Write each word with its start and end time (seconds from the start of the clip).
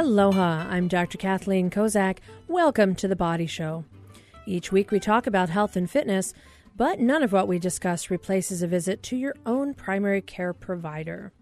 Aloha, 0.00 0.66
I'm 0.70 0.88
Dr. 0.88 1.18
Kathleen 1.18 1.68
Kozak. 1.68 2.20
Welcome 2.48 2.94
to 2.94 3.06
The 3.06 3.14
Body 3.14 3.44
Show. 3.44 3.84
Each 4.46 4.72
week 4.72 4.90
we 4.90 4.98
talk 4.98 5.26
about 5.26 5.50
health 5.50 5.76
and 5.76 5.90
fitness, 5.90 6.32
but 6.74 6.98
none 6.98 7.22
of 7.22 7.32
what 7.32 7.46
we 7.46 7.58
discuss 7.58 8.10
replaces 8.10 8.62
a 8.62 8.66
visit 8.66 9.02
to 9.02 9.16
your 9.16 9.34
own 9.44 9.74
primary 9.74 10.22
care 10.22 10.54
provider. 10.54 11.34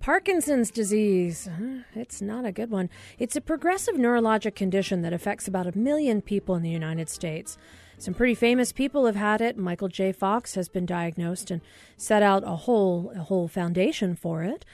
Parkinson's 0.00 0.72
disease. 0.72 1.48
It's 1.94 2.20
not 2.20 2.44
a 2.44 2.50
good 2.50 2.72
one. 2.72 2.90
It's 3.20 3.36
a 3.36 3.40
progressive 3.40 3.94
neurologic 3.94 4.56
condition 4.56 5.02
that 5.02 5.12
affects 5.12 5.46
about 5.46 5.68
a 5.68 5.78
million 5.78 6.20
people 6.20 6.56
in 6.56 6.64
the 6.64 6.70
United 6.70 7.08
States. 7.08 7.56
Some 7.98 8.14
pretty 8.14 8.34
famous 8.34 8.72
people 8.72 9.06
have 9.06 9.14
had 9.14 9.40
it. 9.40 9.56
Michael 9.56 9.86
J. 9.86 10.10
Fox 10.10 10.56
has 10.56 10.68
been 10.68 10.86
diagnosed 10.86 11.52
and 11.52 11.60
set 11.96 12.24
out 12.24 12.42
a 12.44 12.56
whole 12.56 13.12
a 13.14 13.20
whole 13.20 13.46
foundation 13.46 14.16
for 14.16 14.42
it. 14.42 14.64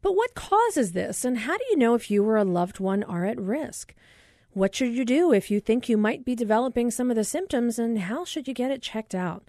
But 0.00 0.14
what 0.14 0.34
causes 0.34 0.92
this, 0.92 1.24
and 1.24 1.38
how 1.38 1.56
do 1.56 1.64
you 1.70 1.76
know 1.76 1.94
if 1.94 2.10
you 2.10 2.24
or 2.24 2.36
a 2.36 2.44
loved 2.44 2.78
one 2.78 3.02
are 3.02 3.24
at 3.24 3.40
risk? 3.40 3.94
What 4.52 4.74
should 4.74 4.94
you 4.94 5.04
do 5.04 5.32
if 5.32 5.50
you 5.50 5.60
think 5.60 5.88
you 5.88 5.96
might 5.96 6.24
be 6.24 6.34
developing 6.34 6.90
some 6.90 7.10
of 7.10 7.16
the 7.16 7.24
symptoms, 7.24 7.78
and 7.78 7.98
how 7.98 8.24
should 8.24 8.46
you 8.46 8.54
get 8.54 8.70
it 8.70 8.82
checked 8.82 9.14
out? 9.14 9.44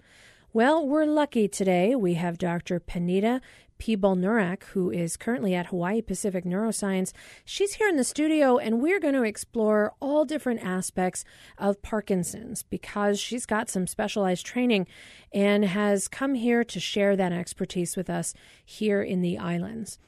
Well, 0.52 0.84
we're 0.84 1.06
lucky 1.06 1.46
today. 1.46 1.94
We 1.94 2.14
have 2.14 2.36
Dr. 2.36 2.80
Panida 2.80 3.40
P. 3.78 3.96
Bolnurak, 3.96 4.64
who 4.64 4.90
is 4.90 5.16
currently 5.16 5.54
at 5.54 5.66
Hawaii 5.66 6.02
Pacific 6.02 6.44
Neuroscience. 6.44 7.12
She's 7.44 7.74
here 7.74 7.88
in 7.88 7.96
the 7.96 8.04
studio, 8.04 8.58
and 8.58 8.82
we're 8.82 9.00
going 9.00 9.14
to 9.14 9.22
explore 9.22 9.94
all 10.00 10.24
different 10.24 10.62
aspects 10.62 11.24
of 11.56 11.80
Parkinson's 11.80 12.62
because 12.64 13.18
she's 13.18 13.46
got 13.46 13.70
some 13.70 13.86
specialized 13.86 14.44
training 14.44 14.86
and 15.32 15.64
has 15.64 16.08
come 16.08 16.34
here 16.34 16.62
to 16.64 16.78
share 16.78 17.16
that 17.16 17.32
expertise 17.32 17.96
with 17.96 18.10
us 18.10 18.34
here 18.64 19.02
in 19.02 19.22
the 19.22 19.38
islands. 19.38 19.98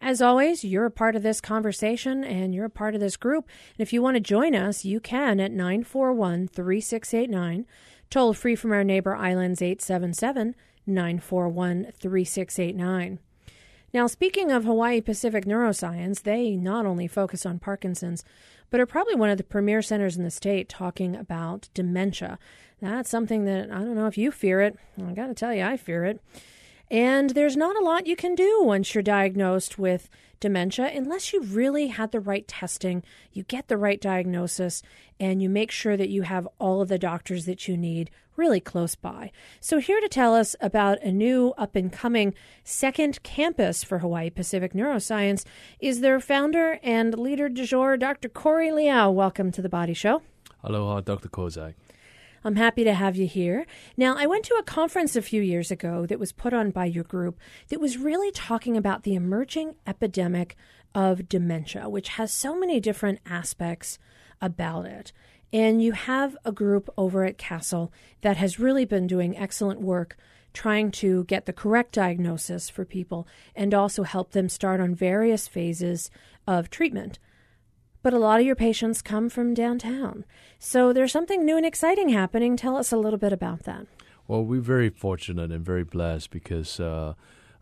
As 0.00 0.22
always, 0.22 0.64
you're 0.64 0.86
a 0.86 0.90
part 0.90 1.16
of 1.16 1.22
this 1.22 1.40
conversation 1.40 2.22
and 2.22 2.54
you're 2.54 2.66
a 2.66 2.70
part 2.70 2.94
of 2.94 3.00
this 3.00 3.16
group. 3.16 3.48
And 3.76 3.80
if 3.80 3.92
you 3.92 4.00
want 4.00 4.14
to 4.14 4.20
join 4.20 4.54
us, 4.54 4.84
you 4.84 5.00
can 5.00 5.40
at 5.40 5.50
941 5.50 6.48
3689, 6.48 7.66
toll 8.10 8.32
free 8.32 8.54
from 8.54 8.72
our 8.72 8.84
neighbor 8.84 9.16
islands 9.16 9.60
877 9.60 10.54
941 10.86 11.92
3689. 11.98 13.18
Now, 13.92 14.06
speaking 14.06 14.52
of 14.52 14.64
Hawaii 14.64 15.00
Pacific 15.00 15.46
Neuroscience, 15.46 16.22
they 16.22 16.56
not 16.56 16.86
only 16.86 17.06
focus 17.08 17.46
on 17.46 17.58
Parkinson's, 17.58 18.22
but 18.70 18.80
are 18.80 18.86
probably 18.86 19.14
one 19.14 19.30
of 19.30 19.38
the 19.38 19.44
premier 19.44 19.80
centers 19.80 20.16
in 20.16 20.24
the 20.24 20.30
state 20.30 20.68
talking 20.68 21.16
about 21.16 21.70
dementia. 21.72 22.38
That's 22.80 23.08
something 23.08 23.44
that 23.46 23.70
I 23.70 23.78
don't 23.78 23.94
know 23.94 24.06
if 24.06 24.18
you 24.18 24.30
fear 24.30 24.60
it. 24.60 24.76
I 25.02 25.12
got 25.14 25.28
to 25.28 25.34
tell 25.34 25.54
you, 25.54 25.64
I 25.64 25.76
fear 25.76 26.04
it. 26.04 26.20
And 26.90 27.30
there's 27.30 27.56
not 27.56 27.76
a 27.76 27.84
lot 27.84 28.06
you 28.06 28.16
can 28.16 28.34
do 28.34 28.62
once 28.62 28.94
you're 28.94 29.02
diagnosed 29.02 29.78
with 29.78 30.08
dementia 30.40 30.90
unless 30.94 31.32
you 31.32 31.42
really 31.42 31.88
had 31.88 32.12
the 32.12 32.20
right 32.20 32.46
testing, 32.46 33.02
you 33.32 33.42
get 33.42 33.68
the 33.68 33.76
right 33.76 34.00
diagnosis, 34.00 34.82
and 35.20 35.42
you 35.42 35.48
make 35.48 35.70
sure 35.70 35.96
that 35.96 36.08
you 36.08 36.22
have 36.22 36.48
all 36.58 36.80
of 36.80 36.88
the 36.88 36.98
doctors 36.98 37.44
that 37.44 37.68
you 37.68 37.76
need 37.76 38.10
really 38.36 38.60
close 38.60 38.94
by. 38.94 39.32
So, 39.60 39.78
here 39.78 40.00
to 40.00 40.08
tell 40.08 40.34
us 40.34 40.54
about 40.60 41.02
a 41.02 41.10
new 41.10 41.52
up 41.58 41.74
and 41.74 41.92
coming 41.92 42.34
second 42.64 43.22
campus 43.22 43.82
for 43.82 43.98
Hawaii 43.98 44.30
Pacific 44.30 44.72
Neuroscience 44.72 45.44
is 45.80 46.00
their 46.00 46.20
founder 46.20 46.78
and 46.82 47.18
leader 47.18 47.48
du 47.48 47.66
jour, 47.66 47.96
Dr. 47.96 48.28
Kore 48.28 48.62
Liow. 48.62 49.12
Welcome 49.12 49.50
to 49.52 49.60
the 49.60 49.68
Body 49.68 49.94
Show. 49.94 50.22
Aloha, 50.62 51.00
Dr. 51.00 51.28
Kozak. 51.28 51.74
I'm 52.44 52.56
happy 52.56 52.84
to 52.84 52.94
have 52.94 53.16
you 53.16 53.26
here. 53.26 53.66
Now, 53.96 54.16
I 54.16 54.26
went 54.26 54.44
to 54.46 54.54
a 54.54 54.62
conference 54.62 55.16
a 55.16 55.22
few 55.22 55.42
years 55.42 55.70
ago 55.70 56.06
that 56.06 56.20
was 56.20 56.32
put 56.32 56.52
on 56.52 56.70
by 56.70 56.84
your 56.84 57.04
group 57.04 57.38
that 57.68 57.80
was 57.80 57.98
really 57.98 58.30
talking 58.30 58.76
about 58.76 59.02
the 59.02 59.14
emerging 59.14 59.74
epidemic 59.86 60.56
of 60.94 61.28
dementia, 61.28 61.88
which 61.88 62.10
has 62.10 62.32
so 62.32 62.58
many 62.58 62.80
different 62.80 63.20
aspects 63.26 63.98
about 64.40 64.86
it. 64.86 65.12
And 65.52 65.82
you 65.82 65.92
have 65.92 66.36
a 66.44 66.52
group 66.52 66.88
over 66.96 67.24
at 67.24 67.38
Castle 67.38 67.92
that 68.20 68.36
has 68.36 68.58
really 68.58 68.84
been 68.84 69.06
doing 69.06 69.36
excellent 69.36 69.80
work 69.80 70.16
trying 70.52 70.90
to 70.90 71.24
get 71.24 71.46
the 71.46 71.52
correct 71.52 71.92
diagnosis 71.92 72.68
for 72.68 72.84
people 72.84 73.26
and 73.54 73.72
also 73.74 74.02
help 74.02 74.32
them 74.32 74.48
start 74.48 74.80
on 74.80 74.94
various 74.94 75.46
phases 75.46 76.10
of 76.46 76.70
treatment. 76.70 77.18
But 78.08 78.14
a 78.14 78.18
lot 78.18 78.40
of 78.40 78.46
your 78.46 78.56
patients 78.56 79.02
come 79.02 79.28
from 79.28 79.52
downtown. 79.52 80.24
So 80.58 80.94
there's 80.94 81.12
something 81.12 81.44
new 81.44 81.58
and 81.58 81.66
exciting 81.66 82.08
happening. 82.08 82.56
Tell 82.56 82.74
us 82.74 82.90
a 82.90 82.96
little 82.96 83.18
bit 83.18 83.34
about 83.34 83.64
that. 83.64 83.86
Well, 84.26 84.42
we're 84.46 84.62
very 84.62 84.88
fortunate 84.88 85.52
and 85.52 85.62
very 85.62 85.84
blessed 85.84 86.30
because 86.30 86.80
uh, 86.80 87.12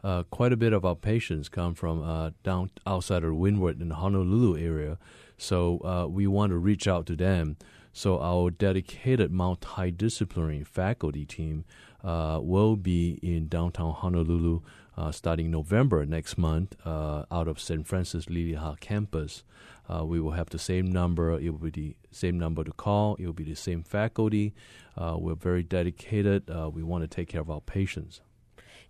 uh, 0.05 0.23
quite 0.31 0.53
a 0.53 0.57
bit 0.57 0.73
of 0.73 0.85
our 0.85 0.95
patients 0.95 1.49
come 1.49 1.75
from 1.75 2.01
uh, 2.01 2.31
down 2.45 2.71
outside 2.87 3.25
of 3.25 3.35
Windward 3.35 3.81
in 3.81 3.89
the 3.89 3.97
Honolulu 3.97 4.57
area. 4.57 4.99
So 5.37 5.81
uh, 5.81 6.07
we 6.07 6.29
want 6.29 6.51
to 6.51 6.59
reach 6.59 6.87
out 6.87 7.07
to 7.07 7.17
them. 7.17 7.57
So 7.93 8.21
our 8.21 8.53
dedicated 8.53 9.33
multidisciplinary 9.33 10.65
faculty 10.65 11.25
team 11.25 11.65
uh, 12.05 12.39
will 12.41 12.77
be 12.77 13.19
in 13.21 13.49
downtown 13.49 13.95
Honolulu 13.95 14.61
uh, 14.97 15.11
starting 15.11 15.51
November 15.51 16.07
next 16.07 16.39
month 16.39 16.77
out 16.87 17.49
of 17.49 17.59
St. 17.59 17.85
Francis 17.85 18.27
Liliha 18.27 18.79
campus. 18.79 19.43
Uh, 19.89 20.05
we 20.05 20.21
will 20.21 20.33
have 20.33 20.51
the 20.51 20.59
same 20.59 20.91
number. 20.91 21.33
It 21.39 21.51
will 21.51 21.59
be 21.59 21.71
the 21.71 21.97
same 22.11 22.39
number 22.39 22.65
to 22.65 22.73
call. 22.73 23.15
It 23.17 23.27
will 23.27 23.33
be 23.33 23.45
the 23.45 23.55
same 23.55 23.83
faculty. 23.83 24.55
Uh, 24.97 25.17
we're 25.19 25.35
very 25.35 25.63
dedicated. 25.63 26.51
Uh, 26.51 26.71
we 26.73 26.83
want 26.83 27.03
to 27.03 27.09
take 27.09 27.29
care 27.29 27.41
of 27.41 27.51
our 27.51 27.61
patients. 27.61 28.21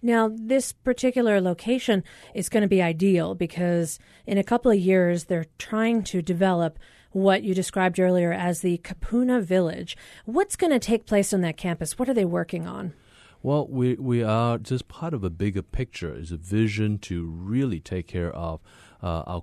Now, 0.02 0.30
this 0.32 0.72
particular 0.72 1.40
location 1.40 2.04
is 2.34 2.48
going 2.48 2.62
to 2.62 2.68
be 2.68 2.82
ideal 2.82 3.34
because 3.34 3.98
in 4.26 4.38
a 4.38 4.44
couple 4.44 4.70
of 4.70 4.78
years, 4.78 5.24
they're 5.24 5.46
trying 5.58 6.02
to 6.04 6.22
develop 6.22 6.78
what 7.12 7.42
you 7.42 7.54
described 7.54 7.98
earlier 7.98 8.32
as 8.32 8.60
the 8.60 8.78
Kupuna 8.78 9.42
Village. 9.42 9.96
What's 10.26 10.54
going 10.54 10.72
to 10.72 10.78
take 10.78 11.06
place 11.06 11.32
on 11.32 11.40
that 11.40 11.56
campus? 11.56 11.98
What 11.98 12.08
are 12.08 12.14
they 12.14 12.26
working 12.26 12.66
on? 12.66 12.92
Well, 13.42 13.66
we, 13.68 13.94
we 13.94 14.22
are 14.22 14.58
just 14.58 14.88
part 14.88 15.14
of 15.14 15.24
a 15.24 15.30
bigger 15.30 15.62
picture. 15.62 16.14
It's 16.14 16.30
a 16.30 16.36
vision 16.36 16.98
to 16.98 17.24
really 17.24 17.80
take 17.80 18.06
care 18.06 18.32
of 18.32 18.60
uh, 19.02 19.40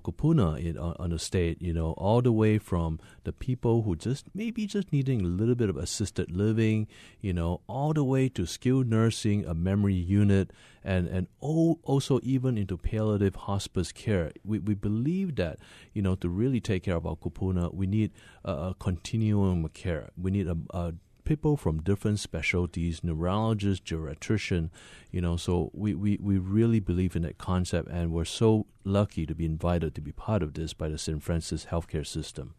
in, 0.58 0.78
on, 0.78 0.96
on 0.98 1.10
the 1.10 1.18
state, 1.18 1.60
you 1.60 1.72
know, 1.72 1.92
all 1.92 2.20
the 2.22 2.32
way 2.32 2.58
from 2.58 2.98
the 3.24 3.32
people 3.32 3.82
who 3.82 3.96
just 3.96 4.26
maybe 4.34 4.66
just 4.66 4.92
needing 4.92 5.22
a 5.22 5.28
little 5.28 5.54
bit 5.54 5.68
of 5.68 5.76
assisted 5.76 6.30
living, 6.30 6.86
you 7.20 7.32
know, 7.32 7.60
all 7.66 7.92
the 7.92 8.04
way 8.04 8.28
to 8.28 8.46
skilled 8.46 8.88
nursing, 8.88 9.44
a 9.46 9.54
memory 9.54 9.94
unit, 9.94 10.52
and, 10.82 11.08
and 11.08 11.26
also 11.40 12.20
even 12.22 12.58
into 12.58 12.76
palliative 12.76 13.34
hospice 13.34 13.92
care. 13.92 14.32
We, 14.44 14.58
we 14.58 14.74
believe 14.74 15.36
that, 15.36 15.58
you 15.92 16.02
know, 16.02 16.14
to 16.16 16.28
really 16.28 16.60
take 16.60 16.82
care 16.82 16.96
of 16.96 17.06
our 17.06 17.16
kupuna, 17.16 17.72
we 17.72 17.86
need 17.86 18.12
a, 18.44 18.52
a 18.52 18.74
continuum 18.78 19.64
of 19.64 19.72
care. 19.72 20.10
We 20.16 20.30
need 20.30 20.48
a, 20.48 20.56
a 20.70 20.94
people 21.24 21.56
from 21.56 21.82
different 21.82 22.20
specialties, 22.20 23.02
neurologists, 23.02 23.84
geriatrician, 23.84 24.70
you 25.10 25.20
know, 25.20 25.36
so 25.36 25.70
we, 25.72 25.94
we, 25.94 26.18
we 26.20 26.38
really 26.38 26.80
believe 26.80 27.16
in 27.16 27.22
that 27.22 27.38
concept 27.38 27.88
and 27.88 28.12
we're 28.12 28.24
so 28.24 28.66
lucky 28.84 29.26
to 29.26 29.34
be 29.34 29.44
invited 29.44 29.94
to 29.94 30.00
be 30.00 30.12
part 30.12 30.42
of 30.42 30.54
this 30.54 30.74
by 30.74 30.88
the 30.88 30.98
St. 30.98 31.22
Francis 31.22 31.66
healthcare 31.70 32.06
system. 32.06 32.54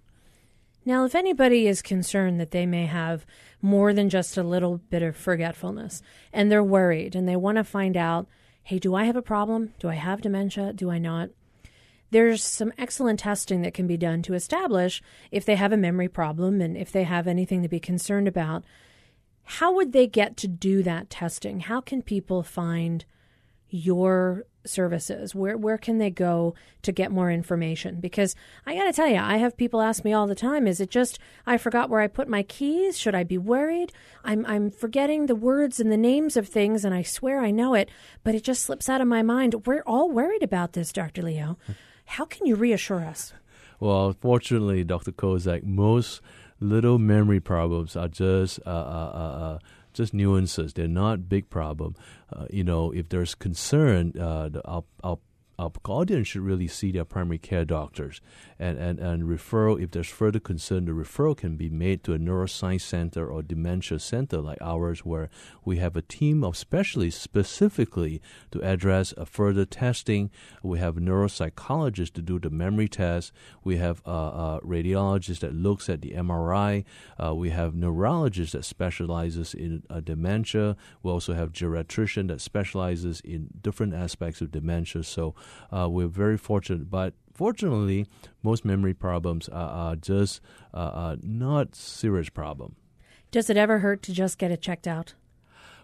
Now, 0.88 1.04
if 1.04 1.16
anybody 1.16 1.68
is 1.68 1.82
concerned 1.82 2.40
that 2.40 2.52
they 2.52 2.68
may 2.68 2.86
have 2.86 3.26
more 3.62 3.92
than 3.92 4.10
just 4.10 4.38
a 4.38 4.44
little 4.44 4.78
bit 4.78 5.02
of 5.02 5.16
forgetfulness 5.16 6.04
and 6.32 6.52
they're 6.52 6.64
worried 6.64 7.16
and 7.16 7.28
they 7.28 7.36
want 7.36 7.58
to 7.58 7.64
find 7.64 7.98
out, 7.98 8.28
hey, 8.62 8.78
do 8.78 8.94
I 8.94 9.06
have 9.06 9.16
a 9.16 9.22
problem? 9.22 9.74
Do 9.80 9.90
I 9.90 9.96
have 9.96 10.22
dementia? 10.22 10.74
Do 10.74 10.92
I 10.92 11.00
not? 11.00 11.30
There's 12.16 12.46
some 12.46 12.72
excellent 12.78 13.20
testing 13.20 13.62
that 13.64 13.74
can 13.74 13.88
be 13.88 13.98
done 13.98 14.22
to 14.22 14.36
establish 14.36 15.04
if 15.32 15.44
they 15.44 15.56
have 15.56 15.74
a 15.74 15.78
memory 15.78 16.08
problem 16.08 16.62
and 16.62 16.78
if 16.78 16.90
they 16.90 17.04
have 17.04 17.28
anything 17.28 17.62
to 17.62 17.68
be 17.68 17.82
concerned 17.82 18.26
about. 18.26 18.64
How 19.44 19.74
would 19.74 19.92
they 19.92 20.08
get 20.08 20.38
to 20.38 20.48
do 20.48 20.82
that 20.84 21.10
testing? 21.10 21.60
How 21.60 21.82
can 21.82 22.02
people 22.02 22.42
find 22.42 23.04
your 23.68 24.46
services? 24.66 25.36
Where 25.36 25.58
where 25.58 25.78
can 25.78 25.98
they 25.98 26.10
go 26.10 26.56
to 26.84 26.94
get 26.94 27.12
more 27.12 27.30
information? 27.30 28.00
Because 28.00 28.34
I 28.66 28.76
got 28.76 28.86
to 28.86 28.94
tell 28.94 29.10
you, 29.10 29.18
I 29.18 29.36
have 29.36 29.58
people 29.58 29.82
ask 29.82 30.06
me 30.06 30.14
all 30.14 30.26
the 30.26 30.36
time, 30.36 30.68
is 30.68 30.80
it 30.80 30.90
just 30.90 31.20
I 31.46 31.58
forgot 31.58 31.90
where 31.90 32.00
I 32.00 32.08
put 32.08 32.30
my 32.30 32.44
keys? 32.44 32.98
Should 32.98 33.16
I 33.16 33.26
be 33.26 33.38
worried? 33.38 33.92
I'm 34.24 34.46
I'm 34.46 34.72
forgetting 34.72 35.26
the 35.26 35.36
words 35.36 35.82
and 35.82 35.92
the 35.92 35.98
names 35.98 36.38
of 36.38 36.48
things 36.48 36.86
and 36.86 36.96
I 36.96 37.02
swear 37.02 37.42
I 37.42 37.52
know 37.52 37.74
it, 37.74 37.90
but 38.24 38.36
it 38.36 38.44
just 38.46 38.64
slips 38.64 38.88
out 38.88 39.02
of 39.02 39.08
my 39.10 39.22
mind. 39.22 39.68
We're 39.68 39.84
all 39.86 40.10
worried 40.10 40.44
about 40.44 40.72
this, 40.72 40.94
Dr. 40.94 41.22
Liow. 41.22 41.58
How 42.06 42.26
can 42.26 42.46
you 42.46 42.56
reassure 42.56 43.02
us? 43.02 43.34
Well, 43.80 44.16
fortunately, 44.20 44.84
Dr. 44.84 45.12
Kozak, 45.12 45.64
most 45.64 46.22
little 46.60 46.98
memory 46.98 47.40
problems 47.40 47.96
are 47.96 48.08
just 48.08 48.60
uh, 48.66 48.70
uh, 48.70 49.12
uh, 49.14 49.44
uh, 49.46 49.60
just 49.94 50.14
nuances. 50.14 50.74
They're 50.74 50.88
not 50.88 51.28
big 51.30 51.50
problem. 51.50 51.96
Uh, 52.32 52.46
you 52.50 52.64
know, 52.64 52.92
if 52.92 53.10
there's 53.10 53.36
concern, 53.36 54.14
uh, 54.20 54.50
the, 54.50 54.66
our, 54.66 54.84
our 55.04 55.18
our 55.58 55.72
audience 55.86 56.28
should 56.30 56.42
really 56.42 56.68
see 56.68 56.92
their 56.92 57.06
primary 57.06 57.38
care 57.38 57.66
doctors 57.66 58.22
and, 58.58 58.78
and, 58.78 59.00
and 59.00 59.24
referral, 59.24 59.82
if 59.82 59.92
there's 59.92 60.08
further 60.08 60.40
concern, 60.40 60.86
the 60.86 60.92
referral 60.92 61.36
can 61.36 61.58
be 61.58 61.70
made 61.70 62.04
to 62.06 62.14
a 62.14 62.18
neuroscience 62.18 62.82
center 62.82 63.28
or 63.28 63.42
dementia 63.42 64.00
center 64.00 64.38
like 64.38 64.58
ours, 64.62 65.04
where 65.04 65.30
we 65.66 65.78
have 65.78 65.96
a 65.98 66.02
team 66.02 66.44
of 66.44 66.56
specialists 66.56 67.22
specifically 67.22 68.22
to 68.52 68.62
address 68.62 69.14
a 69.18 69.26
further 69.26 69.66
testing. 69.66 70.32
We 70.64 70.80
have 70.80 70.96
neuropsychologists 70.96 72.14
to 72.14 72.22
do 72.22 72.40
the 72.40 72.50
memory 72.50 72.88
test. 72.88 73.34
We 73.64 73.78
have 73.78 74.02
a, 74.06 74.12
a 74.12 74.60
radiologist 74.64 75.40
that 75.40 75.54
looks 75.54 75.90
at 75.90 76.02
the 76.02 76.12
MRI. 76.12 76.86
Uh, 77.22 77.36
we 77.36 77.50
have 77.50 77.76
neurologists 77.76 78.54
that 78.54 78.64
specializes 78.64 79.54
in 79.54 79.84
uh, 79.90 80.00
dementia. 80.00 80.78
We 81.04 81.12
also 81.12 81.34
have 81.34 81.52
geriatrician 81.52 82.30
that 82.30 82.40
specializes 82.40 83.20
in 83.22 83.50
different 83.62 83.94
aspects 83.94 84.40
of 84.40 84.52
dementia. 84.52 85.04
So 85.04 85.36
uh, 85.72 85.88
we're 85.90 86.08
very 86.08 86.38
fortunate, 86.38 86.90
but 86.90 87.14
fortunately, 87.34 88.08
most 88.44 88.66
memory 88.66 88.94
problems 88.94 89.50
are, 89.50 89.70
are 89.70 89.96
just 89.96 90.42
uh, 90.74 90.78
uh, 90.78 91.16
not 91.22 91.76
serious 91.76 92.30
problem. 92.30 92.76
Does 93.32 93.50
it 93.50 93.58
ever 93.58 93.80
hurt 93.80 94.02
to 94.04 94.14
just 94.14 94.38
get 94.38 94.52
it 94.52 94.62
checked 94.62 94.88
out? 94.88 95.16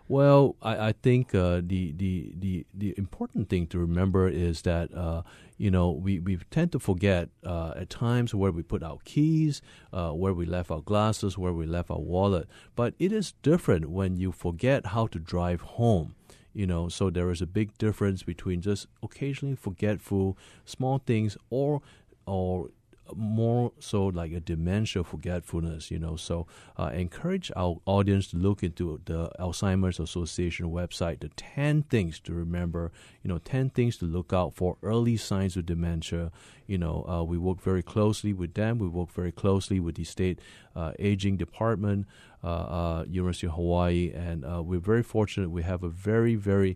Well, 0.08 0.58
I, 0.62 0.88
I 0.90 0.92
think 0.92 1.34
uh, 1.34 1.62
the, 1.64 1.94
the, 1.94 2.34
the, 2.38 2.66
the 2.74 2.94
important 2.98 3.50
thing 3.50 3.68
to 3.68 3.80
remember 3.80 4.28
is 4.28 4.64
that, 4.64 4.94
uh, 4.94 5.22
you 5.58 5.72
know, 5.72 5.92
we, 5.92 6.20
we 6.20 6.38
tend 6.50 6.74
to 6.74 6.80
forget 6.80 7.30
uh, 7.46 7.74
at 7.78 7.90
times 7.90 8.36
where 8.36 8.52
we 8.52 8.62
put 8.62 8.84
our 8.84 8.98
keys, 9.06 9.62
uh, 9.94 10.10
where 10.12 10.34
we 10.34 10.46
left 10.46 10.70
our 10.70 10.82
glasses, 10.82 11.38
where 11.38 11.54
we 11.54 11.66
left 11.66 11.90
our 11.90 12.00
wallet. 12.00 12.50
But 12.76 12.94
it 13.00 13.14
is 13.14 13.36
different 13.42 13.90
when 13.90 14.18
you 14.18 14.34
forget 14.34 14.88
how 14.88 15.08
to 15.08 15.18
drive 15.18 15.62
home 15.62 16.16
you 16.54 16.68
know 16.68 16.90
so 16.90 17.10
there 17.10 17.30
is 17.32 17.42
a 17.42 17.48
big 17.48 17.78
difference 17.78 18.24
between 18.24 18.62
just 18.62 18.88
occasionally 19.02 19.56
forgetful 19.56 20.38
small 20.66 21.00
things 21.00 21.38
or 21.50 21.82
or 22.26 22.70
more 23.16 23.72
so 23.80 24.08
like 24.08 24.32
a 24.32 24.40
dementia 24.40 25.04
forgetfulness, 25.04 25.92
you 25.92 26.00
know. 26.00 26.16
So 26.16 26.48
uh, 26.78 26.92
encourage 26.94 27.52
our 27.56 27.78
audience 27.86 28.28
to 28.28 28.38
look 28.38 28.64
into 28.64 29.02
the 29.06 29.32
Alzheimer's 29.40 30.00
Association 30.00 30.68
website, 30.68 31.20
the 31.20 31.30
10 31.30 31.84
things 31.84 32.20
to 32.22 32.34
remember, 32.34 32.92
you 33.24 33.30
know, 33.30 33.38
10 33.40 33.72
things 33.72 33.98
to 33.98 34.06
look 34.06 34.34
out 34.34 34.54
for 34.54 34.78
early 34.84 35.18
signs 35.18 35.58
of 35.58 35.66
dementia. 35.66 36.32
You 36.72 36.78
know, 36.78 37.06
uh, 37.06 37.24
we 37.24 37.38
work 37.38 37.62
very 37.62 37.84
closely 37.84 38.32
with 38.32 38.54
them. 38.54 38.80
We 38.80 38.88
work 38.88 39.12
very 39.12 39.34
closely 39.34 39.82
with 39.82 39.96
the 39.96 40.06
state 40.06 40.40
uh, 40.74 40.94
aging 41.00 41.36
department. 41.36 42.08
Uh, 42.44 42.48
uh, 42.48 43.06
University 43.08 43.46
of 43.46 43.54
Hawaii, 43.54 44.12
and 44.16 44.44
uh, 44.44 44.64
we're 44.64 44.80
very 44.80 45.04
fortunate. 45.04 45.52
We 45.52 45.62
have 45.62 45.84
a 45.84 45.90
very, 45.90 46.34
very 46.34 46.76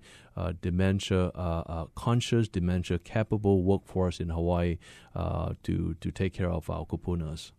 dementia 0.62 1.32
conscious, 1.96 2.48
dementia 2.48 3.00
capable 3.00 3.64
workforce 3.64 4.20
in 4.20 4.30
Hawaii 4.30 4.78
to 5.64 5.96
to 6.00 6.12
take 6.12 6.34
care 6.34 6.52
of 6.52 6.70
our 6.70 6.86
kupunas. 6.86 7.52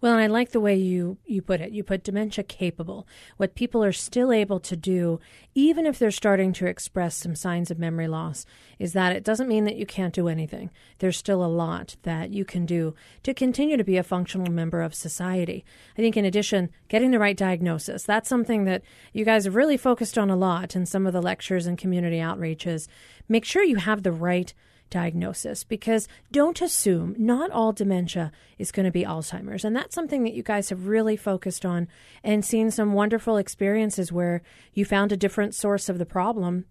Well, 0.00 0.12
and 0.12 0.20
I 0.22 0.26
like 0.26 0.50
the 0.50 0.60
way 0.60 0.76
you, 0.76 1.18
you 1.26 1.42
put 1.42 1.60
it. 1.60 1.72
You 1.72 1.82
put 1.82 2.04
dementia 2.04 2.44
capable. 2.44 3.06
What 3.36 3.54
people 3.54 3.82
are 3.82 3.92
still 3.92 4.30
able 4.30 4.60
to 4.60 4.76
do, 4.76 5.18
even 5.54 5.86
if 5.86 5.98
they're 5.98 6.10
starting 6.10 6.52
to 6.54 6.66
express 6.66 7.16
some 7.16 7.34
signs 7.34 7.70
of 7.70 7.78
memory 7.78 8.06
loss, 8.06 8.46
is 8.78 8.92
that 8.92 9.14
it 9.14 9.24
doesn't 9.24 9.48
mean 9.48 9.64
that 9.64 9.76
you 9.76 9.86
can't 9.86 10.14
do 10.14 10.28
anything. 10.28 10.70
There's 10.98 11.16
still 11.16 11.44
a 11.44 11.46
lot 11.46 11.96
that 12.02 12.30
you 12.30 12.44
can 12.44 12.64
do 12.64 12.94
to 13.24 13.34
continue 13.34 13.76
to 13.76 13.84
be 13.84 13.96
a 13.96 14.02
functional 14.02 14.52
member 14.52 14.82
of 14.82 14.94
society. 14.94 15.64
I 15.96 16.02
think, 16.02 16.16
in 16.16 16.24
addition, 16.24 16.70
getting 16.88 17.10
the 17.10 17.18
right 17.18 17.36
diagnosis. 17.36 18.04
That's 18.04 18.28
something 18.28 18.64
that 18.64 18.82
you 19.12 19.24
guys 19.24 19.44
have 19.44 19.56
really 19.56 19.76
focused 19.76 20.16
on 20.16 20.30
a 20.30 20.36
lot 20.36 20.76
in 20.76 20.86
some 20.86 21.06
of 21.06 21.12
the 21.12 21.22
lectures 21.22 21.66
and 21.66 21.76
community 21.76 22.18
outreaches. 22.18 22.86
Make 23.28 23.44
sure 23.44 23.62
you 23.62 23.76
have 23.76 24.02
the 24.02 24.12
right 24.12 24.54
diagnosis 24.90 25.64
because 25.64 26.08
don't 26.32 26.60
assume 26.60 27.14
not 27.18 27.50
all 27.50 27.72
dementia 27.72 28.32
is 28.58 28.72
going 28.72 28.84
to 28.84 28.92
be 28.92 29.04
Alzheimer's. 29.04 29.64
And 29.64 29.74
that's 29.74 29.94
something 29.94 30.24
that 30.24 30.34
you 30.34 30.42
guys 30.42 30.70
have 30.70 30.86
really 30.86 31.16
focused 31.16 31.64
on 31.64 31.88
and 32.22 32.44
seen 32.44 32.70
some 32.70 32.92
wonderful 32.92 33.36
experiences 33.36 34.12
where 34.12 34.42
you 34.72 34.84
found 34.84 35.12
a 35.12 35.16
different 35.16 35.54
source 35.54 35.88
of 35.88 35.98
the 35.98 36.06
problem 36.06 36.64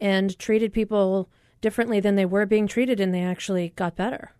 and 0.00 0.38
treated 0.38 0.72
people 0.72 1.28
differently 1.60 2.00
than 2.00 2.16
they 2.16 2.26
were 2.26 2.46
being 2.46 2.66
treated 2.66 3.00
and 3.00 3.14
they 3.14 3.22
actually 3.22 3.72
got 3.76 3.96
better. 3.96 4.32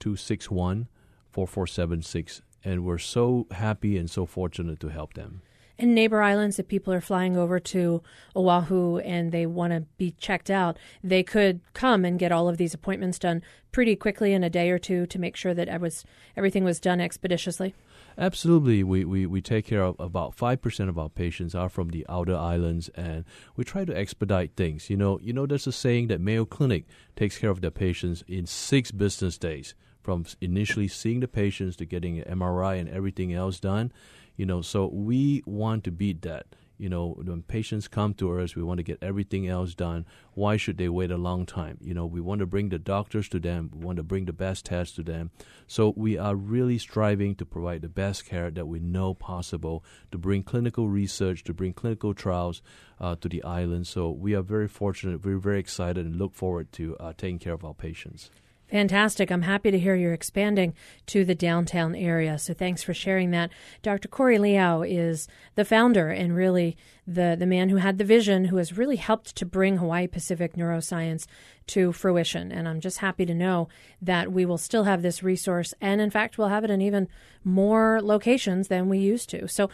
808-261-4476 0.00 2.40
and 2.64 2.84
we're 2.84 2.98
so 2.98 3.46
happy 3.52 3.96
and 3.96 4.10
so 4.10 4.26
fortunate 4.26 4.80
to 4.80 4.88
help 4.88 5.14
them. 5.14 5.42
In 5.78 5.94
neighbor 5.94 6.20
islands, 6.20 6.58
if 6.58 6.66
people 6.66 6.92
are 6.92 7.00
flying 7.00 7.36
over 7.36 7.60
to 7.60 8.02
Oahu 8.34 8.98
and 8.98 9.30
they 9.30 9.46
want 9.46 9.72
to 9.72 9.84
be 9.96 10.10
checked 10.18 10.50
out, 10.50 10.76
they 11.04 11.22
could 11.22 11.60
come 11.72 12.04
and 12.04 12.18
get 12.18 12.32
all 12.32 12.48
of 12.48 12.56
these 12.56 12.74
appointments 12.74 13.20
done 13.20 13.42
pretty 13.70 13.94
quickly 13.94 14.32
in 14.32 14.42
a 14.42 14.50
day 14.50 14.70
or 14.70 14.78
two 14.80 15.06
to 15.06 15.20
make 15.20 15.36
sure 15.36 15.54
that 15.54 15.80
was, 15.80 16.04
everything 16.36 16.64
was 16.64 16.80
done 16.80 17.00
expeditiously. 17.00 17.76
Absolutely. 18.20 18.82
We, 18.82 19.04
we, 19.04 19.26
we 19.26 19.40
take 19.40 19.64
care 19.64 19.84
of 19.84 19.94
about 20.00 20.36
5% 20.36 20.88
of 20.88 20.98
our 20.98 21.08
patients 21.08 21.54
are 21.54 21.68
from 21.68 21.90
the 21.90 22.04
outer 22.08 22.34
islands 22.34 22.88
and 22.96 23.24
we 23.54 23.62
try 23.62 23.84
to 23.84 23.96
expedite 23.96 24.56
things. 24.56 24.90
You 24.90 24.96
know, 24.96 25.20
you 25.22 25.32
know 25.32 25.46
there's 25.46 25.68
a 25.68 25.72
saying 25.72 26.08
that 26.08 26.20
Mayo 26.20 26.44
Clinic 26.44 26.86
takes 27.14 27.38
care 27.38 27.50
of 27.50 27.60
their 27.60 27.70
patients 27.70 28.24
in 28.26 28.44
6 28.44 28.90
business 28.90 29.38
days 29.38 29.76
from 30.02 30.26
initially 30.40 30.88
seeing 30.88 31.20
the 31.20 31.28
patients 31.28 31.76
to 31.76 31.84
getting 31.84 32.18
an 32.18 32.40
MRI 32.40 32.80
and 32.80 32.88
everything 32.88 33.32
else 33.32 33.60
done. 33.60 33.92
You 34.36 34.46
know, 34.46 34.62
so 34.62 34.88
we 34.88 35.44
want 35.46 35.84
to 35.84 35.92
beat 35.92 36.22
that 36.22 36.46
you 36.78 36.88
know, 36.88 37.20
when 37.22 37.42
patients 37.42 37.88
come 37.88 38.14
to 38.14 38.38
us, 38.40 38.54
we 38.54 38.62
want 38.62 38.78
to 38.78 38.84
get 38.84 39.02
everything 39.02 39.48
else 39.48 39.74
done. 39.74 40.06
Why 40.34 40.56
should 40.56 40.78
they 40.78 40.88
wait 40.88 41.10
a 41.10 41.16
long 41.16 41.44
time? 41.44 41.78
You 41.80 41.92
know, 41.92 42.06
we 42.06 42.20
want 42.20 42.38
to 42.38 42.46
bring 42.46 42.68
the 42.68 42.78
doctors 42.78 43.28
to 43.30 43.40
them. 43.40 43.70
We 43.74 43.84
want 43.84 43.96
to 43.96 44.04
bring 44.04 44.26
the 44.26 44.32
best 44.32 44.66
tests 44.66 44.94
to 44.96 45.02
them. 45.02 45.30
So 45.66 45.92
we 45.96 46.16
are 46.16 46.36
really 46.36 46.78
striving 46.78 47.34
to 47.36 47.44
provide 47.44 47.82
the 47.82 47.88
best 47.88 48.24
care 48.24 48.50
that 48.50 48.66
we 48.66 48.78
know 48.78 49.12
possible, 49.12 49.84
to 50.12 50.18
bring 50.18 50.44
clinical 50.44 50.88
research, 50.88 51.42
to 51.44 51.52
bring 51.52 51.72
clinical 51.72 52.14
trials 52.14 52.62
uh, 53.00 53.16
to 53.16 53.28
the 53.28 53.42
island. 53.42 53.86
So 53.86 54.10
we 54.10 54.34
are 54.34 54.42
very 54.42 54.68
fortunate. 54.68 55.24
We're 55.24 55.38
very 55.38 55.58
excited 55.58 56.06
and 56.06 56.16
look 56.16 56.34
forward 56.34 56.72
to 56.74 56.96
uh, 56.98 57.12
taking 57.16 57.40
care 57.40 57.54
of 57.54 57.64
our 57.64 57.74
patients. 57.74 58.30
Fantastic. 58.70 59.30
I'm 59.30 59.42
happy 59.42 59.70
to 59.70 59.78
hear 59.78 59.94
you're 59.94 60.12
expanding 60.12 60.74
to 61.06 61.24
the 61.24 61.34
downtown 61.34 61.94
area. 61.94 62.38
So 62.38 62.52
thanks 62.52 62.82
for 62.82 62.92
sharing 62.92 63.30
that. 63.30 63.50
Dr. 63.82 64.08
Kore 64.08 64.32
Liow 64.32 64.86
is 64.86 65.26
the 65.54 65.64
founder 65.64 66.10
and 66.10 66.36
really 66.36 66.76
the, 67.06 67.34
the 67.38 67.46
man 67.46 67.70
who 67.70 67.76
had 67.76 67.96
the 67.96 68.04
vision, 68.04 68.46
who 68.46 68.58
has 68.58 68.76
really 68.76 68.96
helped 68.96 69.34
to 69.36 69.46
bring 69.46 69.78
Hawaii 69.78 70.06
Pacific 70.06 70.54
neuroscience 70.54 71.26
to 71.68 71.92
fruition. 71.92 72.52
And 72.52 72.68
I'm 72.68 72.80
just 72.80 72.98
happy 72.98 73.24
to 73.24 73.34
know 73.34 73.68
that 74.02 74.32
we 74.32 74.44
will 74.44 74.58
still 74.58 74.84
have 74.84 75.00
this 75.00 75.22
resource. 75.22 75.72
And 75.80 76.02
in 76.02 76.10
fact, 76.10 76.36
we'll 76.36 76.48
have 76.48 76.64
it 76.64 76.70
in 76.70 76.82
even 76.82 77.08
more 77.44 78.00
locations 78.02 78.68
than 78.68 78.90
we 78.90 78.98
used 78.98 79.30
to. 79.30 79.48
So 79.48 79.70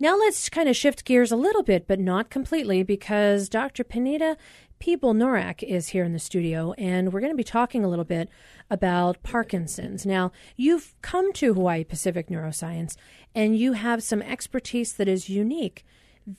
now 0.00 0.16
let's 0.16 0.48
kind 0.48 0.68
of 0.68 0.76
shift 0.76 1.04
gears 1.04 1.30
a 1.30 1.36
little 1.36 1.62
bit, 1.62 1.86
but 1.86 2.00
not 2.00 2.28
completely, 2.28 2.82
because 2.82 3.48
Dr. 3.48 3.84
Panida 3.84 4.36
Piboolnurak 4.80 5.62
is 5.62 5.88
here 5.88 6.04
in 6.04 6.12
the 6.12 6.18
studio, 6.18 6.72
and 6.72 7.12
we're 7.12 7.20
going 7.20 7.32
to 7.32 7.36
be 7.36 7.44
talking 7.44 7.84
a 7.84 7.88
little 7.88 8.04
bit 8.04 8.28
about 8.70 9.22
Parkinson's. 9.22 10.04
Now, 10.04 10.32
you've 10.56 10.94
come 11.02 11.32
to 11.34 11.54
Hawaii 11.54 11.84
Pacific 11.84 12.28
Neuroscience, 12.28 12.96
and 13.34 13.56
you 13.56 13.72
have 13.72 14.02
some 14.02 14.22
expertise 14.22 14.94
that 14.94 15.08
is 15.08 15.28
unique 15.28 15.84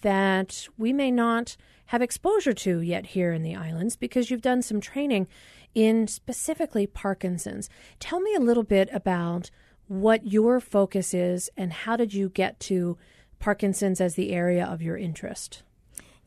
that 0.01 0.67
we 0.77 0.93
may 0.93 1.11
not 1.11 1.57
have 1.87 2.01
exposure 2.01 2.53
to 2.53 2.79
yet 2.81 3.07
here 3.07 3.31
in 3.31 3.43
the 3.43 3.55
islands 3.55 3.95
because 3.95 4.29
you've 4.29 4.41
done 4.41 4.61
some 4.61 4.81
training 4.81 5.27
in 5.73 6.07
specifically 6.07 6.87
Parkinson's. 6.87 7.69
Tell 7.99 8.19
me 8.19 8.33
a 8.35 8.39
little 8.39 8.63
bit 8.63 8.89
about 8.91 9.51
what 9.87 10.25
your 10.25 10.59
focus 10.59 11.13
is 11.13 11.49
and 11.55 11.71
how 11.71 11.95
did 11.95 12.13
you 12.13 12.29
get 12.29 12.59
to 12.59 12.97
Parkinson's 13.39 14.01
as 14.01 14.15
the 14.15 14.31
area 14.31 14.65
of 14.65 14.81
your 14.81 14.97
interest? 14.97 15.61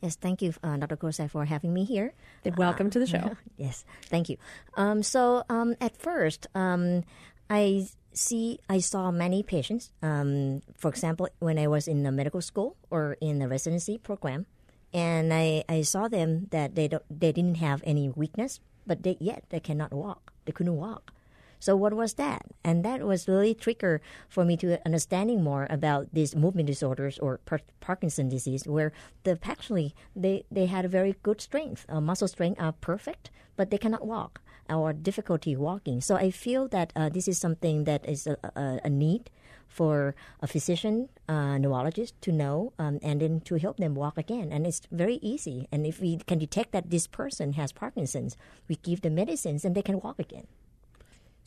Yes, 0.01 0.15
thank 0.15 0.41
you, 0.41 0.53
uh, 0.63 0.77
Dr. 0.77 0.95
Kozak, 0.95 1.31
for 1.31 1.45
having 1.45 1.73
me 1.73 1.83
here. 1.83 2.13
Welcome 2.55 2.87
uh, 2.87 2.91
to 2.91 2.99
the 2.99 3.07
show. 3.07 3.35
yes, 3.57 3.83
thank 4.07 4.29
you. 4.29 4.37
Um, 4.75 5.03
so 5.03 5.43
um, 5.49 5.75
at 5.81 5.97
first, 5.97 6.47
um, 6.55 7.03
I 7.49 7.87
see 8.13 8.59
I 8.69 8.79
saw 8.79 9.11
many 9.11 9.43
patients. 9.43 9.91
Um, 10.01 10.61
for 10.77 10.89
example, 10.89 11.27
when 11.39 11.59
I 11.59 11.67
was 11.67 11.87
in 11.87 12.03
the 12.03 12.11
medical 12.11 12.41
school 12.41 12.77
or 12.89 13.17
in 13.19 13.39
the 13.39 13.47
residency 13.47 13.97
program, 13.97 14.45
and 14.93 15.33
I, 15.33 15.63
I 15.67 15.81
saw 15.81 16.07
them 16.07 16.47
that 16.51 16.75
they 16.75 16.87
don't, 16.87 17.03
they 17.09 17.31
didn't 17.31 17.57
have 17.57 17.81
any 17.83 18.09
weakness, 18.09 18.59
but 18.87 19.03
they, 19.03 19.17
yet 19.19 19.43
they 19.49 19.59
cannot 19.59 19.93
walk. 19.93 20.33
They 20.45 20.51
couldn't 20.51 20.77
walk. 20.77 21.13
So 21.59 21.75
what 21.75 21.93
was 21.93 22.13
that? 22.15 22.45
And 22.63 22.83
that 22.85 23.01
was 23.03 23.27
really 23.27 23.53
trigger 23.53 24.01
for 24.27 24.45
me 24.45 24.57
to 24.57 24.79
understanding 24.85 25.43
more 25.43 25.67
about 25.69 26.07
these 26.13 26.35
movement 26.35 26.67
disorders 26.67 27.19
or 27.19 27.39
par- 27.45 27.61
Parkinson 27.81 28.29
disease, 28.29 28.65
where 28.65 28.91
the 29.23 29.37
actually 29.43 29.93
they 30.15 30.45
they 30.51 30.67
had 30.67 30.85
a 30.85 30.89
very 30.89 31.15
good 31.23 31.41
strength, 31.41 31.85
uh, 31.89 32.01
muscle 32.01 32.27
strength 32.27 32.61
are 32.61 32.71
perfect, 32.71 33.29
but 33.55 33.69
they 33.69 33.77
cannot 33.77 34.07
walk 34.07 34.41
or 34.69 34.93
difficulty 34.93 35.55
walking. 35.55 35.99
So 36.01 36.15
I 36.15 36.31
feel 36.31 36.67
that 36.69 36.93
uh, 36.95 37.09
this 37.09 37.27
is 37.27 37.37
something 37.37 37.85
that 37.85 38.07
is 38.07 38.27
a, 38.27 38.37
a, 38.55 38.79
a 38.85 38.89
need 38.89 39.31
for 39.67 40.15
a 40.41 40.47
physician, 40.47 41.09
uh, 41.27 41.57
neurologist 41.57 42.19
to 42.21 42.31
know 42.31 42.73
um, 42.79 42.99
and 43.01 43.21
then 43.21 43.39
to 43.41 43.55
help 43.55 43.77
them 43.77 43.95
walk 43.95 44.17
again. 44.17 44.51
And 44.51 44.65
it's 44.65 44.81
very 44.91 45.15
easy. 45.21 45.67
And 45.71 45.85
if 45.85 46.01
we 46.01 46.17
can 46.17 46.39
detect 46.39 46.71
that 46.71 46.89
this 46.89 47.07
person 47.07 47.53
has 47.53 47.71
Parkinson's, 47.71 48.35
we 48.67 48.75
give 48.77 49.01
them 49.01 49.15
medicines 49.15 49.63
and 49.63 49.75
they 49.75 49.83
can 49.83 49.99
walk 50.01 50.19
again. 50.19 50.47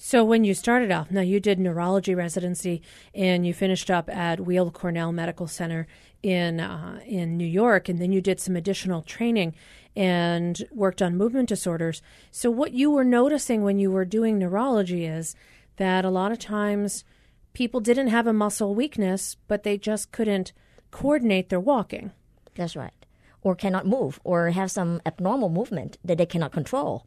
So 0.05 0.25
when 0.25 0.43
you 0.43 0.53
started 0.53 0.91
off, 0.91 1.13
now 1.13 1.21
you 1.21 1.39
did 1.39 1.61
neurology 1.61 2.13
residency 2.13 2.83
and 3.15 3.47
you 3.47 3.55
finished 3.55 3.89
up 3.89 4.09
at 4.09 4.41
Weill 4.41 4.73
Cornell 4.73 5.13
Medical 5.13 5.47
Center 5.47 5.87
in 6.25 6.59
uh, 6.59 6.99
in 7.07 7.37
New 7.37 7.47
York, 7.47 7.89
and 7.89 8.01
then 8.01 8.11
you 8.11 8.21
did 8.21 8.41
some 8.41 8.57
additional 8.57 9.03
training 9.03 9.55
and 9.95 10.67
worked 10.73 11.03
on 11.03 11.17
movement 11.17 11.49
disorders. 11.49 12.03
So 12.33 12.51
what 12.51 12.73
you 12.73 12.91
were 12.91 13.05
noticing 13.05 13.63
when 13.63 13.79
you 13.79 13.93
were 13.93 14.05
doing 14.05 14.41
neurology 14.41 15.05
is 15.05 15.37
that 15.77 16.05
a 16.05 16.11
lot 16.11 16.33
of 16.33 16.41
times 16.41 17.05
people 17.53 17.79
didn't 17.79 18.09
have 18.09 18.27
a 18.27 18.33
muscle 18.33 18.75
weakness, 18.75 19.37
but 19.47 19.63
they 19.63 19.79
just 19.79 20.11
couldn't 20.11 20.53
coordinate 20.91 21.49
their 21.49 21.61
walking. 21.61 22.11
That's 22.57 22.75
right. 22.75 23.07
Or 23.43 23.55
cannot 23.55 23.87
move, 23.87 24.19
or 24.25 24.51
have 24.51 24.73
some 24.73 25.01
abnormal 25.07 25.49
movement 25.49 25.99
that 26.05 26.19
they 26.19 26.27
cannot 26.27 26.51
control. 26.51 27.07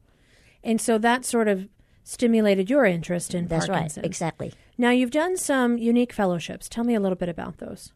And 0.64 0.80
so 0.80 0.98
that 0.98 1.26
sort 1.26 1.50
of 1.50 1.68
stimulated 2.06 2.70
your 2.70 2.86
interest 2.86 3.34
in 3.34 3.48
That's 3.48 3.68
Parkinson's. 3.68 3.98
right, 3.98 4.06
exactly. 4.06 4.54
Now 4.78 4.92
you've 4.92 5.12
done 5.12 5.36
some 5.36 5.78
unique 5.78 6.14
fellowships. 6.14 6.70
Tell 6.70 6.86
me 6.86 6.96
a 6.96 7.00
little 7.02 7.18
bit 7.18 7.28
about 7.28 7.58
those. 7.58 7.92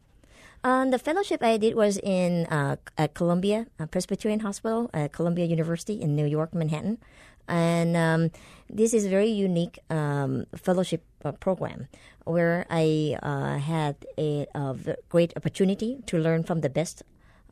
Um, 0.63 0.89
the 0.91 0.99
fellowship 0.99 1.41
I 1.41 1.55
did 1.55 1.75
was 1.75 1.97
in 1.99 2.45
uh, 2.47 2.75
at 2.97 3.13
Columbia 3.13 3.67
uh, 3.79 3.85
Presbyterian 3.85 4.41
Hospital 4.41 4.89
at 4.93 5.13
Columbia 5.13 5.45
University 5.45 6.01
in 6.01 6.17
New 6.17 6.25
York, 6.25 6.53
Manhattan, 6.53 6.97
and 7.47 7.95
um, 7.95 8.31
this 8.69 8.93
is 8.93 9.05
a 9.05 9.09
very 9.09 9.29
unique 9.29 9.79
um, 9.89 10.45
fellowship 10.57 11.05
uh, 11.23 11.31
program 11.31 11.87
where 12.25 12.65
I 12.69 13.17
uh, 13.23 13.57
had 13.57 13.95
a, 14.17 14.47
great 15.07 15.31
opportunity 15.37 15.99
to 16.07 16.17
learn 16.17 16.43
from 16.43 16.59
the 16.59 16.69
best 16.69 17.03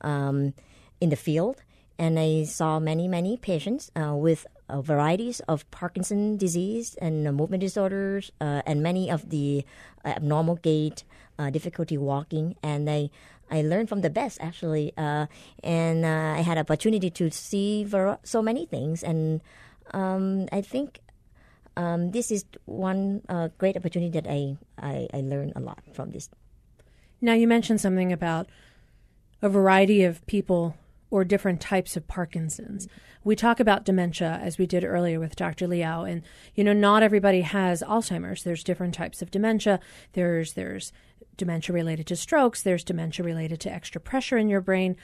um, 0.02 0.54
in 1.00 1.10
the 1.10 1.16
field, 1.16 1.64
and 1.98 2.20
I 2.20 2.44
saw 2.44 2.78
many 2.78 3.08
many 3.08 3.38
patients 3.38 3.90
uh, 3.96 4.16
with 4.16 4.46
uh, 4.70 4.82
varieties 4.82 5.40
of 5.48 5.70
Parkinson 5.72 6.38
disease 6.38 6.96
and 7.02 7.28
uh, 7.28 7.32
movement 7.32 7.62
disorders, 7.62 8.32
uh, 8.42 8.62
and 8.66 8.84
many 8.84 9.10
of 9.10 9.30
the 9.30 9.66
abnormal 10.06 10.56
gait, 10.56 11.04
uh, 11.40 11.50
difficulty 11.50 11.98
walking, 11.98 12.56
and 12.64 12.90
I 12.90 13.10
I 13.50 13.62
learned 13.62 13.88
from 13.88 14.02
the 14.02 14.10
best 14.10 14.40
actually, 14.42 14.92
uh, 14.98 15.28
and 15.64 16.04
uh, 16.04 16.36
I 16.38 16.42
had 16.42 16.58
opportunity 16.58 17.10
to 17.12 17.32
see 17.32 17.84
ver- 17.84 18.20
so 18.24 18.42
many 18.42 18.66
things, 18.66 19.04
and 19.04 19.42
um, 19.94 20.48
I 20.52 20.62
think. 20.62 21.00
Um, 21.78 22.10
this 22.10 22.32
is 22.32 22.44
one 22.66 23.22
uh, 23.30 23.50
great 23.60 23.78
opportunity 23.78 24.10
that 24.18 24.26
I, 24.26 24.58
I, 24.82 25.08
I 25.14 25.22
learned 25.22 25.54
a 25.56 25.60
lot 25.60 25.78
from 25.94 26.10
this. 26.10 26.28
Now 27.22 27.34
you 27.34 27.48
mentioned 27.48 27.80
something 27.80 28.12
about 28.12 28.50
a 29.44 29.50
variety 29.50 30.04
of 30.04 30.26
people 30.26 30.76
or 31.10 31.24
different 31.24 31.62
types 31.62 31.96
of 31.96 32.08
Parkinson's. 32.08 32.88
We 33.24 33.36
talk 33.36 33.60
about 33.60 33.86
dementia 33.86 34.40
as 34.42 34.58
we 34.58 34.66
did 34.66 34.84
earlier 34.84 35.20
with 35.20 35.36
Dr. 35.36 35.68
Liow, 35.68 36.10
and 36.10 36.22
you 36.56 36.64
know 36.64 36.74
not 36.74 37.04
everybody 37.04 37.42
has 37.42 37.82
Alzheimer's. 37.84 38.44
There's 38.44 38.64
different 38.64 38.94
types 38.94 39.22
of 39.22 39.32
dementia. 39.32 39.80
There's 40.14 40.54
there's 40.54 40.92
dementia 41.36 41.74
related 41.74 42.08
to 42.08 42.16
strokes. 42.16 42.62
There's 42.62 42.84
dementia 42.84 43.26
related 43.26 43.60
to 43.62 43.72
extra 43.72 44.02
pressure 44.02 44.38
in 44.38 44.50
your 44.50 44.62
brain. 44.62 44.96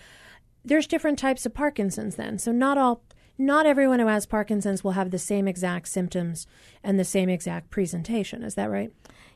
There's 0.65 0.87
different 0.87 1.19
types 1.19 1.45
of 1.45 1.53
Parkinson's 1.53 2.15
then. 2.15 2.39
So 2.39 2.51
not 2.51 2.77
all 2.77 3.03
not 3.37 3.65
everyone 3.65 3.99
who 3.99 4.07
has 4.07 4.25
Parkinson's 4.25 4.83
will 4.83 4.91
have 4.91 5.11
the 5.11 5.19
same 5.19 5.47
exact 5.47 5.87
symptoms 5.87 6.45
and 6.83 6.99
the 6.99 7.05
same 7.05 7.29
exact 7.29 7.69
presentation. 7.69 8.43
Is 8.43 8.55
that 8.55 8.69
right? 8.69 8.91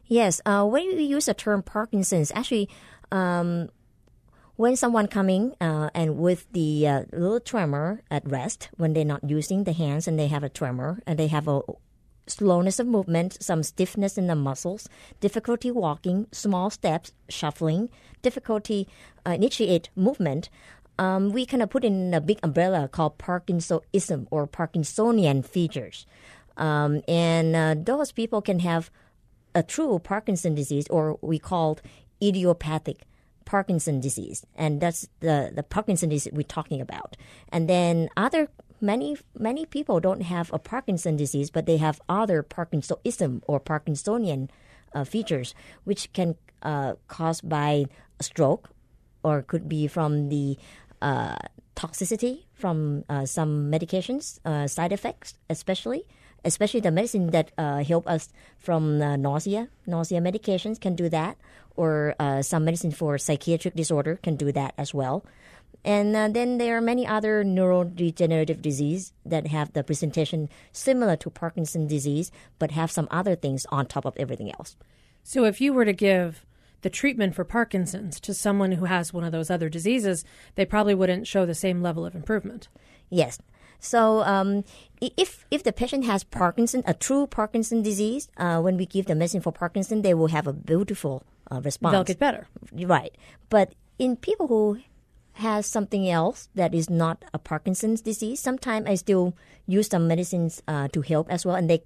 Yes. 0.05 0.39
Uh, 0.45 0.65
when 0.65 0.83
you 0.83 0.97
use 0.99 1.25
the 1.25 1.33
term 1.33 1.63
Parkinson's, 1.63 2.31
actually, 2.35 2.69
um, 3.11 3.69
when 4.57 4.75
someone 4.75 5.07
coming 5.07 5.55
uh, 5.61 5.89
and 5.93 6.17
with 6.17 6.51
the 6.51 6.87
uh, 6.87 7.03
little 7.13 7.39
tremor 7.39 8.01
at 8.09 8.27
rest, 8.29 8.69
when 8.75 8.93
they're 8.93 9.05
not 9.05 9.23
using 9.23 9.63
the 9.63 9.71
hands 9.71 10.07
and 10.07 10.19
they 10.19 10.27
have 10.27 10.43
a 10.43 10.49
tremor 10.49 10.99
and 11.05 11.17
they 11.17 11.27
have 11.27 11.47
a 11.47 11.61
slowness 12.25 12.79
of 12.79 12.87
movement, 12.87 13.41
some 13.41 13.61
stiffness 13.61 14.17
in 14.17 14.25
the 14.25 14.35
muscles, 14.35 14.89
difficulty 15.19 15.69
walking, 15.69 16.27
small 16.31 16.71
steps, 16.71 17.13
shuffling, 17.29 17.89
difficulty 18.23 18.87
uh, 19.25 19.31
initiate 19.31 19.89
movement, 19.95 20.49
um, 20.97 21.29
we 21.31 21.45
kind 21.45 21.61
of 21.61 21.69
put 21.69 21.85
in 21.85 22.11
a 22.15 22.19
big 22.19 22.39
umbrella 22.41 22.87
called 22.87 23.19
Parkinsonism 23.19 24.27
or 24.31 24.47
Parkinsonian 24.47 25.45
features. 25.45 26.07
Um, 26.57 27.03
and 27.07 27.55
uh, 27.55 27.75
those 27.77 28.11
people 28.11 28.41
can 28.41 28.59
have 28.59 28.89
a 29.53 29.61
true 29.61 29.99
Parkinson 29.99 30.55
disease, 30.55 30.87
or 30.89 31.19
we 31.21 31.37
called 31.37 31.83
idiopathic 32.21 33.03
Parkinson 33.47 34.01
disease, 34.01 34.45
and 34.55 34.81
that's 34.83 35.07
the 35.21 35.51
the 35.55 35.63
Parkinson 35.63 36.09
disease 36.09 36.33
we're 36.35 36.43
talking 36.43 36.81
about. 36.81 37.15
And 37.47 37.69
then 37.69 38.09
other 38.17 38.49
many 38.81 39.15
many 39.39 39.65
people 39.65 39.99
don't 40.03 40.21
have 40.21 40.51
a 40.51 40.59
Parkinson 40.59 41.15
disease, 41.15 41.49
but 41.49 41.65
they 41.65 41.77
have 41.77 42.01
other 42.09 42.43
Parkinsonism 42.43 43.41
or 43.47 43.59
Parkinsonian 43.59 44.49
uh, 44.93 45.05
features, 45.05 45.55
which 45.85 46.11
can 46.11 46.35
uh, 46.61 46.99
caused 47.07 47.47
by 47.47 47.85
a 48.19 48.23
stroke, 48.23 48.69
or 49.23 49.41
could 49.41 49.69
be 49.69 49.87
from 49.87 50.27
the 50.27 50.57
uh, 51.01 51.39
toxicity 51.75 52.43
from 52.53 53.05
uh, 53.07 53.25
some 53.25 53.71
medications, 53.71 54.43
uh, 54.43 54.67
side 54.67 54.91
effects, 54.91 55.35
especially 55.49 56.03
especially 56.47 56.79
the 56.79 56.91
medicine 56.91 57.27
that 57.31 57.51
uh, 57.57 57.83
help 57.83 58.07
us 58.07 58.29
from 58.57 59.01
uh, 59.01 59.15
nausea. 59.15 59.67
Nausea 59.85 60.19
medications 60.21 60.79
can 60.79 60.95
do 60.95 61.09
that, 61.09 61.37
or 61.75 62.15
uh, 62.19 62.41
some 62.41 62.65
medicine 62.65 62.91
for 62.91 63.17
psychiatric 63.17 63.75
disorder 63.75 64.19
can 64.23 64.35
do 64.35 64.51
that 64.51 64.73
as 64.77 64.93
well. 64.93 65.25
And 65.83 66.15
uh, 66.15 66.27
then 66.27 66.57
there 66.57 66.75
are 66.77 66.81
many 66.81 67.05
other 67.07 67.43
neurodegenerative 67.43 68.61
disease 68.61 69.13
that 69.25 69.47
have 69.47 69.73
the 69.73 69.83
presentation 69.83 70.49
similar 70.71 71.15
to 71.17 71.29
Parkinson's 71.29 71.89
disease, 71.89 72.31
but 72.59 72.71
have 72.71 72.91
some 72.91 73.07
other 73.11 73.35
things 73.35 73.65
on 73.69 73.85
top 73.85 74.05
of 74.05 74.17
everything 74.17 74.51
else. 74.51 74.75
So 75.23 75.45
if 75.45 75.61
you 75.61 75.73
were 75.73 75.85
to 75.85 75.93
give 75.93 76.45
the 76.81 76.89
treatment 76.89 77.35
for 77.35 77.43
Parkinson's 77.43 78.19
to 78.21 78.33
someone 78.33 78.73
who 78.73 78.85
has 78.85 79.13
one 79.13 79.23
of 79.23 79.31
those 79.31 79.49
other 79.49 79.69
diseases, 79.69 80.25
they 80.55 80.65
probably 80.65 80.95
wouldn't 80.95 81.27
show 81.27 81.45
the 81.45 81.55
same 81.55 81.81
level 81.81 82.05
of 82.05 82.15
improvement. 82.15 82.67
Yes. 83.09 83.39
So 83.79 84.21
um, 84.23 84.63
if 84.99 85.45
if 85.51 85.63
the 85.63 85.71
patient 85.71 86.05
has 86.05 86.23
Parkinson, 86.23 86.83
a 86.85 86.93
true 86.93 87.27
Parkinson 87.27 87.81
disease, 87.81 88.27
uh, 88.37 88.59
when 88.59 88.77
we 88.77 88.85
give 88.85 89.05
the 89.05 89.15
medicine 89.15 89.41
for 89.41 89.51
Parkinson, 89.51 90.01
they 90.01 90.13
will 90.13 90.27
have 90.27 90.47
a 90.47 90.53
beautiful 90.53 91.23
uh, 91.51 91.61
response. 91.61 91.93
They'll 91.93 92.03
get 92.03 92.19
better. 92.19 92.47
Right. 92.73 93.15
But 93.49 93.73
in 93.99 94.15
people 94.15 94.47
who 94.47 94.79
has 95.33 95.67
something 95.67 96.09
else 96.09 96.49
that 96.55 96.73
is 96.73 96.89
not 96.89 97.23
a 97.33 97.37
Parkinson's 97.37 98.01
disease, 98.01 98.39
sometimes 98.39 98.87
I 98.87 98.95
still 98.95 99.35
use 99.67 99.87
some 99.87 100.07
medicines 100.07 100.63
uh, 100.67 100.87
to 100.89 101.01
help 101.01 101.29
as 101.29 101.45
well, 101.45 101.55
and 101.55 101.69
they 101.69 101.83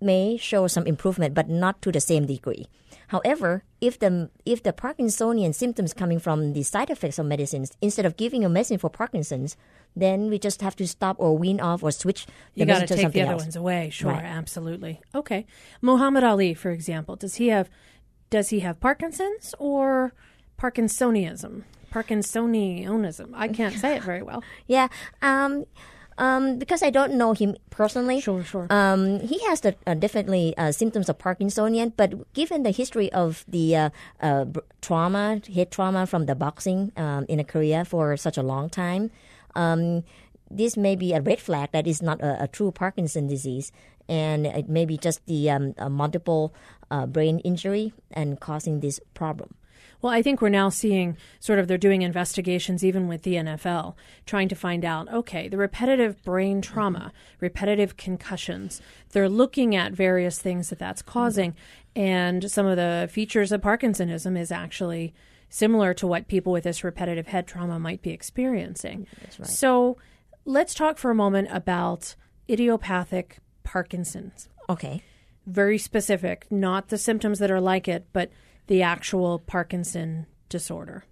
may 0.00 0.36
show 0.36 0.66
some 0.66 0.86
improvement, 0.86 1.34
but 1.34 1.48
not 1.48 1.80
to 1.82 1.90
the 1.90 2.00
same 2.00 2.26
degree. 2.26 2.66
However, 3.08 3.64
if 3.80 3.98
the 3.98 4.30
if 4.44 4.62
the 4.62 4.72
Parkinsonian 4.72 5.54
symptoms 5.54 5.92
coming 5.92 6.18
from 6.18 6.52
the 6.52 6.62
side 6.62 6.90
effects 6.90 7.18
of 7.18 7.26
medicines, 7.26 7.72
instead 7.80 8.06
of 8.06 8.16
giving 8.16 8.44
a 8.44 8.48
medicine 8.48 8.78
for 8.78 8.90
Parkinson's, 8.90 9.56
then 9.96 10.28
we 10.30 10.38
just 10.38 10.60
have 10.62 10.76
to 10.76 10.86
stop 10.86 11.16
or 11.18 11.36
wean 11.36 11.58
off 11.60 11.82
or 11.82 11.90
switch 11.90 12.26
the 12.54 12.60
You 12.60 12.66
got 12.66 12.86
to 12.86 12.96
take 12.96 13.10
the 13.12 13.22
other 13.22 13.32
else. 13.32 13.42
ones 13.42 13.56
away. 13.56 13.90
Sure, 13.90 14.12
Right. 14.12 14.24
absolutely. 14.24 15.00
Okay. 15.14 15.46
Muhammad 15.80 16.22
Ali, 16.24 16.54
for 16.54 16.70
example, 16.70 17.16
does 17.16 17.36
he 17.36 17.48
have 17.48 17.68
does 18.30 18.50
he 18.50 18.60
have 18.60 18.78
Parkinson's 18.78 19.54
or 19.58 20.12
Parkinsonism? 20.58 21.64
Parkinsonianism. 21.92 23.30
I 23.34 23.48
can't 23.48 23.74
say 23.74 23.96
it 23.96 24.02
very 24.02 24.22
well. 24.22 24.42
Yeah. 24.66 24.88
Um, 25.22 25.64
um, 26.18 26.58
because 26.58 26.82
I 26.82 26.90
don't 26.90 27.14
know 27.14 27.32
him 27.32 27.56
personally. 27.70 28.20
Sure, 28.20 28.44
sure. 28.44 28.66
Um, 28.70 29.20
he 29.20 29.38
has 29.46 29.62
the, 29.62 29.74
uh, 29.86 29.94
definitely 29.94 30.54
uh, 30.58 30.72
symptoms 30.72 31.08
of 31.08 31.18
Parkinsonian, 31.18 31.92
but 31.96 32.32
given 32.34 32.64
the 32.64 32.70
history 32.70 33.10
of 33.12 33.44
the 33.48 33.76
uh, 33.76 33.90
uh, 34.20 34.44
trauma, 34.82 35.40
head 35.54 35.70
trauma 35.70 36.06
from 36.06 36.26
the 36.26 36.34
boxing 36.34 36.92
um, 36.96 37.24
in 37.28 37.42
Korea 37.44 37.84
for 37.84 38.16
such 38.16 38.36
a 38.36 38.42
long 38.42 38.68
time, 38.68 39.10
um, 39.54 40.04
this 40.50 40.76
may 40.76 40.96
be 40.96 41.12
a 41.12 41.20
red 41.20 41.40
flag 41.40 41.70
that 41.72 41.86
is 41.86 42.02
not 42.02 42.20
a, 42.20 42.44
a 42.44 42.48
true 42.48 42.72
Parkinson 42.72 43.26
disease, 43.26 43.70
and 44.08 44.46
it 44.46 44.68
may 44.68 44.84
be 44.84 44.96
just 44.96 45.24
the 45.26 45.50
um, 45.50 45.74
a 45.78 45.88
multiple 45.88 46.54
uh, 46.90 47.06
brain 47.06 47.38
injury 47.40 47.92
and 48.10 48.40
causing 48.40 48.80
this 48.80 49.00
problem. 49.14 49.54
Well, 50.00 50.12
I 50.12 50.22
think 50.22 50.40
we're 50.40 50.48
now 50.48 50.68
seeing 50.68 51.16
sort 51.40 51.58
of 51.58 51.66
they're 51.66 51.76
doing 51.78 52.02
investigations 52.02 52.84
even 52.84 53.08
with 53.08 53.22
the 53.22 53.34
NFL, 53.34 53.94
trying 54.26 54.48
to 54.48 54.54
find 54.54 54.84
out 54.84 55.12
okay, 55.12 55.48
the 55.48 55.56
repetitive 55.56 56.22
brain 56.22 56.60
trauma, 56.62 57.12
repetitive 57.40 57.96
concussions, 57.96 58.80
they're 59.10 59.28
looking 59.28 59.74
at 59.74 59.92
various 59.92 60.38
things 60.38 60.70
that 60.70 60.78
that's 60.78 61.02
causing. 61.02 61.54
And 61.96 62.50
some 62.50 62.66
of 62.66 62.76
the 62.76 63.08
features 63.10 63.50
of 63.50 63.60
Parkinsonism 63.60 64.38
is 64.38 64.52
actually 64.52 65.14
similar 65.48 65.94
to 65.94 66.06
what 66.06 66.28
people 66.28 66.52
with 66.52 66.64
this 66.64 66.84
repetitive 66.84 67.28
head 67.28 67.46
trauma 67.46 67.78
might 67.78 68.02
be 68.02 68.10
experiencing. 68.10 69.06
Right. 69.38 69.48
So 69.48 69.96
let's 70.44 70.74
talk 70.74 70.98
for 70.98 71.10
a 71.10 71.14
moment 71.14 71.48
about 71.50 72.14
idiopathic 72.48 73.38
Parkinson's. 73.64 74.48
Okay. 74.68 75.02
Very 75.46 75.78
specific, 75.78 76.46
not 76.50 76.88
the 76.88 76.98
symptoms 76.98 77.38
that 77.38 77.50
are 77.50 77.60
like 77.60 77.88
it, 77.88 78.06
but 78.12 78.30
the 78.68 78.82
actual 78.82 79.40
Parkinson 79.40 80.26
disorder. 80.48 81.04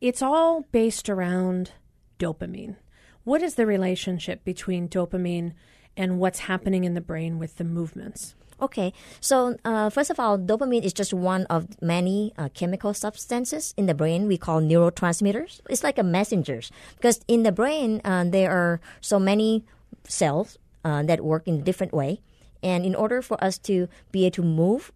It's 0.00 0.22
all 0.22 0.66
based 0.70 1.08
around 1.08 1.72
dopamine. 2.18 2.76
What 3.24 3.42
is 3.42 3.54
the 3.54 3.66
relationship 3.66 4.44
between 4.44 4.88
dopamine 4.88 5.54
and 5.96 6.18
what's 6.18 6.40
happening 6.40 6.84
in 6.84 6.94
the 6.94 7.00
brain 7.00 7.38
with 7.38 7.56
the 7.56 7.64
movements? 7.64 8.34
Okay, 8.60 8.92
so 9.20 9.56
uh, 9.64 9.88
first 9.88 10.10
of 10.10 10.18
all, 10.18 10.36
dopamine 10.36 10.82
is 10.82 10.92
just 10.92 11.14
one 11.14 11.46
of 11.46 11.80
many 11.80 12.32
uh, 12.36 12.48
chemical 12.54 12.92
substances 12.92 13.72
in 13.76 13.86
the 13.86 13.94
brain 13.94 14.26
we 14.26 14.36
call 14.36 14.60
neurotransmitters. 14.60 15.60
It's 15.70 15.84
like 15.84 15.98
a 15.98 16.02
messenger 16.02 16.60
because 16.96 17.20
in 17.28 17.44
the 17.44 17.52
brain 17.52 18.00
uh, 18.04 18.24
there 18.26 18.50
are 18.50 18.80
so 19.00 19.20
many 19.20 19.64
cells 20.08 20.58
uh, 20.84 21.04
that 21.04 21.22
work 21.22 21.46
in 21.46 21.60
a 21.60 21.62
different 21.62 21.92
way, 21.92 22.20
and 22.60 22.84
in 22.84 22.96
order 22.96 23.22
for 23.22 23.42
us 23.42 23.58
to 23.58 23.88
be 24.10 24.26
able 24.26 24.34
to 24.34 24.42
move 24.42 24.92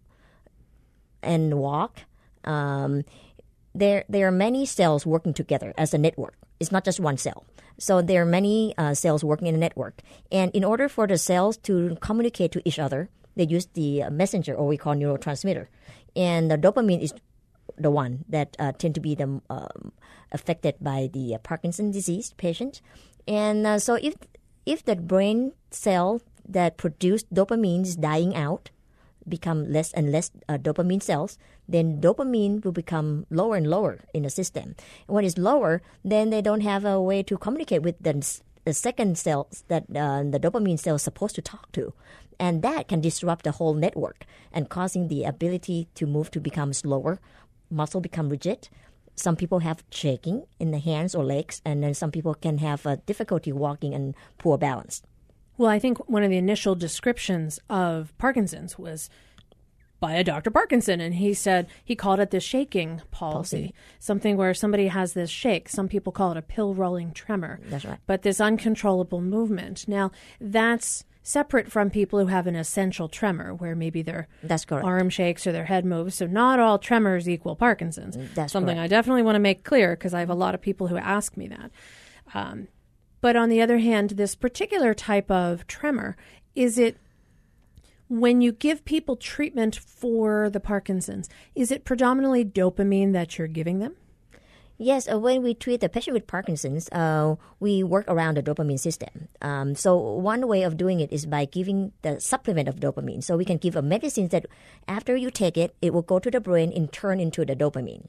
and 1.23 1.59
walk, 1.59 2.01
um, 2.43 3.03
there 3.73 4.03
there 4.09 4.27
are 4.27 4.31
many 4.31 4.65
cells 4.65 5.05
working 5.05 5.33
together 5.33 5.73
as 5.77 5.93
a 5.93 5.97
network. 5.97 6.35
It's 6.59 6.71
not 6.71 6.85
just 6.85 6.99
one 6.99 7.17
cell. 7.17 7.45
So 7.79 8.01
there 8.01 8.21
are 8.21 8.25
many 8.25 8.73
uh, 8.77 8.93
cells 8.93 9.23
working 9.23 9.47
in 9.47 9.55
a 9.55 9.57
network, 9.57 10.01
and 10.31 10.51
in 10.53 10.63
order 10.63 10.87
for 10.87 11.07
the 11.07 11.17
cells 11.17 11.57
to 11.65 11.97
communicate 12.01 12.51
to 12.51 12.61
each 12.65 12.77
other, 12.77 13.09
they 13.35 13.45
use 13.45 13.65
the 13.73 14.03
messenger, 14.11 14.53
or 14.53 14.67
we 14.67 14.77
call 14.77 14.93
neurotransmitter, 14.93 15.67
and 16.15 16.51
the 16.51 16.57
dopamine 16.57 17.01
is 17.01 17.13
the 17.77 17.89
one 17.89 18.25
that 18.29 18.55
uh, 18.59 18.71
tend 18.73 18.93
to 18.95 19.01
be 19.01 19.15
the 19.15 19.41
um, 19.49 19.91
affected 20.31 20.75
by 20.81 21.09
the 21.11 21.35
uh, 21.35 21.37
Parkinson 21.39 21.91
disease 21.91 22.33
patient. 22.37 22.81
And 23.27 23.65
uh, 23.65 23.79
so 23.79 23.95
if 23.95 24.15
if 24.65 24.85
the 24.85 24.95
brain 24.95 25.53
cell 25.71 26.21
that 26.47 26.77
produce 26.77 27.23
dopamine 27.33 27.83
is 27.83 27.95
dying 27.95 28.35
out, 28.35 28.69
become 29.27 29.71
less 29.71 29.93
and 29.93 30.11
less 30.11 30.31
uh, 30.49 30.57
dopamine 30.57 31.01
cells, 31.01 31.37
then 31.67 32.01
dopamine 32.01 32.63
will 32.63 32.71
become 32.71 33.25
lower 33.29 33.55
and 33.55 33.69
lower 33.69 33.99
in 34.13 34.23
the 34.23 34.29
system. 34.29 34.75
When 35.07 35.25
it's 35.25 35.37
lower, 35.37 35.81
then 36.03 36.29
they 36.29 36.41
don't 36.41 36.61
have 36.61 36.85
a 36.85 37.01
way 37.01 37.23
to 37.23 37.37
communicate 37.37 37.81
with 37.81 38.01
the, 38.01 38.41
the 38.65 38.73
second 38.73 39.17
cells 39.17 39.63
that 39.67 39.83
uh, 39.95 40.23
the 40.23 40.39
dopamine 40.39 40.79
cell 40.79 40.95
is 40.95 41.03
supposed 41.03 41.35
to 41.35 41.41
talk 41.41 41.71
to. 41.73 41.93
And 42.39 42.61
that 42.61 42.87
can 42.87 43.01
disrupt 43.01 43.43
the 43.43 43.51
whole 43.51 43.73
network 43.73 44.25
and 44.51 44.69
causing 44.69 45.07
the 45.07 45.23
ability 45.23 45.87
to 45.95 46.05
move 46.05 46.31
to 46.31 46.39
become 46.39 46.73
slower, 46.73 47.19
muscle 47.69 48.01
become 48.01 48.29
rigid. 48.29 48.69
Some 49.15 49.35
people 49.35 49.59
have 49.59 49.83
shaking 49.91 50.47
in 50.59 50.71
the 50.71 50.79
hands 50.79 51.13
or 51.13 51.23
legs, 51.23 51.61
and 51.63 51.83
then 51.83 51.93
some 51.93 52.11
people 52.11 52.33
can 52.33 52.57
have 52.57 52.85
uh, 52.87 52.97
difficulty 53.05 53.51
walking 53.51 53.93
and 53.93 54.15
poor 54.39 54.57
balance. 54.57 55.03
Well, 55.57 55.69
I 55.69 55.79
think 55.79 56.09
one 56.09 56.23
of 56.23 56.29
the 56.29 56.37
initial 56.37 56.75
descriptions 56.75 57.59
of 57.69 58.17
Parkinson's 58.17 58.77
was 58.77 59.09
by 59.99 60.13
a 60.15 60.23
Dr. 60.23 60.51
Parkinson, 60.51 60.99
and 60.99 61.15
he 61.15 61.33
said 61.33 61.67
he 61.81 61.95
called 61.95 62.19
it 62.19 62.29
the 62.29 62.41
shaking 62.41 63.01
palsy, 63.09 63.67
Palsy. 63.69 63.73
something 63.99 64.35
where 64.35 64.53
somebody 64.53 64.87
has 64.87 65.13
this 65.13 65.29
shake. 65.29 65.69
Some 65.69 65.87
people 65.87 66.11
call 66.11 66.31
it 66.31 66.37
a 66.37 66.41
pill 66.41 66.73
rolling 66.73 67.13
tremor. 67.13 67.61
That's 67.67 67.85
right. 67.85 67.99
But 68.05 68.23
this 68.23 68.41
uncontrollable 68.41 69.21
movement. 69.21 69.87
Now, 69.87 70.11
that's 70.41 71.05
separate 71.21 71.71
from 71.71 71.89
people 71.89 72.19
who 72.19 72.25
have 72.25 72.47
an 72.47 72.55
essential 72.55 73.07
tremor, 73.07 73.53
where 73.53 73.77
maybe 73.77 74.01
their 74.01 74.27
That's 74.43 74.65
correct. 74.65 74.85
arm 74.85 75.09
shakes 75.09 75.47
or 75.47 75.53
their 75.53 75.65
head 75.65 75.85
moves. 75.85 76.15
So, 76.15 76.27
not 76.27 76.59
all 76.59 76.79
tremors 76.79 77.29
equal 77.29 77.55
Parkinson's. 77.55 78.17
That's 78.35 78.51
something 78.51 78.75
correct. 78.75 78.91
I 78.91 78.93
definitely 78.93 79.21
want 79.23 79.35
to 79.35 79.39
make 79.39 79.63
clear 79.63 79.95
because 79.95 80.13
I 80.13 80.19
have 80.19 80.29
a 80.29 80.35
lot 80.35 80.53
of 80.53 80.59
people 80.61 80.87
who 80.87 80.97
ask 80.97 81.37
me 81.37 81.47
that. 81.47 81.71
Um, 82.33 82.67
but 83.23 83.37
on 83.37 83.47
the 83.47 83.61
other 83.61 83.77
hand, 83.77 84.11
this 84.11 84.35
particular 84.35 84.93
type 84.93 85.31
of 85.31 85.65
tremor, 85.65 86.17
is 86.55 86.77
it 86.77 86.97
when 88.09 88.41
you 88.41 88.51
give 88.51 88.83
people 88.83 89.15
treatment 89.15 89.77
for 89.77 90.49
the 90.49 90.59
Parkinson's, 90.59 91.29
is 91.55 91.71
it 91.71 91.85
predominantly 91.85 92.43
dopamine 92.43 93.13
that 93.13 93.37
you're 93.37 93.47
giving 93.47 93.79
them? 93.79 93.95
Yes, 94.77 95.09
uh, 95.09 95.17
when 95.17 95.41
we 95.41 95.53
treat 95.53 95.79
the 95.79 95.87
patient 95.87 96.15
with 96.15 96.27
Parkinson's, 96.27 96.89
uh, 96.89 97.37
we 97.61 97.81
work 97.81 98.03
around 98.09 98.35
the 98.35 98.43
dopamine 98.43 98.77
system. 98.77 99.29
Um, 99.41 99.73
so 99.73 99.95
one 99.95 100.45
way 100.45 100.63
of 100.63 100.75
doing 100.75 100.99
it 100.99 101.09
is 101.13 101.25
by 101.25 101.45
giving 101.45 101.93
the 102.01 102.19
supplement 102.19 102.67
of 102.67 102.81
dopamine. 102.81 103.23
So 103.23 103.37
we 103.37 103.45
can 103.45 103.55
give 103.55 103.77
a 103.77 103.81
medicine 103.81 104.27
that 104.35 104.47
after 104.85 105.15
you 105.15 105.31
take 105.31 105.55
it, 105.55 105.73
it 105.81 105.93
will 105.93 106.01
go 106.01 106.19
to 106.19 106.29
the 106.29 106.41
brain 106.41 106.73
and 106.75 106.91
turn 106.91 107.21
into 107.21 107.45
the 107.45 107.55
dopamine. 107.55 108.07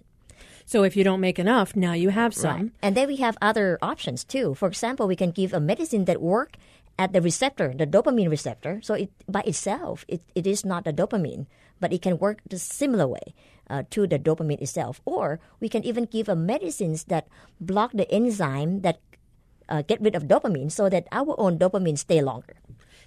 So 0.64 0.82
if 0.82 0.96
you 0.96 1.04
don't 1.04 1.20
make 1.20 1.38
enough, 1.38 1.76
now 1.76 1.92
you 1.92 2.08
have 2.08 2.34
some. 2.34 2.72
And 2.82 2.96
then 2.96 3.08
we 3.08 3.16
have 3.16 3.36
other 3.40 3.78
options 3.82 4.24
too. 4.24 4.54
For 4.54 4.68
example, 4.68 5.06
we 5.06 5.16
can 5.16 5.30
give 5.30 5.52
a 5.52 5.60
medicine 5.60 6.06
that 6.06 6.20
work 6.20 6.56
at 6.98 7.12
the 7.12 7.20
receptor, 7.20 7.74
the 7.76 7.86
dopamine 7.86 8.30
receptor. 8.30 8.80
So 8.82 8.94
it 8.94 9.10
by 9.28 9.42
itself, 9.42 10.04
it, 10.08 10.22
it 10.34 10.46
is 10.46 10.64
not 10.64 10.84
the 10.84 10.92
dopamine, 10.92 11.46
but 11.80 11.92
it 11.92 12.02
can 12.02 12.18
work 12.18 12.40
the 12.48 12.58
similar 12.58 13.06
way 13.06 13.34
uh, 13.68 13.82
to 13.90 14.06
the 14.06 14.18
dopamine 14.18 14.60
itself. 14.62 15.00
Or 15.04 15.40
we 15.60 15.68
can 15.68 15.84
even 15.84 16.06
give 16.06 16.28
a 16.28 16.36
medicines 16.36 17.04
that 17.04 17.28
block 17.60 17.92
the 17.92 18.10
enzyme 18.10 18.80
that 18.82 19.00
uh, 19.68 19.82
get 19.82 20.00
rid 20.00 20.14
of 20.14 20.24
dopamine, 20.24 20.70
so 20.70 20.88
that 20.88 21.08
our 21.10 21.34
own 21.38 21.58
dopamine 21.58 21.98
stay 21.98 22.20
longer. 22.22 22.56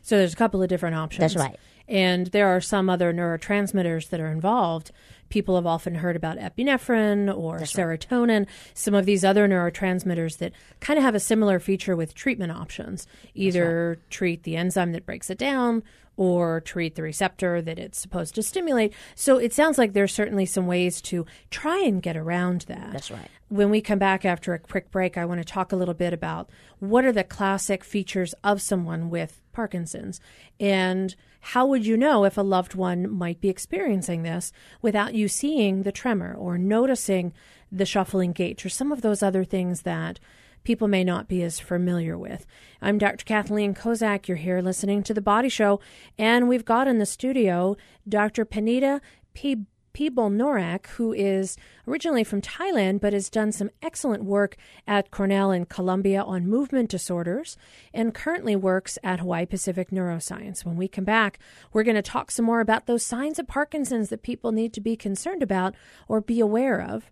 So 0.02 0.18
there's 0.18 0.34
a 0.34 0.38
couple 0.38 0.62
of 0.62 0.70
different 0.70 0.96
options. 0.96 1.34
That's 1.34 1.36
right. 1.36 1.60
And 1.88 2.28
there 2.28 2.48
are 2.48 2.62
some 2.62 2.90
other 2.90 3.14
neurotransmitters 3.14 4.10
that 4.10 4.20
are 4.20 4.32
involved. 4.32 4.92
People 5.30 5.56
have 5.56 5.66
often 5.66 5.96
heard 5.96 6.16
about 6.16 6.38
epinephrine 6.38 7.36
or 7.36 7.60
serotonin, 7.60 8.48
some 8.74 8.94
of 8.94 9.06
these 9.06 9.26
other 9.26 9.48
neurotransmitters 9.48 10.38
that 10.38 10.54
kind 10.80 10.98
of 10.98 11.04
have 11.04 11.16
a 11.16 11.20
similar 11.20 11.60
feature 11.60 11.96
with 11.96 12.14
treatment 12.14 12.52
options. 12.52 13.08
Either 13.34 14.00
treat 14.10 14.44
the 14.44 14.56
enzyme 14.56 14.92
that 14.94 15.06
breaks 15.06 15.30
it 15.30 15.38
down 15.38 15.84
or 16.18 16.62
treat 16.62 16.96
the 16.96 17.04
receptor 17.04 17.62
that 17.62 17.78
it's 17.78 18.00
supposed 18.00 18.36
to 18.36 18.44
stimulate. 18.44 18.94
So 19.16 19.38
it 19.38 19.54
sounds 19.54 19.78
like 19.78 19.94
there's 19.94 20.14
certainly 20.14 20.48
some 20.48 20.66
ways 20.66 21.00
to 21.04 21.26
try 21.52 21.80
and 21.80 22.02
get 22.02 22.18
around 22.18 22.62
that. 22.62 22.92
That's 22.92 23.12
right. 23.12 23.30
When 23.50 23.70
we 23.70 23.82
come 23.82 24.00
back 24.00 24.26
after 24.26 24.54
a 24.54 24.60
quick 24.60 24.92
break, 24.92 25.18
I 25.18 25.26
want 25.26 25.40
to 25.40 25.46
talk 25.46 25.72
a 25.72 25.76
little 25.76 25.94
bit 25.94 26.14
about 26.14 26.50
what 26.80 27.06
are 27.06 27.12
the 27.12 27.24
classic 27.24 27.84
features 27.84 28.34
of 28.44 28.62
someone 28.62 29.10
with 29.10 29.42
Parkinson's 29.54 30.20
and 30.60 31.16
how 31.52 31.66
would 31.66 31.86
you 31.86 31.96
know 31.96 32.26
if 32.26 32.38
a 32.38 32.42
loved 32.42 32.76
one 32.76 33.10
might 33.10 33.40
be 33.40 33.48
experiencing 33.48 34.22
this 34.22 34.52
without 34.82 35.14
you 35.14 35.30
seeing 35.30 35.84
the 35.84 35.94
tremor 35.94 36.36
or 36.38 36.58
noticing 36.58 37.32
the 37.72 37.86
shuffling 37.86 38.34
gait 38.34 38.66
or 38.66 38.70
some 38.70 38.92
of 38.92 39.02
those 39.02 39.24
other 39.24 39.46
things 39.46 39.84
that 39.84 40.20
people 40.66 40.90
may 40.90 41.06
not 41.06 41.30
be 41.30 41.42
as 41.42 41.58
familiar 41.58 42.18
with. 42.18 42.46
I'm 42.82 42.98
Dr. 42.98 43.24
Kathleen 43.24 43.74
Kozak. 43.74 44.28
You're 44.28 44.36
here 44.36 44.60
listening 44.60 45.04
to 45.04 45.14
The 45.14 45.22
Body 45.22 45.48
Show, 45.48 45.80
and 46.18 46.50
we've 46.50 46.66
got 46.66 46.86
in 46.86 46.98
the 46.98 47.06
studio 47.06 47.78
Dr. 48.10 48.44
Panida 48.44 49.00
P. 49.34 49.66
Piboolnurak, 49.98 50.86
who 50.90 51.12
is 51.12 51.58
originally 51.88 52.24
from 52.24 52.40
Thailand 52.40 53.02
but 53.02 53.14
has 53.14 53.32
done 53.32 53.52
some 53.52 53.72
excellent 53.82 54.24
work 54.24 54.56
at 54.86 55.10
Cornell 55.10 55.50
and 55.50 55.68
Columbia 55.68 56.22
on 56.22 56.48
movement 56.48 56.92
disorders 56.92 57.58
and 57.96 58.14
currently 58.14 58.56
works 58.56 59.00
at 59.04 59.22
Hawaii 59.22 59.48
Pacific 59.48 59.90
Neuroscience. 59.90 60.64
When 60.64 60.76
we 60.76 60.88
come 60.88 61.04
back, 61.04 61.40
we're 61.74 61.82
going 61.82 61.96
to 61.96 62.04
talk 62.04 62.30
some 62.30 62.46
more 62.46 62.60
about 62.60 62.86
those 62.86 63.04
signs 63.04 63.40
of 63.40 63.48
Parkinson's 63.48 64.10
that 64.10 64.22
people 64.22 64.52
need 64.52 64.72
to 64.74 64.82
be 64.82 64.96
concerned 64.96 65.42
about 65.42 65.74
or 66.08 66.22
be 66.22 66.40
aware 66.40 66.80
of. 66.80 67.10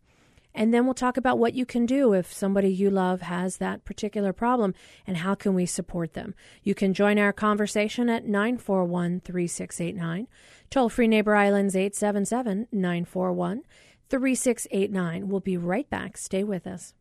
And 0.56 0.74
then 0.74 0.86
we'll 0.86 0.94
talk 0.94 1.18
about 1.18 1.38
what 1.38 1.54
you 1.54 1.65
can 1.65 1.86
do 1.86 2.13
if 2.13 2.32
somebody 2.32 2.70
you 2.70 2.89
love 2.89 3.22
has 3.22 3.58
that 3.58 3.84
particular 3.84 4.32
problem 4.32 4.74
and 5.06 5.18
how 5.18 5.36
can 5.36 5.54
we 5.54 5.65
support 5.65 6.13
them. 6.13 6.34
You 6.63 6.74
can 6.74 6.94
join 6.94 7.20
our 7.20 7.34
conversation 7.34 8.10
at 8.10 8.26
941 8.26 9.20
3689. 9.20 10.28
Toll 10.70 10.89
free 10.89 11.10
Neighbor 11.10 11.36
Islands 11.36 11.76
877 11.76 12.70
941 12.72 13.63
3689. 14.10 15.28
We'll 15.28 15.41
be 15.41 15.58
right 15.58 15.89
back. 15.89 16.15
Stay 16.15 16.46
with 16.46 16.65
us. 16.65 16.94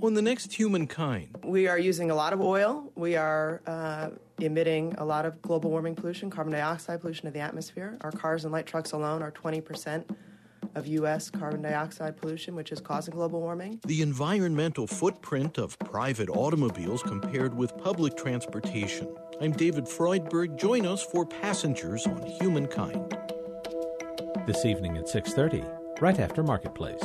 On 0.00 0.14
the 0.14 0.22
next 0.22 0.54
humankind, 0.54 1.36
We 1.44 1.68
are 1.68 1.78
using 1.78 2.10
a 2.10 2.14
lot 2.14 2.32
of 2.32 2.40
oil. 2.40 2.90
We 2.94 3.16
are 3.16 3.60
uh, 3.66 4.08
emitting 4.40 4.94
a 4.96 5.04
lot 5.04 5.26
of 5.26 5.42
global 5.42 5.70
warming 5.70 5.94
pollution, 5.94 6.30
carbon 6.30 6.54
dioxide 6.54 7.02
pollution 7.02 7.26
to 7.26 7.30
the 7.30 7.40
atmosphere. 7.40 7.98
Our 8.00 8.10
cars 8.10 8.44
and 8.44 8.52
light 8.52 8.64
trucks 8.64 8.92
alone 8.92 9.22
are 9.22 9.30
20% 9.30 10.04
of 10.74 10.86
U.S. 10.86 11.30
carbon 11.30 11.62
dioxide 11.62 12.16
pollution, 12.16 12.54
which 12.54 12.72
is 12.72 12.80
causing 12.80 13.14
global 13.14 13.40
warming. 13.40 13.80
the 13.86 14.02
environmental 14.02 14.86
footprint 14.86 15.58
of 15.58 15.78
private 15.78 16.28
automobiles 16.28 17.02
compared 17.02 17.54
with 17.54 17.76
public 17.78 18.16
transportation. 18.16 19.08
I'm 19.40 19.52
David 19.52 19.84
Freudberg. 19.84 20.56
Join 20.58 20.86
us 20.86 21.04
for 21.04 21.26
Passengers 21.26 22.06
on 22.06 22.22
Humankind. 22.40 23.16
This 24.46 24.64
evening 24.64 24.96
at 24.96 25.08
6:30, 25.08 25.64
right 26.00 26.18
after 26.18 26.42
Marketplace. 26.42 27.04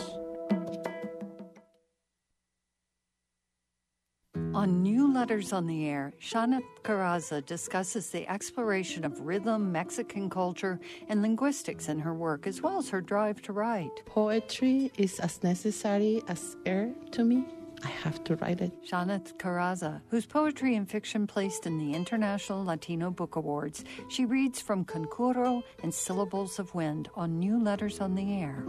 On 4.68 4.84
New 4.84 5.14
Letters 5.14 5.54
on 5.54 5.66
the 5.66 5.88
Air, 5.88 6.12
Xánath 6.20 6.62
Caraza 6.84 7.42
discusses 7.46 8.10
the 8.10 8.30
exploration 8.30 9.06
of 9.06 9.18
rhythm, 9.22 9.72
Mexican 9.72 10.30
culture, 10.30 10.78
and 11.08 11.22
linguistics 11.22 11.88
in 11.88 12.00
her 12.00 12.14
work, 12.14 12.46
as 12.46 12.62
well 12.62 12.78
as 12.78 12.90
her 12.90 13.00
drive 13.00 13.42
to 13.44 13.54
write. 13.54 14.04
Poetry 14.06 14.92
is 14.98 15.22
as 15.22 15.42
necessary 15.42 16.22
as 16.28 16.58
air 16.66 16.94
to 17.12 17.24
me. 17.24 17.46
I 17.82 17.88
have 17.88 18.26
to 18.26 18.36
write 18.36 18.60
it. 18.60 18.74
Xánath 18.84 19.38
Caraza, 19.38 20.02
whose 20.10 20.26
poetry 20.26 20.76
and 20.76 20.90
fiction 20.90 21.28
placed 21.28 21.66
in 21.66 21.78
the 21.78 21.94
International 21.94 22.66
Latino 22.66 23.10
Book 23.10 23.38
Awards, 23.38 23.86
she 24.10 24.26
reads 24.26 24.60
from 24.60 24.84
Conjuro 24.84 25.64
and 25.82 25.94
Syllables 25.94 26.60
of 26.60 26.76
Wind 26.76 27.08
on 27.16 27.40
New 27.40 27.58
Letters 27.58 28.02
on 28.02 28.16
the 28.16 28.34
Air. 28.42 28.66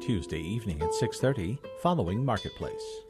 Tuesday 0.00 0.40
evening 0.40 0.80
at 0.80 0.94
6:30 0.94 1.58
following 1.82 2.24
Marketplace. 2.24 3.02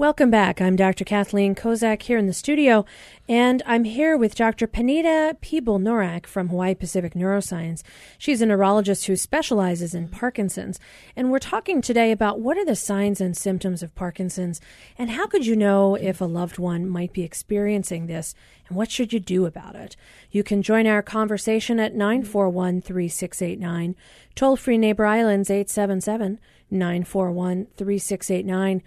Welcome 0.00 0.30
back. 0.30 0.62
I'm 0.62 0.76
Dr. 0.76 1.04
Kathleen 1.04 1.54
Kozak 1.54 2.00
here 2.00 2.16
in 2.16 2.26
the 2.26 2.32
studio, 2.32 2.86
and 3.28 3.62
I'm 3.66 3.84
here 3.84 4.16
with 4.16 4.34
Dr. 4.34 4.66
Panida 4.66 5.38
Piboolnurak 5.42 6.24
from 6.24 6.48
Hawaii 6.48 6.74
Pacific 6.74 7.12
Neuroscience. 7.12 7.82
She's 8.16 8.40
a 8.40 8.46
neurologist 8.46 9.04
who 9.04 9.14
specializes 9.14 9.94
in 9.94 10.08
Parkinson's, 10.08 10.80
and 11.14 11.30
we're 11.30 11.38
talking 11.38 11.82
today 11.82 12.12
about 12.12 12.40
what 12.40 12.56
are 12.56 12.64
the 12.64 12.76
signs 12.76 13.20
and 13.20 13.36
symptoms 13.36 13.82
of 13.82 13.94
Parkinson's, 13.94 14.58
and 14.96 15.10
how 15.10 15.26
could 15.26 15.44
you 15.44 15.54
know 15.54 15.96
if 15.96 16.22
a 16.22 16.24
loved 16.24 16.58
one 16.58 16.88
might 16.88 17.12
be 17.12 17.22
experiencing 17.22 18.06
this, 18.06 18.34
and 18.68 18.78
what 18.78 18.90
should 18.90 19.12
you 19.12 19.20
do 19.20 19.44
about 19.44 19.76
it? 19.76 19.96
You 20.30 20.42
can 20.42 20.62
join 20.62 20.86
our 20.86 21.02
conversation 21.02 21.78
at 21.78 21.94
941 21.94 22.80
3689, 22.80 23.96
toll 24.34 24.56
free 24.56 24.78
Neighbor 24.78 25.04
Islands 25.04 25.50
877 25.50 26.40
941 26.70 27.66
3689. 27.76 28.82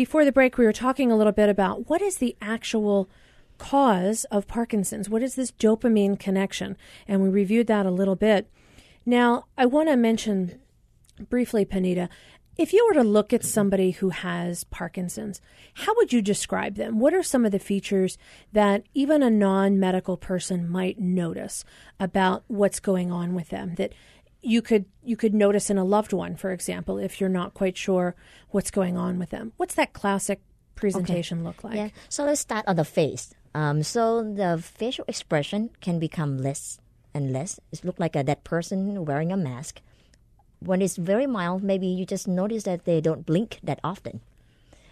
Before 0.00 0.24
the 0.24 0.32
break, 0.32 0.56
we 0.56 0.64
were 0.64 0.72
talking 0.72 1.12
a 1.12 1.14
little 1.14 1.30
bit 1.30 1.50
about 1.50 1.90
what 1.90 2.00
is 2.00 2.16
the 2.16 2.34
actual 2.40 3.10
cause 3.58 4.24
of 4.30 4.48
Parkinson's? 4.48 5.10
What 5.10 5.22
is 5.22 5.34
this 5.34 5.52
dopamine 5.52 6.18
connection? 6.18 6.78
And 7.06 7.20
we 7.22 7.28
reviewed 7.28 7.66
that 7.66 7.84
a 7.84 7.90
little 7.90 8.16
bit. 8.16 8.50
Now, 9.04 9.44
I 9.58 9.66
want 9.66 9.90
to 9.90 9.96
mention 9.96 10.58
briefly, 11.28 11.66
Panida, 11.66 12.08
if 12.56 12.72
you 12.72 12.82
were 12.88 12.94
to 12.94 13.06
look 13.06 13.34
at 13.34 13.44
somebody 13.44 13.90
who 13.90 14.08
has 14.08 14.64
Parkinson's, 14.64 15.42
how 15.74 15.94
would 15.96 16.14
you 16.14 16.22
describe 16.22 16.76
them? 16.76 16.98
What 16.98 17.12
are 17.12 17.22
some 17.22 17.44
of 17.44 17.52
the 17.52 17.58
features 17.58 18.16
that 18.54 18.84
even 18.94 19.22
a 19.22 19.28
non 19.28 19.78
medical 19.78 20.16
person 20.16 20.66
might 20.66 20.98
notice 20.98 21.62
about 21.98 22.44
what's 22.48 22.80
going 22.80 23.12
on 23.12 23.34
with 23.34 23.50
them 23.50 23.74
that 23.74 23.92
you 24.42 24.62
could 24.62 24.86
you 25.02 25.16
could 25.16 25.34
notice 25.34 25.70
in 25.70 25.78
a 25.78 25.84
loved 25.84 26.12
one, 26.12 26.36
for 26.36 26.50
example, 26.50 26.98
if 26.98 27.20
you're 27.20 27.30
not 27.30 27.54
quite 27.54 27.76
sure 27.76 28.14
what's 28.50 28.70
going 28.70 28.96
on 28.96 29.18
with 29.18 29.30
them. 29.30 29.52
What's 29.56 29.74
that 29.74 29.92
classic 29.92 30.40
presentation 30.74 31.38
okay. 31.38 31.46
look 31.46 31.64
like? 31.64 31.76
Yeah. 31.76 31.88
So 32.08 32.24
let's 32.24 32.40
start 32.40 32.64
on 32.66 32.76
the 32.76 32.84
face. 32.84 33.34
Um, 33.54 33.82
so 33.82 34.22
the 34.22 34.62
facial 34.62 35.04
expression 35.08 35.70
can 35.80 35.98
become 35.98 36.38
less 36.38 36.78
and 37.12 37.32
less. 37.32 37.58
It 37.72 37.84
looks 37.84 38.00
like 38.00 38.16
a 38.16 38.22
dead 38.22 38.44
person 38.44 39.04
wearing 39.04 39.32
a 39.32 39.36
mask. 39.36 39.80
When 40.60 40.82
it's 40.82 40.96
very 40.96 41.26
mild, 41.26 41.62
maybe 41.62 41.86
you 41.86 42.04
just 42.06 42.28
notice 42.28 42.64
that 42.64 42.84
they 42.84 43.00
don't 43.00 43.26
blink 43.26 43.58
that 43.62 43.80
often. 43.82 44.20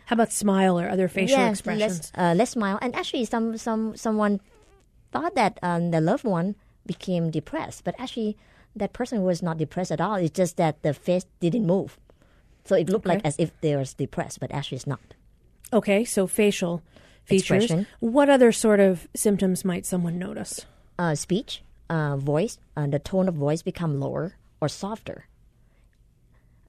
How 0.06 0.14
about 0.14 0.32
smile 0.32 0.80
or 0.80 0.88
other 0.88 1.06
facial 1.08 1.38
yeah, 1.38 1.50
expressions? 1.50 1.80
Less, 1.80 2.12
uh, 2.16 2.34
less 2.34 2.50
smile. 2.50 2.78
And 2.80 2.96
actually, 2.96 3.26
some 3.26 3.58
some 3.58 3.94
someone 3.96 4.40
thought 5.12 5.34
that 5.34 5.58
um, 5.62 5.90
the 5.90 6.00
loved 6.00 6.24
one 6.24 6.56
became 6.86 7.30
depressed, 7.30 7.84
but 7.84 7.94
actually 7.98 8.38
that 8.78 8.92
person 8.92 9.22
was 9.22 9.42
not 9.42 9.58
depressed 9.58 9.92
at 9.92 10.00
all. 10.00 10.16
It's 10.16 10.36
just 10.36 10.56
that 10.56 10.82
the 10.82 10.94
face 10.94 11.26
didn't 11.40 11.66
move. 11.66 11.98
So 12.64 12.76
it 12.76 12.88
looked 12.88 13.06
okay. 13.06 13.16
like 13.16 13.24
as 13.24 13.36
if 13.38 13.58
they 13.60 13.74
were 13.76 13.84
depressed, 13.84 14.40
but 14.40 14.52
actually 14.52 14.76
it's 14.76 14.86
not. 14.86 15.00
Okay, 15.72 16.04
so 16.04 16.26
facial 16.26 16.82
features. 17.24 17.64
Expression. 17.64 17.86
What 18.00 18.28
other 18.28 18.52
sort 18.52 18.80
of 18.80 19.08
symptoms 19.14 19.64
might 19.64 19.86
someone 19.86 20.18
notice? 20.18 20.66
Uh, 20.98 21.14
speech, 21.14 21.62
uh, 21.88 22.16
voice, 22.16 22.58
uh, 22.76 22.86
the 22.86 22.98
tone 22.98 23.28
of 23.28 23.34
voice 23.34 23.62
become 23.62 24.00
lower 24.00 24.36
or 24.60 24.68
softer. 24.68 25.26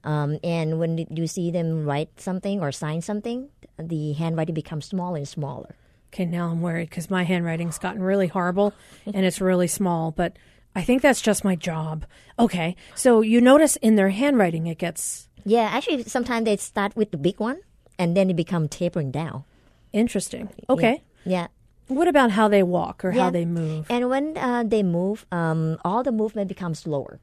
Um, 0.04 0.38
and 0.42 0.78
when 0.78 1.06
you 1.10 1.26
see 1.26 1.50
them 1.50 1.84
write 1.84 2.20
something 2.20 2.60
or 2.62 2.72
sign 2.72 3.02
something, 3.02 3.48
the 3.78 4.12
handwriting 4.14 4.54
becomes 4.54 4.86
smaller 4.86 5.18
and 5.18 5.28
smaller. 5.28 5.74
Okay, 6.12 6.24
now 6.24 6.48
I'm 6.48 6.60
worried 6.60 6.88
because 6.88 7.10
my 7.10 7.22
handwriting's 7.22 7.78
gotten 7.78 8.02
really 8.02 8.26
horrible 8.26 8.74
and 9.06 9.24
it's 9.24 9.40
really 9.40 9.68
small. 9.68 10.10
But 10.10 10.36
I 10.74 10.82
think 10.82 11.02
that's 11.02 11.20
just 11.20 11.44
my 11.44 11.56
job. 11.56 12.04
Okay. 12.38 12.76
So 12.94 13.20
you 13.22 13.40
notice 13.40 13.76
in 13.76 13.96
their 13.96 14.10
handwriting 14.10 14.66
it 14.66 14.78
gets. 14.78 15.28
Yeah, 15.44 15.68
actually, 15.72 16.04
sometimes 16.04 16.44
they 16.44 16.56
start 16.56 16.94
with 16.94 17.10
the 17.10 17.16
big 17.16 17.40
one 17.40 17.60
and 17.98 18.16
then 18.16 18.30
it 18.30 18.36
become 18.36 18.68
tapering 18.68 19.10
down. 19.10 19.44
Interesting. 19.92 20.50
Okay. 20.68 21.02
Yeah. 21.24 21.32
yeah. 21.32 21.46
What 21.88 22.06
about 22.06 22.30
how 22.30 22.46
they 22.46 22.62
walk 22.62 23.04
or 23.04 23.10
yeah. 23.10 23.24
how 23.24 23.30
they 23.30 23.44
move? 23.44 23.90
And 23.90 24.08
when 24.08 24.36
uh, 24.38 24.62
they 24.64 24.84
move, 24.84 25.26
um, 25.32 25.78
all 25.84 26.04
the 26.04 26.12
movement 26.12 26.46
becomes 26.46 26.80
slower, 26.80 27.18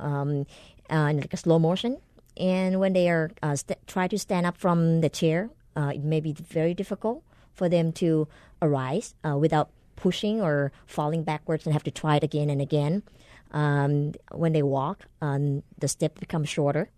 um, 0.00 0.46
uh, 0.90 1.12
like 1.14 1.32
a 1.32 1.36
slow 1.36 1.60
motion. 1.60 1.98
And 2.36 2.80
when 2.80 2.92
they 2.92 3.08
are 3.08 3.30
uh, 3.40 3.54
st- 3.54 3.78
try 3.86 4.08
to 4.08 4.18
stand 4.18 4.46
up 4.46 4.58
from 4.58 5.00
the 5.00 5.08
chair, 5.08 5.50
uh, 5.76 5.92
it 5.94 6.02
may 6.02 6.20
be 6.20 6.32
very 6.32 6.74
difficult 6.74 7.22
for 7.54 7.68
them 7.68 7.92
to 7.92 8.26
arise 8.60 9.14
uh, 9.24 9.38
without 9.38 9.70
pushing 9.96 10.40
or 10.40 10.72
falling 10.86 11.22
backwards 11.22 11.66
and 11.66 11.72
have 11.72 11.84
to 11.84 11.90
try 11.90 12.16
it 12.16 12.24
again 12.24 12.50
and 12.50 12.60
again. 12.60 13.02
Um, 13.50 14.14
when 14.32 14.52
they 14.52 14.62
walk, 14.62 15.06
um, 15.22 15.62
the 15.78 15.86
step 15.86 16.18
becomes 16.18 16.48
shorter 16.48 16.90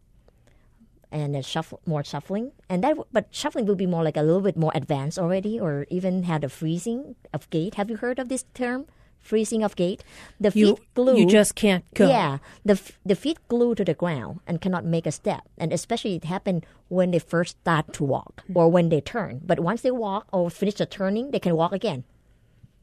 and 1.12 1.44
shuffle 1.44 1.80
more 1.86 2.04
shuffling. 2.04 2.52
And 2.68 2.82
that 2.84 2.96
but 3.12 3.26
shuffling 3.30 3.66
will 3.66 3.76
be 3.76 3.86
more 3.86 4.04
like 4.04 4.16
a 4.16 4.22
little 4.22 4.40
bit 4.40 4.56
more 4.56 4.72
advanced 4.74 5.18
already 5.18 5.58
or 5.58 5.86
even 5.88 6.24
have 6.24 6.44
a 6.44 6.48
freezing 6.48 7.16
of 7.32 7.48
gait. 7.50 7.74
Have 7.74 7.90
you 7.90 7.96
heard 7.96 8.18
of 8.18 8.28
this 8.28 8.44
term? 8.54 8.86
Freezing 9.18 9.64
of 9.64 9.74
gait? 9.74 10.04
The 10.38 10.52
feet 10.52 10.60
you, 10.60 10.78
glue 10.94 11.18
you 11.18 11.26
just 11.26 11.56
can't 11.56 11.84
go. 11.94 12.08
Yeah. 12.08 12.38
The, 12.64 12.80
the 13.04 13.16
feet 13.16 13.38
glue 13.48 13.74
to 13.74 13.84
the 13.84 13.94
ground 13.94 14.40
and 14.46 14.60
cannot 14.60 14.84
make 14.84 15.04
a 15.04 15.10
step. 15.10 15.42
And 15.58 15.72
especially 15.72 16.14
it 16.14 16.24
happens 16.24 16.62
when 16.88 17.10
they 17.10 17.18
first 17.18 17.56
start 17.62 17.92
to 17.94 18.04
walk 18.04 18.42
mm-hmm. 18.44 18.56
or 18.56 18.70
when 18.70 18.88
they 18.88 19.00
turn. 19.00 19.40
But 19.44 19.58
once 19.58 19.80
they 19.82 19.90
walk 19.90 20.28
or 20.32 20.48
finish 20.50 20.74
the 20.74 20.86
turning 20.86 21.30
they 21.32 21.40
can 21.40 21.56
walk 21.56 21.72
again 21.72 22.04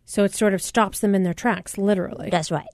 so 0.06 0.24
it 0.24 0.34
sort 0.34 0.54
of 0.54 0.62
stops 0.62 1.00
them 1.00 1.16
in 1.16 1.24
their 1.24 1.34
tracks, 1.34 1.78
literally. 1.78 2.30
That's 2.30 2.52
right. 2.52 2.68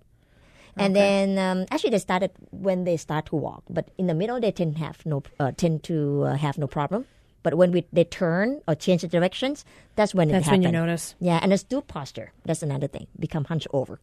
And 0.76 0.96
okay. 0.96 1.02
then 1.02 1.38
um, 1.38 1.65
actually 1.72 1.89
they 1.92 2.00
started 2.00 2.32
when 2.52 2.86
they 2.86 2.98
start 2.98 3.28
to 3.28 3.36
walk, 3.36 3.63
but 3.70 3.89
in 3.98 4.08
the 4.08 4.13
middle 4.13 4.39
they 4.39 4.52
tend 4.52 4.78
have 4.78 5.06
no 5.06 5.24
uh, 5.39 5.52
tend 5.52 5.84
to 5.84 6.24
uh, 6.24 6.36
have 6.36 6.58
no 6.58 6.68
problem. 6.68 7.06
But 7.44 7.56
when 7.56 7.72
we 7.72 7.86
they 7.92 8.04
turn 8.04 8.62
or 8.68 8.76
change 8.76 9.02
the 9.02 9.08
directions, 9.08 9.65
that's 9.96 10.13
when 10.13 10.30
that's 10.30 10.48
it 10.48 10.52
when 10.52 10.62
you 10.62 10.72
notice. 10.72 11.15
Yeah, 11.20 11.39
and 11.42 11.52
the 11.52 11.58
stoop 11.58 11.88
posture. 11.88 12.32
That's 12.46 12.63
another 12.63 12.88
thing. 12.88 13.08
Become 13.20 13.46
hunched 13.46 13.68
over, 13.74 14.00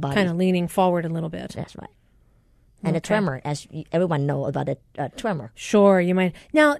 kind 0.00 0.28
of 0.28 0.36
leaning 0.36 0.68
forward 0.68 1.04
a 1.04 1.08
little 1.08 1.28
bit. 1.28 1.52
That's 1.52 1.76
right. 1.76 1.90
And 2.82 2.90
okay. 2.90 2.98
a 2.98 3.00
tremor, 3.00 3.40
as 3.44 3.66
everyone 3.92 4.26
know 4.26 4.46
about 4.46 4.68
a, 4.68 4.76
a 4.96 5.08
tremor. 5.08 5.50
Sure, 5.54 6.00
you 6.00 6.14
might. 6.14 6.34
Now, 6.52 6.76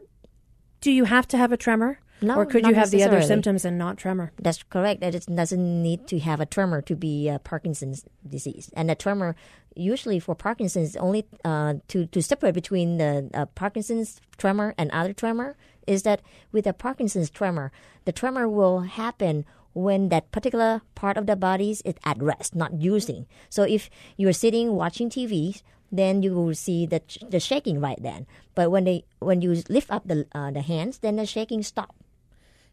do 0.81 0.91
you 0.93 1.05
have 1.05 1.27
to 1.29 1.39
have 1.39 1.53
a 1.53 1.57
tremor? 1.57 1.99
No, 2.23 2.37
or 2.37 2.47
could 2.47 2.67
you 2.67 2.75
have 2.75 2.91
the 2.91 3.03
other 3.03 3.21
symptoms 3.23 3.65
and 3.65 3.77
not 3.77 3.99
tremor? 3.99 4.33
That's 4.41 4.63
correct. 4.63 5.03
It 5.03 5.27
doesn't 5.35 5.83
need 5.83 6.07
to 6.09 6.19
have 6.21 6.41
a 6.41 6.47
tremor 6.47 6.81
to 6.83 6.97
be 6.97 7.29
uh, 7.29 7.39
Parkinson's 7.39 8.05
disease. 8.27 8.71
And 8.75 8.91
a 8.91 8.95
tremor, 8.95 9.37
usually 9.75 10.19
for 10.19 10.35
Parkinson's, 10.35 10.97
only 10.97 11.27
uh, 11.45 11.75
to, 11.89 12.07
to 12.07 12.23
separate 12.23 12.55
between 12.55 12.97
the 12.97 13.29
uh, 13.35 13.47
Parkinson's 13.47 14.21
tremor 14.39 14.75
and 14.79 14.91
other 14.93 15.13
tremor 15.13 15.57
is 15.87 16.03
that 16.03 16.23
with 16.53 16.67
a 16.67 16.73
Parkinson's 16.73 17.31
tremor, 17.31 17.71
the 18.07 18.13
tremor 18.13 18.49
will 18.49 18.81
happen 18.81 19.45
when 19.75 20.09
that 20.09 20.33
particular 20.33 20.81
part 20.95 21.19
of 21.19 21.27
the 21.27 21.37
body 21.37 21.71
is 21.71 21.83
at 22.03 22.21
rest, 22.23 22.55
not 22.55 22.81
using. 22.81 23.27
So 23.51 23.63
if 23.63 23.91
you're 24.17 24.33
sitting 24.33 24.73
watching 24.75 25.11
TV, 25.11 25.61
then 25.93 26.23
you 26.23 26.33
will 26.35 26.55
see 26.55 26.87
the, 26.87 27.03
the 27.29 27.39
shaking 27.39 27.81
right 27.81 28.03
then. 28.03 28.27
But 28.55 28.71
when 28.71 28.85
they 28.85 29.05
when 29.19 29.43
you 29.43 29.63
lift 29.69 29.91
up 29.91 30.09
the 30.09 30.27
uh, 30.33 30.51
the 30.51 30.63
hands, 30.63 30.99
then 30.99 31.17
the 31.17 31.27
shaking 31.27 31.63
stops. 31.63 31.95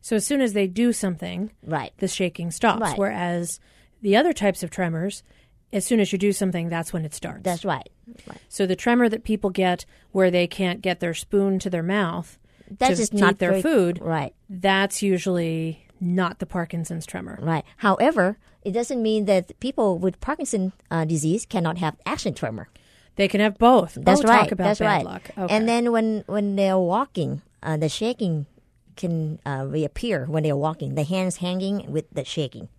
So 0.04 0.18
as 0.18 0.28
soon 0.28 0.42
as 0.42 0.52
they 0.52 0.68
do 0.68 0.92
something, 0.92 1.50
right, 1.66 1.94
the 1.98 2.10
shaking 2.10 2.52
stops. 2.52 2.82
Right. 2.82 2.98
Whereas 2.98 3.62
the 4.02 4.18
other 4.18 4.34
types 4.34 4.62
of 4.62 4.70
tremors, 4.70 5.24
as 5.72 5.86
soon 5.86 6.02
as 6.02 6.12
you 6.12 6.20
do 6.20 6.34
something, 6.34 6.68
that's 6.68 6.92
when 6.92 7.06
it 7.06 7.14
starts. 7.14 7.44
That's 7.44 7.64
right. 7.64 7.90
right. 8.28 8.38
So 8.50 8.66
the 8.66 8.76
tremor 8.76 9.08
that 9.08 9.24
people 9.24 9.50
get 9.50 9.86
where 10.12 10.30
they 10.30 10.46
can't 10.46 10.82
get 10.82 11.00
their 11.00 11.14
spoon 11.14 11.58
to 11.60 11.70
their 11.70 11.82
mouth 11.82 12.38
that's 12.70 12.92
to, 12.92 12.98
just 12.98 13.14
eat 13.14 13.40
their 13.40 13.52
very, 13.52 13.62
food, 13.62 14.02
right? 14.02 14.36
That's 14.50 15.02
usually 15.02 15.88
not 16.02 16.40
the 16.40 16.46
Parkinson's 16.46 17.06
tremor, 17.06 17.40
right? 17.42 17.64
However, 17.78 18.38
it 18.62 18.74
doesn't 18.74 19.02
mean 19.02 19.24
that 19.26 19.58
people 19.62 19.98
with 19.98 20.20
Parkinson's 20.20 20.74
uh, 20.92 21.06
disease 21.06 21.46
cannot 21.46 21.78
have 21.78 21.96
action 22.06 22.34
tremor. 22.34 22.68
They 23.16 23.30
can 23.30 23.40
have 23.40 23.58
both. 23.58 23.98
That's 24.02 24.20
oh, 24.20 24.28
right. 24.28 24.58
That's 24.58 24.82
right. 24.82 25.06
Okay. 25.06 25.48
And 25.50 25.70
then 25.70 25.94
when 25.94 26.26
when 26.28 26.58
they're 26.58 26.78
walking, 26.78 27.42
uh, 27.62 27.78
the 27.78 27.88
shaking 27.88 28.48
can 28.96 29.40
uh, 29.46 29.66
reappear 29.68 30.26
when 30.26 30.44
they're 30.44 30.56
walking. 30.56 30.96
The 30.96 31.04
hands 31.04 31.38
hanging 31.38 31.92
with 31.92 32.06
the 32.12 32.26
shaking 32.26 32.70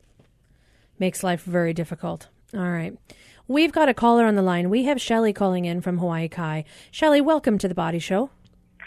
makes 0.98 1.22
life 1.22 1.42
very 1.42 1.72
difficult. 1.72 2.28
All 2.54 2.70
right. 2.70 2.96
We've 3.46 3.72
got 3.72 3.88
a 3.88 3.94
caller 3.94 4.24
on 4.24 4.36
the 4.36 4.42
line. 4.42 4.70
We 4.70 4.84
have 4.84 5.00
Shelly 5.00 5.32
calling 5.32 5.64
in 5.64 5.80
from 5.80 5.98
Hawaii 5.98 6.28
Kai. 6.28 6.64
Shelly, 6.90 7.20
welcome 7.20 7.58
to 7.58 7.68
the 7.68 7.74
Body 7.74 7.98
Show. 7.98 8.30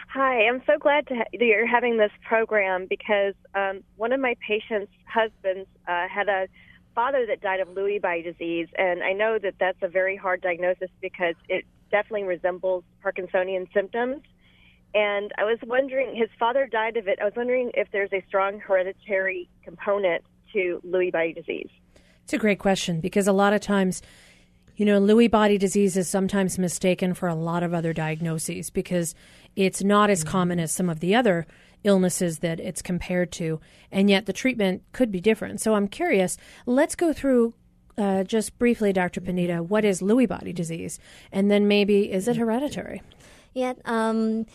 Hi, 0.09 0.47
I'm 0.47 0.63
so 0.65 0.79
glad 0.79 1.05
to 1.07 1.15
ha- 1.15 1.25
that 1.31 1.45
you're 1.45 1.67
having 1.67 1.97
this 1.97 2.11
program 2.27 2.87
because 2.89 3.35
um, 3.53 3.83
one 3.97 4.13
of 4.13 4.19
my 4.19 4.35
patients' 4.45 4.91
husbands 5.05 5.67
uh, 5.87 6.07
had 6.07 6.27
a 6.27 6.47
father 6.95 7.27
that 7.27 7.41
died 7.41 7.59
of 7.59 7.67
Lewy 7.67 8.01
body 8.01 8.23
disease, 8.23 8.67
and 8.77 9.03
I 9.03 9.13
know 9.13 9.37
that 9.37 9.55
that's 9.59 9.77
a 9.83 9.87
very 9.87 10.15
hard 10.15 10.41
diagnosis 10.41 10.89
because 11.01 11.35
it 11.47 11.65
definitely 11.91 12.23
resembles 12.23 12.83
Parkinsonian 13.05 13.71
symptoms. 13.73 14.21
And 14.97 15.31
I 15.37 15.43
was 15.43 15.59
wondering, 15.67 16.15
his 16.15 16.29
father 16.39 16.65
died 16.65 16.97
of 16.97 17.07
it. 17.07 17.19
I 17.21 17.25
was 17.25 17.33
wondering 17.35 17.69
if 17.75 17.87
there's 17.91 18.11
a 18.11 18.23
strong 18.27 18.59
hereditary 18.59 19.47
component 19.63 20.23
to 20.53 20.81
Lewy 20.83 21.11
body 21.11 21.33
disease. 21.33 21.69
It's 22.23 22.33
a 22.33 22.39
great 22.39 22.57
question 22.57 22.99
because 22.99 23.27
a 23.27 23.31
lot 23.31 23.53
of 23.53 23.61
times, 23.61 24.01
you 24.75 24.87
know, 24.87 24.99
Lewy 24.99 25.29
body 25.29 25.59
disease 25.59 25.97
is 25.97 26.09
sometimes 26.09 26.57
mistaken 26.57 27.13
for 27.13 27.29
a 27.29 27.35
lot 27.35 27.61
of 27.61 27.75
other 27.75 27.93
diagnoses 27.93 28.71
because 28.71 29.13
it's 29.55 29.83
not 29.83 30.09
as 30.09 30.23
common 30.23 30.59
as 30.59 30.71
some 30.71 30.89
of 30.89 30.99
the 30.99 31.13
other 31.13 31.45
illnesses 31.83 32.39
that 32.39 32.59
it's 32.59 32.81
compared 32.81 33.31
to, 33.33 33.59
and 33.91 34.09
yet 34.09 34.25
the 34.25 34.33
treatment 34.33 34.81
could 34.93 35.11
be 35.11 35.21
different. 35.21 35.61
So 35.61 35.75
I'm 35.75 35.87
curious. 35.87 36.37
Let's 36.65 36.95
go 36.95 37.13
through 37.13 37.53
uh, 37.99 38.23
just 38.23 38.57
briefly, 38.57 38.93
Dr. 38.93 39.21
Panida, 39.21 39.63
what 39.63 39.85
is 39.85 40.01
Lewy 40.01 40.27
body 40.27 40.53
disease, 40.53 40.99
and 41.31 41.51
then 41.51 41.67
maybe 41.67 42.11
is 42.11 42.27
it 42.27 42.37
hereditary? 42.37 43.03
Yeah, 43.53 43.73
um, 43.85 44.45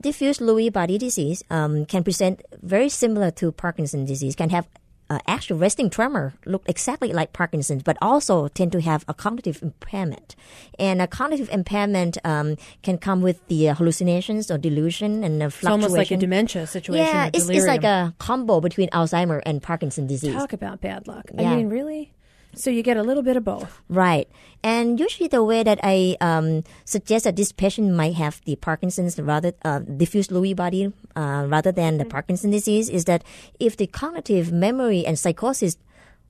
diffuse 0.00 0.38
Lewy 0.38 0.72
body 0.72 0.98
disease 0.98 1.42
um, 1.50 1.86
can 1.86 2.04
present 2.04 2.42
very 2.62 2.88
similar 2.88 3.30
to 3.32 3.52
Parkinson's 3.52 4.08
disease. 4.08 4.34
Can 4.34 4.50
have 4.50 4.66
uh, 5.10 5.18
actual 5.26 5.58
resting 5.58 5.90
tremor, 5.90 6.32
look 6.46 6.62
exactly 6.66 7.12
like 7.12 7.32
Parkinson's, 7.32 7.82
but 7.82 7.98
also 8.00 8.46
tend 8.48 8.70
to 8.72 8.80
have 8.80 9.04
a 9.08 9.12
cognitive 9.12 9.60
impairment. 9.60 10.36
And 10.78 11.02
a 11.02 11.08
cognitive 11.08 11.50
impairment 11.50 12.16
um, 12.24 12.56
can 12.82 12.96
come 12.96 13.20
with 13.20 13.44
the 13.48 13.70
uh, 13.70 13.74
hallucinations 13.74 14.50
or 14.50 14.56
delusion 14.56 15.24
and 15.24 15.42
uh, 15.42 15.46
It's 15.46 15.64
almost 15.66 15.96
like 15.96 16.12
a 16.12 16.16
dementia 16.16 16.66
situation. 16.66 17.04
yeah, 17.04 17.28
it's, 17.34 17.48
it's 17.48 17.66
like 17.66 17.82
a 17.82 18.14
combo 18.18 18.60
between 18.60 18.88
Alzheimer 18.90 19.42
and 19.44 19.60
Parkinson's 19.60 20.08
disease. 20.08 20.32
talk 20.34 20.52
about 20.52 20.80
bad 20.80 21.08
luck. 21.08 21.28
Yeah. 21.34 21.50
I 21.50 21.56
mean, 21.56 21.68
really. 21.68 22.12
So 22.54 22.70
you 22.70 22.82
get 22.82 22.96
a 22.96 23.02
little 23.02 23.22
bit 23.22 23.36
of 23.36 23.44
both. 23.44 23.80
Right. 23.88 24.28
And 24.62 24.98
usually 24.98 25.28
the 25.28 25.42
way 25.42 25.62
that 25.62 25.78
I 25.82 26.16
um, 26.20 26.64
suggest 26.84 27.24
that 27.24 27.36
this 27.36 27.52
patient 27.52 27.94
might 27.94 28.14
have 28.14 28.40
the 28.44 28.56
Parkinson's 28.56 29.18
rather 29.18 29.52
uh, 29.64 29.80
diffuse 29.80 30.28
Lewy 30.28 30.54
body 30.54 30.92
uh, 31.16 31.46
rather 31.48 31.72
than 31.72 31.98
the 31.98 32.04
Parkinson's 32.04 32.52
disease 32.52 32.88
is 32.88 33.04
that 33.04 33.24
if 33.58 33.76
the 33.76 33.86
cognitive 33.86 34.52
memory 34.52 35.06
and 35.06 35.18
psychosis 35.18 35.76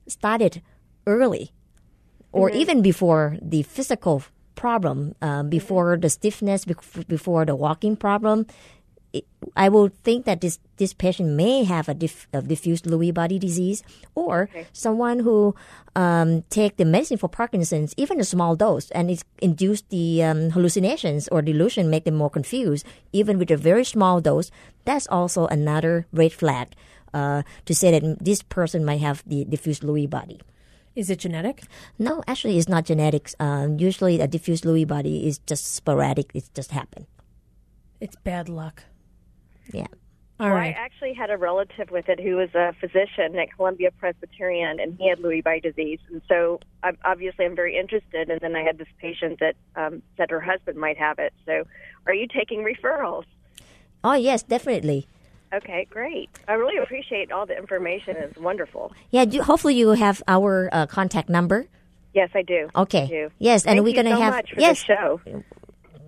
started 0.07 0.61
early 1.07 1.51
or 2.31 2.49
even 2.51 2.81
before 2.81 3.37
the 3.41 3.63
physical 3.63 4.23
problem, 4.55 5.15
uh, 5.21 5.43
before 5.43 5.97
the 5.97 6.09
stiffness, 6.09 6.65
before 6.65 7.45
the 7.45 7.55
walking 7.55 7.95
problem, 7.95 8.45
it, 9.13 9.25
I 9.55 9.69
will 9.69 9.89
think 10.03 10.25
that 10.25 10.41
this 10.41 10.59
this 10.77 10.93
patient 10.93 11.29
may 11.29 11.63
have 11.63 11.89
a, 11.89 11.93
diff, 11.93 12.27
a 12.33 12.41
diffuse 12.41 12.81
Lewy 12.83 13.13
body 13.13 13.37
disease, 13.37 13.83
or 14.15 14.49
someone 14.73 15.19
who 15.19 15.55
um, 15.95 16.43
take 16.49 16.77
the 16.77 16.85
medicine 16.85 17.17
for 17.17 17.29
Parkinson's, 17.29 17.93
even 17.97 18.19
a 18.19 18.23
small 18.23 18.55
dose, 18.55 18.89
and 18.91 19.11
it 19.11 19.23
induced 19.41 19.89
the 19.89 20.23
um, 20.23 20.49
hallucinations 20.51 21.27
or 21.27 21.41
delusion, 21.41 21.89
make 21.89 22.05
them 22.05 22.15
more 22.15 22.29
confused, 22.29 22.85
even 23.11 23.37
with 23.37 23.51
a 23.51 23.57
very 23.57 23.83
small 23.83 24.21
dose. 24.21 24.49
That's 24.85 25.07
also 25.07 25.45
another 25.47 26.07
red 26.11 26.33
flag 26.33 26.69
uh, 27.13 27.43
to 27.65 27.75
say 27.75 27.91
that 27.91 28.23
this 28.23 28.41
person 28.41 28.85
might 28.85 29.01
have 29.01 29.23
the 29.27 29.45
diffuse 29.45 29.81
Lewy 29.81 30.09
body. 30.09 30.39
Is 30.95 31.09
it 31.09 31.19
genetic? 31.19 31.63
No, 31.97 32.23
actually, 32.27 32.57
it's 32.57 32.67
not 32.67 32.85
genetics. 32.85 33.35
Um, 33.39 33.79
usually, 33.79 34.19
a 34.19 34.27
diffuse 34.27 34.61
Lewy 34.61 34.85
body 34.85 35.27
is 35.27 35.37
just 35.39 35.73
sporadic. 35.73 36.31
It 36.33 36.49
just 36.53 36.71
happened. 36.71 37.05
It's 38.01 38.15
bad 38.15 38.49
luck. 38.49 38.83
Yeah. 39.73 39.87
All 40.39 40.47
well, 40.47 40.55
right. 40.55 40.75
I 40.75 40.79
actually 40.79 41.13
had 41.13 41.29
a 41.29 41.37
relative 41.37 41.91
with 41.91 42.09
it 42.09 42.19
who 42.19 42.37
was 42.37 42.49
a 42.55 42.73
physician 42.79 43.37
at 43.37 43.55
Columbia 43.55 43.91
Presbyterian, 43.91 44.79
and 44.79 44.97
he 44.97 45.07
had 45.07 45.19
Lewy 45.19 45.43
body 45.43 45.59
disease. 45.59 45.99
And 46.09 46.19
so, 46.27 46.59
I'm, 46.81 46.97
obviously, 47.05 47.45
I'm 47.45 47.55
very 47.55 47.77
interested. 47.77 48.29
And 48.29 48.39
then 48.41 48.55
I 48.55 48.63
had 48.63 48.79
this 48.79 48.87
patient 48.99 49.39
that 49.39 49.55
um, 49.75 50.01
said 50.17 50.31
her 50.31 50.41
husband 50.41 50.79
might 50.79 50.97
have 50.97 51.19
it. 51.19 51.31
So, 51.45 51.65
are 52.07 52.13
you 52.15 52.27
taking 52.27 52.63
referrals? 52.63 53.25
Oh 54.03 54.13
yes, 54.13 54.41
definitely. 54.41 55.07
Okay, 55.53 55.85
great. 55.91 56.29
I 56.47 56.53
really 56.53 56.77
appreciate 56.81 57.31
all 57.31 57.45
the 57.45 57.55
information. 57.55 58.15
It's 58.17 58.37
wonderful. 58.39 58.93
Yeah. 59.11 59.25
Do, 59.25 59.43
hopefully, 59.43 59.75
you 59.75 59.89
have 59.89 60.23
our 60.27 60.69
uh, 60.71 60.87
contact 60.87 61.29
number. 61.29 61.67
Yes, 62.15 62.29
I 62.33 62.41
do. 62.41 62.67
Okay. 62.75 63.03
I 63.03 63.07
do. 63.07 63.31
Yes, 63.37 63.65
and 63.65 63.77
Thank 63.77 63.85
we're 63.85 63.95
gonna 63.95 64.15
so 64.15 64.21
have- 64.21 64.33
much 64.33 64.51
for 64.53 64.59
yes. 64.59 64.79
the 64.79 64.85
show. 64.85 65.21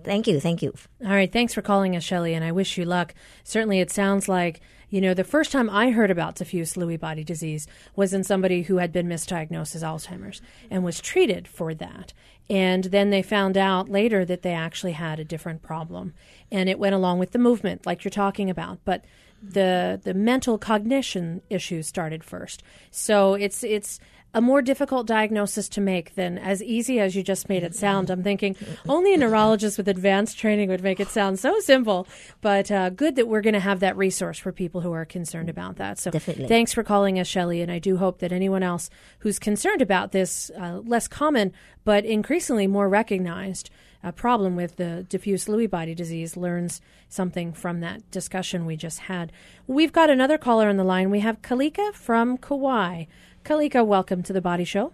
Thank 0.04 0.26
you. 0.26 0.38
Thank 0.40 0.62
you. 0.62 0.74
All 1.04 1.10
right. 1.10 1.32
Thanks 1.32 1.54
for 1.54 1.62
calling 1.62 1.96
us, 1.96 2.04
Shelley, 2.04 2.34
and 2.34 2.44
I 2.44 2.52
wish 2.52 2.76
you 2.76 2.84
luck. 2.84 3.14
Certainly, 3.42 3.80
it 3.80 3.90
sounds 3.90 4.28
like, 4.28 4.60
you 4.90 5.00
know, 5.00 5.14
the 5.14 5.24
first 5.24 5.50
time 5.50 5.68
I 5.70 5.90
heard 5.90 6.10
about 6.10 6.36
diffuse 6.36 6.74
Lewy 6.74 7.00
body 7.00 7.24
disease 7.24 7.66
was 7.96 8.12
in 8.12 8.22
somebody 8.22 8.62
who 8.62 8.76
had 8.76 8.92
been 8.92 9.08
misdiagnosed 9.08 9.74
as 9.74 9.82
Alzheimer's 9.82 10.40
and 10.70 10.84
was 10.84 11.00
treated 11.00 11.48
for 11.48 11.74
that. 11.74 12.12
And 12.50 12.84
then 12.84 13.10
they 13.10 13.22
found 13.22 13.56
out 13.56 13.88
later 13.88 14.24
that 14.26 14.42
they 14.42 14.52
actually 14.52 14.92
had 14.92 15.18
a 15.18 15.24
different 15.24 15.62
problem. 15.62 16.12
And 16.52 16.68
it 16.68 16.78
went 16.78 16.94
along 16.94 17.18
with 17.18 17.32
the 17.32 17.38
movement, 17.38 17.86
like 17.86 18.04
you're 18.04 18.10
talking 18.10 18.50
about. 18.50 18.78
But 18.84 19.04
the 19.42 20.00
the 20.02 20.14
mental 20.14 20.58
cognition 20.58 21.42
issues 21.50 21.86
started 21.86 22.24
first. 22.24 22.62
So 22.90 23.34
it's 23.34 23.62
it's 23.62 24.00
a 24.34 24.40
more 24.40 24.60
difficult 24.60 25.06
diagnosis 25.06 25.68
to 25.70 25.80
make 25.80 26.16
than 26.16 26.36
as 26.38 26.62
easy 26.62 26.98
as 26.98 27.14
you 27.14 27.22
just 27.22 27.48
made 27.48 27.62
it 27.62 27.74
sound. 27.74 28.10
I'm 28.10 28.22
thinking 28.22 28.56
only 28.88 29.14
a 29.14 29.16
neurologist 29.16 29.78
with 29.78 29.88
advanced 29.88 30.38
training 30.38 30.68
would 30.68 30.82
make 30.82 31.00
it 31.00 31.08
sound 31.08 31.38
so 31.38 31.58
simple, 31.60 32.06
but 32.40 32.70
uh, 32.70 32.90
good 32.90 33.16
that 33.16 33.28
we're 33.28 33.40
going 33.40 33.54
to 33.54 33.60
have 33.60 33.80
that 33.80 33.96
resource 33.96 34.38
for 34.38 34.52
people 34.52 34.80
who 34.80 34.92
are 34.92 35.04
concerned 35.04 35.48
about 35.48 35.76
that. 35.76 35.98
So 35.98 36.10
Definitely. 36.10 36.48
thanks 36.48 36.72
for 36.72 36.82
calling 36.82 37.18
us, 37.18 37.28
Shelley, 37.28 37.62
and 37.62 37.70
I 37.70 37.78
do 37.78 37.96
hope 37.96 38.18
that 38.18 38.32
anyone 38.32 38.62
else 38.62 38.90
who's 39.20 39.38
concerned 39.38 39.80
about 39.80 40.12
this 40.12 40.50
uh, 40.58 40.80
less 40.84 41.08
common 41.08 41.52
but 41.84 42.04
increasingly 42.04 42.66
more 42.66 42.88
recognized 42.88 43.70
uh, 44.04 44.12
problem 44.12 44.54
with 44.54 44.76
the 44.76 45.06
diffuse 45.08 45.46
Lewy 45.46 45.68
body 45.68 45.94
disease 45.94 46.36
learns 46.36 46.82
something 47.08 47.54
from 47.54 47.80
that 47.80 48.10
discussion 48.10 48.66
we 48.66 48.76
just 48.76 49.00
had. 49.00 49.32
We've 49.66 49.92
got 49.92 50.10
another 50.10 50.36
caller 50.36 50.68
on 50.68 50.76
the 50.76 50.84
line. 50.84 51.10
We 51.10 51.20
have 51.20 51.40
Kalika 51.40 51.94
from 51.94 52.36
Kauai. 52.36 53.04
Kalika, 53.44 53.86
welcome 53.86 54.22
to 54.22 54.32
the 54.32 54.40
Body 54.40 54.64
Show. 54.64 54.90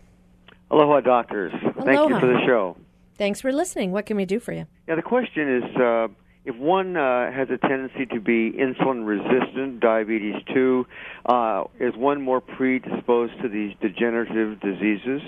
Aloha, 0.73 1.01
doctors. 1.01 1.53
Thank 1.63 1.87
you 1.87 1.93
Aloha. 1.93 2.19
for 2.19 2.27
the 2.27 2.41
show. 2.45 2.77
Thanks 3.17 3.41
for 3.41 3.53
listening. 3.53 3.93
What 3.93 4.07
can 4.07 4.17
we 4.17 4.25
do 4.25 4.41
for 4.41 4.53
you? 4.53 4.67
Yeah, 4.89 4.97
the 4.97 5.03
question 5.03 5.59
is 5.59 5.77
uh, 5.77 6.09
if 6.45 6.57
one 6.57 6.97
uh, 6.97 7.31
has 7.31 7.49
a 7.51 7.59
tendency 7.59 8.07
to 8.07 8.21
be 8.21 8.51
insulin 8.51 9.07
resistant, 9.07 9.79
diabetes 9.79 10.35
2, 10.53 10.85
uh, 11.27 11.65
is 11.79 11.95
one 11.95 12.23
more 12.23 12.41
predisposed 12.41 13.41
to 13.41 13.49
these 13.49 13.73
degenerative 13.81 14.59
diseases? 14.61 15.23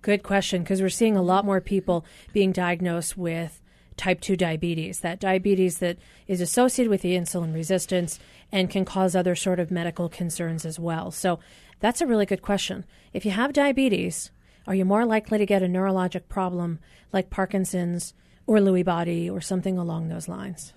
Good 0.00 0.22
question, 0.22 0.62
because 0.62 0.80
we're 0.80 0.88
seeing 0.88 1.16
a 1.16 1.22
lot 1.22 1.44
more 1.44 1.60
people 1.60 2.04
being 2.32 2.52
diagnosed 2.52 3.16
with 3.16 3.60
type 4.00 4.20
2 4.22 4.34
diabetes, 4.34 5.00
that 5.00 5.20
diabetes 5.20 5.78
that 5.78 5.98
is 6.26 6.40
associated 6.40 6.88
with 6.88 7.02
the 7.02 7.14
insulin 7.14 7.54
resistance 7.54 8.18
and 8.50 8.70
can 8.70 8.84
cause 8.84 9.14
other 9.14 9.36
sort 9.36 9.60
of 9.60 9.70
medical 9.70 10.08
concerns 10.08 10.64
as 10.64 10.78
well. 10.78 11.10
So 11.10 11.38
that's 11.80 12.00
a 12.00 12.06
really 12.06 12.24
good 12.24 12.40
question. 12.40 12.86
If 13.12 13.26
you 13.26 13.30
have 13.32 13.52
diabetes, 13.52 14.30
are 14.66 14.74
you 14.74 14.86
more 14.86 15.04
likely 15.04 15.36
to 15.36 15.44
get 15.44 15.62
a 15.62 15.66
neurologic 15.66 16.28
problem 16.28 16.78
like 17.12 17.28
Parkinson's 17.28 18.14
or 18.46 18.56
Lewy 18.56 18.84
body 18.84 19.28
or 19.28 19.42
something 19.42 19.76
along 19.76 20.08
those 20.08 20.28
lines? 20.28 20.72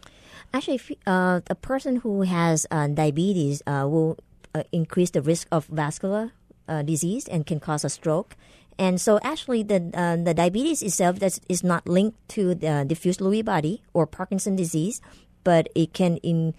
Actually, 0.53 0.75
if, 0.75 0.91
uh, 1.07 1.39
a 1.49 1.55
person 1.55 1.95
who 1.97 2.23
has 2.23 2.67
uh, 2.69 2.87
diabetes 2.87 3.63
uh, 3.65 3.87
will 3.89 4.19
uh, 4.53 4.63
increase 4.71 5.11
the 5.11 5.21
risk 5.21 5.47
of 5.49 5.65
vascular 5.67 6.33
uh, 6.67 6.81
disease 6.81 7.27
and 7.27 7.45
can 7.45 7.59
cause 7.59 7.83
a 7.83 7.89
stroke. 7.89 8.35
And 8.77 8.99
so, 8.99 9.19
actually, 9.23 9.63
the 9.63 9.91
uh, 9.93 10.17
the 10.17 10.33
diabetes 10.33 10.81
itself 10.81 11.19
that 11.19 11.39
is 11.47 11.63
not 11.63 11.87
linked 11.87 12.17
to 12.29 12.55
the 12.55 12.85
diffuse 12.87 13.17
Lewy 13.17 13.43
body 13.45 13.83
or 13.93 14.07
Parkinson 14.07 14.55
disease, 14.55 15.01
but 15.43 15.69
it 15.75 15.93
can 15.93 16.17
in, 16.17 16.55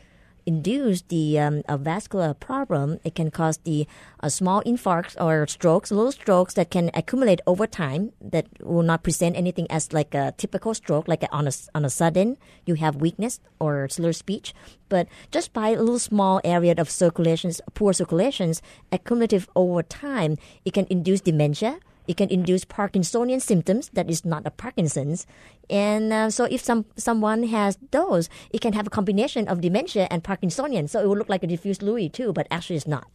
induce 0.47 1.03
the 1.03 1.39
um, 1.39 1.63
a 1.69 1.77
vascular 1.77 2.35
problem. 2.35 2.99
It 3.05 3.15
can 3.15 3.31
cause 3.31 3.59
the 3.59 3.87
uh, 4.21 4.29
small 4.29 4.63
infarcts 4.63 5.17
or 5.21 5.47
strokes, 5.47 5.91
little 5.91 6.13
strokes 6.13 6.55
that 6.55 6.71
can 6.71 6.91
accumulate 6.95 7.41
over 7.47 7.67
time 7.67 8.13
that 8.21 8.47
will 8.63 8.83
not 8.83 9.03
present 9.03 9.37
anything 9.37 9.67
as 9.71 9.93
like 9.93 10.15
a 10.15 10.33
typical 10.37 10.75
stroke, 10.75 11.09
like 11.09 11.25
on 11.33 11.49
a 11.49 11.53
on 11.75 11.85
a 11.85 11.91
sudden 11.91 12.37
you 12.67 12.75
have 12.75 12.97
weakness 12.97 13.41
or 13.59 13.89
slurred 13.89 14.17
speech, 14.17 14.55
but 14.89 15.09
just 15.31 15.53
by 15.53 15.71
a 15.71 15.81
little 15.81 15.99
small 15.99 16.41
area 16.45 16.75
of 16.77 16.91
circulations, 16.91 17.61
poor 17.75 17.93
circulations, 17.93 18.63
accumulative 18.93 19.49
over 19.57 19.83
time, 19.83 20.37
it 20.65 20.73
can 20.73 20.87
induce 20.91 21.21
dementia. 21.21 21.81
It 22.07 22.17
can 22.17 22.29
induce 22.29 22.65
Parkinsonian 22.65 23.41
symptoms 23.41 23.91
that 23.95 24.11
is 24.11 24.25
not 24.25 24.47
a 24.47 24.51
Parkinson's, 24.51 25.27
and 25.71 26.13
uh, 26.13 26.31
so 26.31 26.45
if 26.45 26.63
some 26.63 26.85
someone 26.97 27.45
has 27.45 27.79
those, 27.91 28.29
it 28.51 28.61
can 28.61 28.75
have 28.75 28.87
a 28.87 28.91
combination 28.91 29.49
of 29.49 29.61
dementia 29.61 30.07
and 30.11 30.23
Parkinsonian. 30.23 30.89
So 30.89 31.01
it 31.01 31.07
will 31.07 31.17
look 31.17 31.29
like 31.31 31.43
a 31.43 31.47
diffuse 31.47 31.79
Lewy 31.79 32.13
too, 32.13 32.33
but 32.33 32.47
actually 32.51 32.77
it's 32.77 32.87
not. 32.87 33.09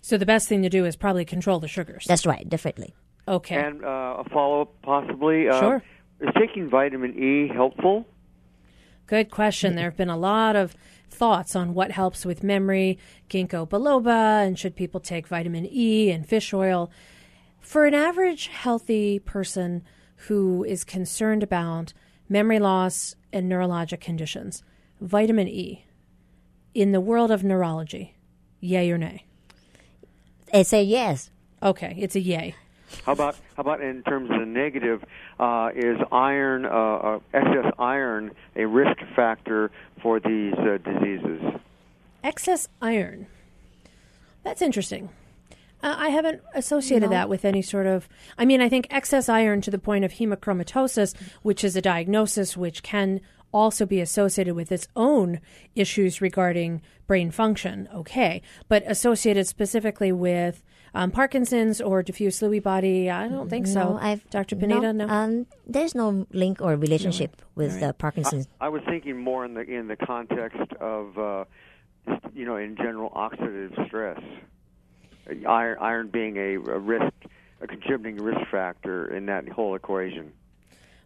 So 0.00 0.16
the 0.16 0.26
best 0.26 0.48
thing 0.48 0.62
to 0.62 0.68
do 0.68 0.84
is 0.84 0.96
probably 0.96 1.24
control 1.24 1.60
the 1.60 1.68
sugars. 1.68 2.04
That's 2.06 2.26
right, 2.26 2.48
definitely. 2.48 2.94
Okay. 3.28 3.56
And 3.56 3.84
uh, 3.84 4.22
a 4.22 4.24
follow 4.32 4.62
up, 4.62 4.82
possibly. 4.82 5.48
Uh, 5.48 5.60
Sure. 5.60 5.82
Is 6.20 6.30
taking 6.38 6.70
vitamin 6.70 7.12
E 7.18 7.48
helpful? 7.52 8.06
Good 9.06 9.30
question. 9.30 9.74
There 9.76 9.84
have 9.84 9.96
been 9.96 10.08
a 10.08 10.16
lot 10.16 10.56
of 10.56 10.74
thoughts 11.10 11.54
on 11.54 11.74
what 11.74 11.90
helps 11.90 12.24
with 12.24 12.42
memory, 12.42 12.98
ginkgo 13.28 13.68
biloba, 13.68 14.46
and 14.46 14.58
should 14.58 14.76
people 14.76 15.00
take 15.00 15.26
vitamin 15.28 15.66
E 15.70 16.10
and 16.10 16.26
fish 16.26 16.54
oil. 16.54 16.90
For 17.66 17.84
an 17.84 17.94
average 17.94 18.46
healthy 18.46 19.18
person 19.18 19.82
who 20.28 20.62
is 20.62 20.84
concerned 20.84 21.42
about 21.42 21.92
memory 22.28 22.60
loss 22.60 23.16
and 23.32 23.50
neurologic 23.50 24.00
conditions, 24.00 24.62
vitamin 25.00 25.48
E 25.48 25.84
in 26.74 26.92
the 26.92 27.00
world 27.00 27.32
of 27.32 27.42
neurology, 27.42 28.14
yay 28.60 28.88
or 28.92 28.98
nay? 28.98 29.26
I 30.54 30.62
say 30.62 30.84
yes. 30.84 31.32
Okay, 31.60 31.96
it's 31.98 32.14
a 32.14 32.20
yay. 32.20 32.54
How 33.04 33.12
about 33.12 33.34
how 33.56 33.62
about 33.62 33.80
in 33.80 34.04
terms 34.04 34.30
of 34.30 34.38
the 34.38 34.46
negative? 34.46 35.04
Uh, 35.40 35.70
is 35.74 35.98
iron 36.12 36.66
uh, 36.66 36.68
uh, 36.68 37.18
excess 37.34 37.72
iron 37.80 38.30
a 38.54 38.64
risk 38.64 38.96
factor 39.16 39.72
for 40.00 40.20
these 40.20 40.54
uh, 40.54 40.78
diseases? 40.84 41.42
Excess 42.22 42.68
iron. 42.80 43.26
That's 44.44 44.62
interesting. 44.62 45.08
Uh, 45.86 45.94
I 45.96 46.08
haven't 46.08 46.42
associated 46.52 47.10
that 47.10 47.28
with 47.28 47.44
any 47.44 47.62
sort 47.62 47.86
of. 47.86 48.08
I 48.36 48.44
mean, 48.44 48.60
I 48.60 48.68
think 48.68 48.88
excess 48.90 49.28
iron 49.28 49.60
to 49.60 49.70
the 49.70 49.78
point 49.78 50.04
of 50.04 50.14
hemochromatosis, 50.14 51.14
which 51.42 51.62
is 51.62 51.76
a 51.76 51.80
diagnosis 51.80 52.56
which 52.56 52.82
can 52.82 53.20
also 53.52 53.86
be 53.86 54.00
associated 54.00 54.54
with 54.54 54.72
its 54.72 54.88
own 54.96 55.40
issues 55.76 56.20
regarding 56.20 56.82
brain 57.06 57.30
function. 57.30 57.88
Okay, 57.94 58.42
but 58.66 58.82
associated 58.84 59.46
specifically 59.46 60.10
with 60.10 60.64
um, 60.92 61.12
Parkinson's 61.12 61.80
or 61.80 62.02
diffuse 62.02 62.40
Lewy 62.40 62.60
body, 62.60 63.08
I 63.08 63.28
don't 63.28 63.48
think 63.48 63.68
so. 63.68 63.96
I've 64.00 64.28
Dr. 64.30 64.56
Panida, 64.56 64.92
no. 64.92 65.06
Um, 65.08 65.46
there's 65.68 65.94
no 65.94 66.26
link 66.32 66.60
or 66.60 66.74
relationship 66.74 67.40
with 67.54 67.80
uh, 67.80 67.92
Parkinson's. 67.92 68.48
I 68.60 68.70
was 68.70 68.82
thinking 68.88 69.18
more 69.18 69.44
in 69.44 69.54
the 69.54 69.60
in 69.60 69.86
the 69.86 69.96
context 69.96 70.72
of 70.80 71.16
uh, 71.16 71.44
you 72.34 72.44
know 72.44 72.56
in 72.56 72.74
general 72.74 73.10
oxidative 73.10 73.86
stress. 73.86 74.20
Iron 75.46 75.78
iron 75.80 76.08
being 76.08 76.36
a, 76.36 76.54
a 76.54 76.78
risk 76.78 77.12
a 77.60 77.66
contributing 77.66 78.22
risk 78.22 78.50
factor 78.50 79.14
in 79.14 79.26
that 79.26 79.48
whole 79.48 79.74
equation. 79.74 80.32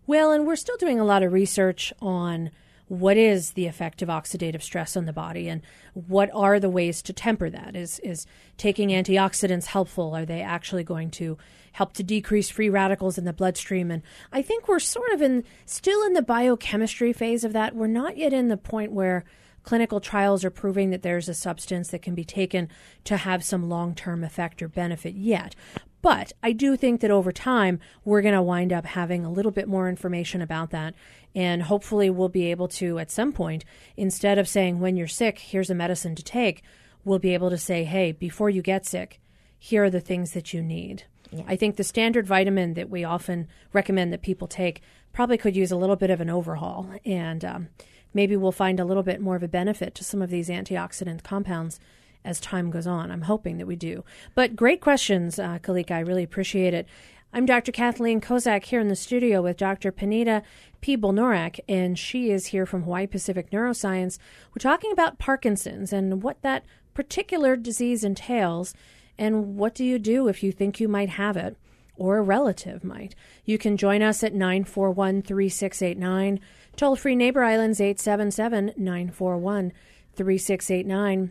Well, 0.07 0.33
and 0.33 0.47
we're 0.47 0.57
still 0.57 0.77
doing 0.77 0.99
a 0.99 1.05
lot 1.05 1.23
of 1.23 1.33
research 1.33 1.93
on 2.03 2.51
what 2.89 3.17
is 3.17 3.53
the 3.53 3.67
effect 3.67 4.03
of 4.03 4.09
oxidative 4.09 4.63
stress 4.63 4.97
on 4.97 5.05
the 5.05 5.13
body 5.13 5.49
and 5.49 5.63
what 5.95 6.29
are 6.35 6.59
the 6.59 6.69
ways 6.69 7.03
to 7.03 7.13
temper 7.13 7.49
that. 7.49 7.77
Is 7.77 8.01
is 8.01 8.27
taking 8.57 8.89
antioxidants 8.89 9.67
helpful? 9.67 10.13
Are 10.13 10.25
they 10.25 10.41
actually 10.41 10.83
going 10.83 11.13
to 11.13 11.39
help 11.73 11.93
to 11.93 12.03
decrease 12.03 12.51
free 12.51 12.69
radicals 12.69 13.17
in 13.17 13.25
the 13.25 13.33
bloodstream? 13.33 13.93
And 13.93 14.03
i 14.33 14.43
think 14.43 14.67
we're 14.67 14.81
sort 14.81 15.13
of 15.13 15.23
in 15.23 15.45
still 15.67 16.05
in 16.05 16.15
the 16.15 16.23
biochemistry 16.23 17.13
phase 17.13 17.45
of 17.45 17.53
that. 17.53 17.77
We're 17.77 17.87
not 17.87 18.17
yet 18.17 18.33
in 18.33 18.49
the 18.49 18.57
point 18.57 18.91
where 18.91 19.25
clinical 19.63 20.01
trials 20.01 20.45
are 20.45 20.51
proving 20.51 20.91
that 20.91 21.03
there's 21.03 21.29
a 21.29 21.35
substance 21.35 21.89
that 21.89 22.03
can 22.03 22.15
be 22.15 22.25
taken 22.25 22.69
to 23.05 23.19
have 23.19 23.45
some 23.45 23.69
long-term 23.69 24.25
effect 24.25 24.63
or 24.63 24.69
benefit 24.69 25.15
yet 25.15 25.55
but 26.03 26.33
I 26.43 26.53
do 26.53 26.77
think 26.77 27.01
that 27.01 27.11
over 27.11 27.31
time, 27.33 27.79
we're 28.05 28.23
going 28.23 28.35
to 28.35 28.43
wind 28.43 28.73
up 28.73 28.87
having 28.87 29.25
a 29.25 29.31
little 29.31 29.51
bit 29.51 29.69
more 29.69 29.89
information 29.89 30.41
about 30.41 30.71
that. 30.71 30.95
And 31.35 31.63
hopefully, 31.63 32.09
we'll 32.09 32.29
be 32.29 32.51
able 32.51 32.69
to, 32.69 32.99
at 32.99 33.11
some 33.11 33.33
point, 33.33 33.65
instead 33.97 34.39
of 34.39 34.49
saying, 34.49 34.81
when 34.81 34.97
you're 34.97 35.07
sick, 35.07 35.39
here's 35.39 35.71
a 35.71 35.75
medicine 35.75 36.15
to 36.15 36.23
take, 36.23 36.63
we'll 37.05 37.19
be 37.19 37.35
able 37.35 37.51
to 37.51 37.59
say, 37.59 37.85
hey, 37.85 38.13
before 38.13 38.51
you 38.51 38.63
get 38.63 38.87
sick, 38.87 39.21
here 39.59 39.85
are 39.85 39.91
the 39.91 40.01
things 40.01 40.33
that 40.33 40.55
you 40.55 40.63
need. 40.63 41.05
I 41.47 41.55
think 41.55 41.77
the 41.77 41.85
standard 41.85 42.27
vitamin 42.27 42.75
that 42.75 42.91
we 42.91 43.05
often 43.05 43.47
recommend 43.73 44.13
that 44.13 44.23
people 44.23 44.49
take 44.49 44.83
probably 45.13 45.39
could 45.39 45.55
use 45.55 45.71
a 45.71 45.77
little 45.77 45.95
bit 45.95 46.11
of 46.11 46.21
an 46.21 46.31
overhaul. 46.31 46.91
And 47.05 47.45
um, 47.45 47.69
maybe 48.15 48.37
we'll 48.37 48.53
find 48.53 48.81
a 48.81 48.85
little 48.85 49.03
bit 49.03 49.21
more 49.21 49.37
of 49.37 49.43
a 49.43 49.49
benefit 49.49 49.95
to 49.97 50.05
some 50.05 50.23
of 50.23 50.31
these 50.31 50.49
antioxidant 50.49 51.23
compounds 51.23 51.81
as 52.25 52.41
time 52.41 52.71
goes 52.71 52.87
on. 52.87 53.11
I'm 53.11 53.23
hoping 53.23 53.59
that 53.59 53.67
we 53.67 53.77
do. 53.77 54.05
But 54.35 54.57
great 54.57 54.81
questions, 54.81 55.39
uh, 55.39 55.59
Kalika. 55.59 55.93
I 55.93 56.01
really 56.01 56.23
appreciate 56.23 56.75
it. 56.75 56.87
I'm 57.33 57.47
Dr. 57.47 57.71
Kathleen 57.71 58.21
Kozak 58.21 58.65
here 58.65 58.81
in 58.81 58.89
the 58.89 58.97
studio 58.97 59.41
with 59.41 59.57
Dr. 59.57 59.93
Panita 59.93 60.43
P. 60.81 60.97
Bolnorak, 60.97 61.61
and 61.69 61.97
she 61.97 62.31
is 62.31 62.47
here 62.47 62.67
from 62.67 62.83
Hawaii 62.83 63.07
Pacific 63.07 63.51
Neuroscience. 63.51 64.19
We're 64.51 64.61
talking 64.61 64.91
about 64.91 65.19
Parkinson's 65.19 65.93
and 65.93 66.23
what 66.23 66.43
that 66.43 66.65
particular 66.93 67.55
disease 67.55 68.03
entails, 68.03 68.75
and 69.17 69.57
what 69.57 69.77
do 69.77 69.85
you 69.85 69.99
do 69.99 70.27
if 70.27 70.43
you 70.43 70.51
think 70.51 70.81
you 70.81 70.89
might 70.89 71.11
have 71.11 71.37
it 71.37 71.57
or 72.01 72.17
a 72.17 72.23
relative 72.23 72.83
might. 72.83 73.15
You 73.45 73.59
can 73.59 73.77
join 73.77 74.03
us 74.03 74.25
at 74.25 74.35
941 74.35 75.23
3689. 75.23 76.41
Toll 76.81 76.97
free 76.97 77.15
Neighbor 77.15 77.45
Islands 77.45 77.79
877 77.79 78.73
941 78.75 79.71
3689. 80.15 81.31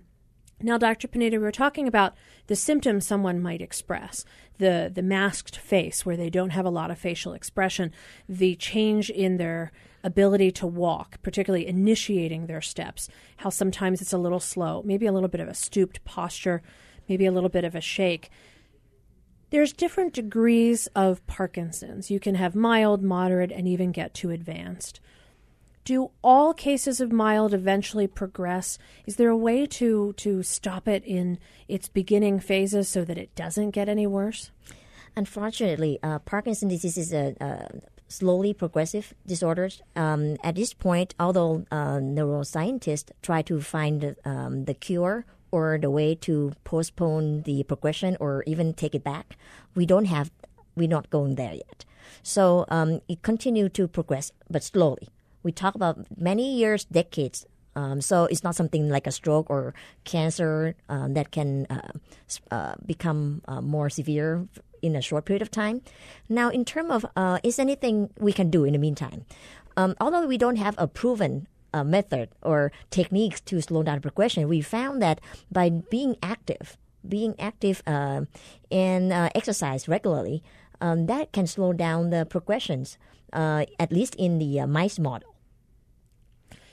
Now, 0.61 0.77
Dr. 0.77 1.07
Panida, 1.07 1.31
we 1.31 1.37
were 1.39 1.51
talking 1.51 1.87
about 1.87 2.13
the 2.45 2.55
symptoms 2.55 3.07
someone 3.07 3.41
might 3.41 3.59
express 3.59 4.25
the, 4.59 4.91
the 4.93 5.01
masked 5.01 5.57
face, 5.57 6.05
where 6.05 6.15
they 6.15 6.29
don't 6.29 6.51
have 6.51 6.67
a 6.67 6.69
lot 6.69 6.91
of 6.91 6.99
facial 6.99 7.33
expression, 7.33 7.91
the 8.27 8.57
change 8.57 9.09
in 9.09 9.37
their 9.37 9.71
ability 10.03 10.51
to 10.51 10.67
walk, 10.67 11.19
particularly 11.23 11.65
initiating 11.65 12.45
their 12.45 12.61
steps, 12.61 13.09
how 13.37 13.49
sometimes 13.49 14.03
it's 14.03 14.13
a 14.13 14.19
little 14.19 14.39
slow, 14.39 14.83
maybe 14.85 15.07
a 15.07 15.11
little 15.11 15.29
bit 15.29 15.41
of 15.41 15.47
a 15.47 15.55
stooped 15.55 16.05
posture, 16.05 16.61
maybe 17.07 17.25
a 17.25 17.31
little 17.31 17.49
bit 17.49 17.63
of 17.63 17.73
a 17.73 17.81
shake. 17.81 18.29
There's 19.49 19.73
different 19.73 20.13
degrees 20.13 20.85
of 20.95 21.25
Parkinson's. 21.25 22.11
You 22.11 22.19
can 22.19 22.35
have 22.35 22.53
mild, 22.53 23.01
moderate, 23.01 23.51
and 23.51 23.67
even 23.67 23.91
get 23.91 24.13
to 24.13 24.29
advanced 24.29 24.99
do 25.85 26.11
all 26.23 26.53
cases 26.53 27.01
of 27.01 27.11
mild 27.11 27.53
eventually 27.53 28.07
progress? 28.07 28.77
Is 29.05 29.15
there 29.15 29.29
a 29.29 29.37
way 29.37 29.65
to 29.65 30.13
to 30.17 30.43
stop 30.43 30.87
it 30.87 31.03
in 31.05 31.39
its 31.67 31.87
beginning 31.87 32.39
phases 32.39 32.87
so 32.87 33.03
that 33.05 33.17
it 33.17 33.33
doesn't 33.35 33.71
get 33.71 33.89
any 33.89 34.07
worse? 34.07 34.51
Unfortunately, 35.15 35.99
uh, 36.03 36.19
Parkinson's 36.19 36.73
disease 36.73 36.97
is 36.97 37.13
a, 37.13 37.35
a 37.41 37.81
slowly 38.07 38.53
progressive 38.53 39.13
disorder. 39.25 39.69
Um, 39.95 40.37
at 40.43 40.55
this 40.55 40.73
point, 40.73 41.15
although 41.19 41.65
uh, 41.71 41.97
neuroscientists 41.97 43.11
try 43.21 43.41
to 43.43 43.61
find 43.61 44.15
um, 44.25 44.65
the 44.65 44.73
cure 44.73 45.25
or 45.51 45.79
the 45.81 45.89
way 45.89 46.13
to 46.15 46.53
postpone 46.63 47.41
the 47.43 47.63
progression 47.63 48.15
or 48.19 48.43
even 48.45 48.73
take 48.73 48.93
it 48.93 49.03
back, 49.03 49.37
we 49.75 49.85
don't 49.85 50.05
have. 50.05 50.31
We're 50.75 50.87
not 50.87 51.09
going 51.09 51.35
there 51.35 51.55
yet. 51.55 51.83
So 52.23 52.65
um, 52.69 53.01
it 53.09 53.21
continues 53.21 53.71
to 53.73 53.87
progress, 53.87 54.31
but 54.49 54.63
slowly 54.63 55.09
we 55.49 55.53
talk 55.53 55.73
about 55.73 55.97
many 56.15 56.53
years, 56.61 56.85
decades. 56.85 57.47
Um, 57.75 58.01
so 58.01 58.25
it's 58.25 58.43
not 58.43 58.53
something 58.53 58.87
like 58.87 59.07
a 59.07 59.11
stroke 59.11 59.49
or 59.49 59.73
cancer 60.03 60.75
um, 60.89 61.15
that 61.15 61.31
can 61.31 61.65
uh, 61.71 61.93
uh, 62.51 62.75
become 62.85 63.41
uh, 63.47 63.61
more 63.61 63.89
severe 63.89 64.45
in 64.83 64.95
a 64.95 65.01
short 65.01 65.25
period 65.25 65.41
of 65.41 65.49
time. 65.49 65.81
Now, 66.29 66.49
in 66.49 66.65
terms 66.65 66.91
of 66.91 67.01
uh, 67.15 67.39
is 67.41 67.57
anything 67.57 68.11
we 68.19 68.31
can 68.31 68.51
do 68.51 68.63
in 68.63 68.73
the 68.73 68.79
meantime? 68.87 69.25
Um, 69.75 69.95
although 69.99 70.27
we 70.27 70.37
don't 70.37 70.57
have 70.57 70.75
a 70.77 70.87
proven 70.87 71.47
uh, 71.73 71.83
method 71.83 72.29
or 72.43 72.71
techniques 72.91 73.41
to 73.49 73.59
slow 73.59 73.81
down 73.81 74.01
progression, 74.01 74.47
we 74.47 74.61
found 74.61 75.01
that 75.01 75.17
by 75.51 75.69
being 75.69 76.15
active, 76.21 76.77
being 77.01 77.33
active 77.39 77.81
uh, 77.87 78.21
and 78.69 79.11
exercise 79.33 79.87
regularly, 79.87 80.43
um, 80.79 81.07
that 81.07 81.31
can 81.31 81.47
slow 81.47 81.73
down 81.73 82.11
the 82.11 82.23
progressions, 82.29 82.99
at 83.33 83.89
least 83.91 84.13
in 84.15 84.37
the 84.37 84.61
mice 84.67 84.99
model. 84.99 85.38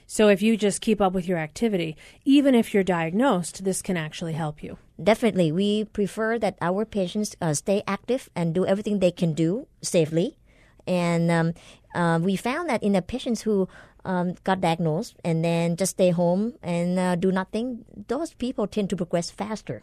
So 0.07 0.29
if 0.29 0.41
you 0.41 0.57
just 0.57 0.81
keep 0.81 1.01
up 1.01 1.13
with 1.13 1.27
your 1.27 1.39
activity, 1.39 1.97
even 2.25 2.55
if 2.55 2.73
you're 2.73 2.85
diagnosed, 2.85 3.65
this 3.65 3.83
can 3.83 3.97
actually 3.97 4.35
help 4.35 4.63
you. 4.63 4.79
Definitely. 5.03 5.51
We 5.51 5.85
prefer 5.85 6.39
that 6.39 6.57
our 6.61 6.85
patients 6.85 7.35
uh, 7.41 7.55
stay 7.55 7.83
active 7.87 8.31
and 8.35 8.55
do 8.55 8.65
everything 8.65 9.01
they 9.01 9.11
can 9.11 9.35
do 9.35 9.67
safely. 9.83 10.39
And 10.87 11.31
um, 11.31 11.55
uh, 11.95 12.21
we 12.23 12.37
found 12.37 12.71
that 12.71 12.83
in 12.83 12.93
the 12.93 13.03
patients 13.03 13.43
who 13.43 13.69
um, 14.05 14.37
got 14.45 14.61
diagnosed 14.61 15.17
and 15.25 15.45
then 15.45 15.77
just 15.77 15.93
stay 15.93 16.11
home 16.11 16.55
and 16.63 16.99
uh, 16.99 17.17
do 17.17 17.33
nothing, 17.33 17.85
those 18.07 18.33
people 18.35 18.69
tend 18.69 18.89
to 18.91 18.97
progress 18.97 19.31
faster. 19.31 19.83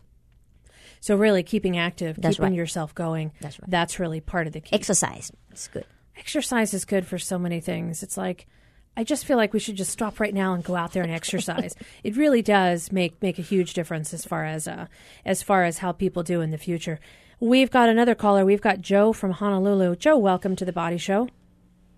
So 1.02 1.18
really 1.18 1.44
keeping 1.44 1.78
active, 1.78 2.16
That's 2.18 2.38
keeping 2.38 2.52
right. 2.52 2.58
yourself 2.58 2.96
going. 2.96 3.34
That's 3.42 3.60
right. 3.60 3.70
That's 3.70 4.00
really 4.00 4.22
part 4.22 4.48
of 4.48 4.54
the 4.54 4.62
key. 4.62 4.74
Exercise. 4.74 5.34
It's 5.52 5.68
good. 5.68 5.86
Exercise 6.18 6.74
is 6.74 6.86
good 6.86 7.06
for 7.06 7.20
so 7.20 7.38
many 7.38 7.60
things. 7.60 8.04
It's 8.04 8.16
like 8.16 8.48
I 8.96 9.04
just 9.04 9.26
feel 9.26 9.38
like 9.38 9.54
we 9.54 9.60
should 9.60 9.76
just 9.76 9.92
stop 9.92 10.20
right 10.20 10.34
now 10.34 10.54
and 10.54 10.64
go 10.64 10.76
out 10.76 10.94
there 10.94 11.04
and 11.04 11.12
exercise. 11.12 11.76
it 12.04 12.16
really 12.16 12.42
does 12.42 12.92
make 12.92 13.22
make 13.22 13.40
a 13.40 13.42
huge 13.42 13.74
difference 13.74 14.14
as 14.14 14.26
far 14.26 14.46
as 14.46 14.68
uh, 14.68 14.88
as 15.26 15.42
far 15.42 15.64
as 15.64 15.80
how 15.80 15.92
people 15.92 16.24
do 16.24 16.42
in 16.42 16.52
the 16.52 16.58
future. 16.58 17.00
We've 17.40 17.72
got 17.72 17.90
another 17.90 18.16
caller. 18.16 18.46
We've 18.46 18.62
got 18.62 18.82
Joe 18.82 19.12
from 19.12 19.32
Honolulu. 19.32 19.98
Joe, 19.98 20.18
welcome 20.18 20.56
to 20.56 20.66
the 20.66 20.72
Body 20.72 20.98
Show. 20.98 21.28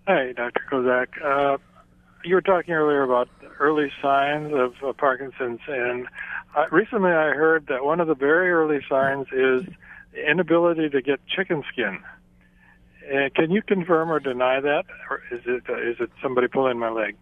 Hi, 0.08 0.32
Dr. 0.32 0.62
Kozak. 0.70 1.06
Uh, 1.22 1.58
you 2.24 2.34
were 2.34 2.40
talking 2.40 2.74
earlier 2.74 3.02
about 3.02 3.28
early 3.60 3.92
signs 4.02 4.52
of 4.54 4.74
uh, 4.82 4.92
Parkinson's, 4.92 5.60
and 5.68 6.06
uh, 6.56 6.64
recently 6.72 7.10
I 7.10 7.30
heard 7.30 7.66
that 7.68 7.84
one 7.84 8.00
of 8.00 8.08
the 8.08 8.14
very 8.14 8.50
early 8.50 8.80
signs 8.88 9.26
is 9.28 9.62
the 10.12 10.30
inability 10.30 10.88
to 10.88 11.02
get 11.02 11.20
chicken 11.26 11.62
skin. 11.72 12.00
Uh, 13.10 13.28
can 13.34 13.50
you 13.50 13.62
confirm 13.62 14.10
or 14.10 14.18
deny 14.20 14.60
that, 14.60 14.84
or 15.10 15.22
is 15.30 15.40
it 15.46 15.62
uh, 15.68 15.74
is 15.80 15.96
it 16.00 16.10
somebody 16.22 16.48
pulling 16.48 16.78
my 16.78 16.90
leg? 16.90 17.16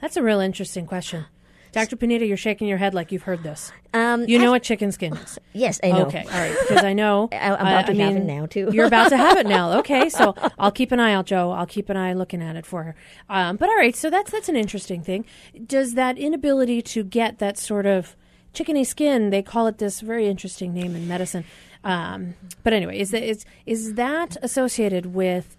That's 0.00 0.16
a 0.16 0.22
real 0.22 0.40
interesting 0.40 0.86
question. 0.86 1.26
Dr. 1.72 1.96
Panida, 1.96 2.28
you're 2.28 2.36
shaking 2.36 2.68
your 2.68 2.76
head 2.76 2.92
like 2.92 3.12
you've 3.12 3.22
heard 3.22 3.42
this. 3.42 3.72
Um, 3.94 4.26
you 4.28 4.38
know 4.38 4.50
what 4.50 4.62
chicken 4.62 4.92
skin 4.92 5.14
is? 5.16 5.38
Yes, 5.54 5.80
I 5.82 5.90
know. 5.92 6.04
Okay, 6.04 6.22
all 6.22 6.30
right, 6.38 6.54
because 6.68 6.84
I 6.84 6.92
know. 6.92 7.30
I'm 7.32 7.52
about 7.54 7.66
I- 7.88 7.92
to 7.94 8.02
I 8.02 8.04
have 8.04 8.16
it 8.16 8.24
now 8.24 8.44
too. 8.44 8.68
You're 8.74 8.84
about 8.86 9.08
to 9.08 9.16
have 9.16 9.38
it 9.38 9.46
now. 9.46 9.78
Okay, 9.78 10.10
so 10.10 10.34
I'll 10.58 10.70
keep 10.70 10.92
an 10.92 11.00
eye 11.00 11.14
out, 11.14 11.24
Joe. 11.26 11.50
I'll 11.50 11.66
keep 11.66 11.88
an 11.88 11.96
eye 11.96 12.12
looking 12.12 12.42
at 12.42 12.56
it 12.56 12.66
for 12.66 12.82
her. 12.82 12.94
Um, 13.30 13.56
but 13.56 13.70
all 13.70 13.76
right, 13.76 13.96
so 13.96 14.10
that's 14.10 14.30
that's 14.30 14.50
an 14.50 14.56
interesting 14.56 15.02
thing. 15.02 15.24
Does 15.66 15.94
that 15.94 16.18
inability 16.18 16.82
to 16.82 17.02
get 17.04 17.38
that 17.38 17.56
sort 17.56 17.86
of 17.86 18.16
chickeny 18.52 18.84
skin? 18.86 19.30
They 19.30 19.42
call 19.42 19.66
it 19.66 19.78
this 19.78 20.00
very 20.02 20.26
interesting 20.26 20.74
name 20.74 20.94
in 20.94 21.08
medicine. 21.08 21.44
Um, 21.84 22.34
but 22.62 22.72
anyway, 22.72 22.98
is 22.98 23.10
that 23.10 23.22
is 23.22 23.44
is 23.66 23.94
that 23.94 24.36
associated 24.42 25.06
with 25.14 25.56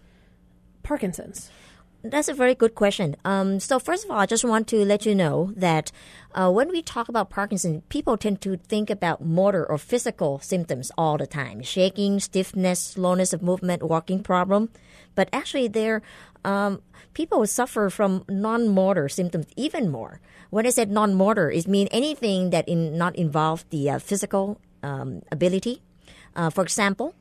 Parkinson's? 0.84 1.50
That's 2.06 2.28
a 2.28 2.34
very 2.34 2.54
good 2.54 2.76
question. 2.76 3.16
Um, 3.24 3.62
so 3.62 3.80
first 3.80 4.04
of 4.04 4.12
all, 4.12 4.18
I 4.20 4.26
just 4.26 4.44
want 4.44 4.68
to 4.68 4.84
let 4.84 5.06
you 5.06 5.16
know 5.16 5.54
that 5.56 5.90
uh, 6.36 6.52
when 6.52 6.68
we 6.68 6.82
talk 6.82 7.08
about 7.08 7.30
Parkinson, 7.30 7.82
people 7.88 8.18
tend 8.18 8.42
to 8.42 8.58
think 8.58 8.90
about 8.90 9.24
motor 9.24 9.66
or 9.66 9.78
physical 9.78 10.40
symptoms 10.40 10.92
all 10.98 11.18
the 11.18 11.28
time: 11.28 11.62
shaking, 11.62 12.20
stiffness, 12.20 12.80
slowness 12.80 13.32
of 13.32 13.42
movement, 13.42 13.84
walking 13.84 14.22
problem. 14.22 14.70
But 15.16 15.30
actually, 15.32 15.70
there 15.70 16.02
um, 16.44 16.82
people 17.14 17.46
suffer 17.48 17.90
from 17.90 18.26
non-motor 18.28 19.08
symptoms 19.08 19.48
even 19.56 19.90
more. 19.90 20.20
When 20.50 20.68
I 20.68 20.72
said 20.72 20.92
non-motor, 20.92 21.52
it 21.52 21.68
means 21.68 21.90
anything 21.92 22.50
that 22.52 22.68
in 22.68 22.98
not 22.98 23.16
involve 23.16 23.64
the 23.70 23.92
uh, 23.92 24.00
physical 24.00 24.60
um, 24.84 25.22
ability. 25.32 25.82
Uh, 26.36 26.50
for 26.50 26.64
example, 26.64 27.14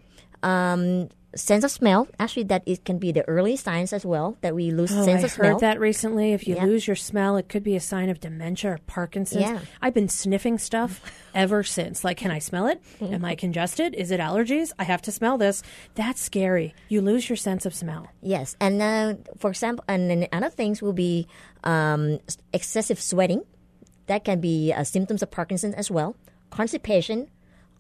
um, 0.43 1.09
sense 1.35 1.65
of 1.65 1.71
smell. 1.71 2.09
Actually, 2.19 2.43
that 2.45 2.63
it 2.67 2.85
can 2.85 2.99
be 2.99 3.11
the 3.13 3.27
early 3.29 3.57
signs 3.57 3.93
as 3.95 4.05
well 4.05 4.37
that 4.43 4.55
we 4.55 4.71
lose 4.71 4.93
Oh, 4.93 5.03
sense 5.05 5.23
I 5.23 5.25
of 5.25 5.31
smell. 5.31 5.47
I 5.47 5.51
heard 5.53 5.61
that 5.61 5.81
recently. 5.81 6.33
If 6.35 6.47
you 6.47 6.57
Yeah. 6.57 6.65
lose 6.65 6.87
your 6.87 6.97
smell, 6.97 7.37
it 7.39 7.49
could 7.49 7.63
be 7.63 7.75
a 7.75 7.81
sign 7.81 8.11
of 8.11 8.21
dementia 8.21 8.73
or 8.73 8.79
Parkinson's. 8.87 9.41
Yeah. 9.43 9.61
I've 9.81 9.95
been 9.95 10.11
sniffing 10.11 10.59
stuff 10.59 11.01
ever 11.35 11.63
since. 11.63 12.05
Like, 12.05 12.19
can 12.19 12.31
I 12.31 12.39
smell 12.39 12.67
it? 12.67 12.83
Mm-hmm. 13.01 13.15
Am 13.15 13.25
I 13.25 13.35
congested? 13.35 13.95
Is 13.95 14.11
it 14.11 14.21
allergies? 14.21 14.73
I 14.79 14.85
have 14.85 15.01
to 15.03 15.13
smell 15.13 15.39
this. 15.39 15.63
That's 15.95 16.21
scary. 16.21 16.75
You 16.89 17.01
lose 17.01 17.29
your 17.31 17.37
sense 17.37 17.65
of 17.65 17.75
smell. 17.75 18.09
Yes, 18.21 18.55
and 18.61 18.83
uh, 18.83 19.15
for 19.39 19.49
example, 19.51 19.85
and 19.89 20.11
then 20.11 20.27
other 20.33 20.51
things 20.51 20.83
will 20.83 20.93
be 20.93 21.27
um, 21.65 22.19
excessive 22.53 23.01
sweating. 23.01 23.43
That 24.07 24.25
can 24.25 24.41
be 24.41 24.73
uh, 24.73 24.85
symptoms 24.85 25.23
of 25.23 25.31
Parkinson's 25.31 25.77
as 25.77 25.91
well. 25.91 26.15
Constipation, 26.51 27.31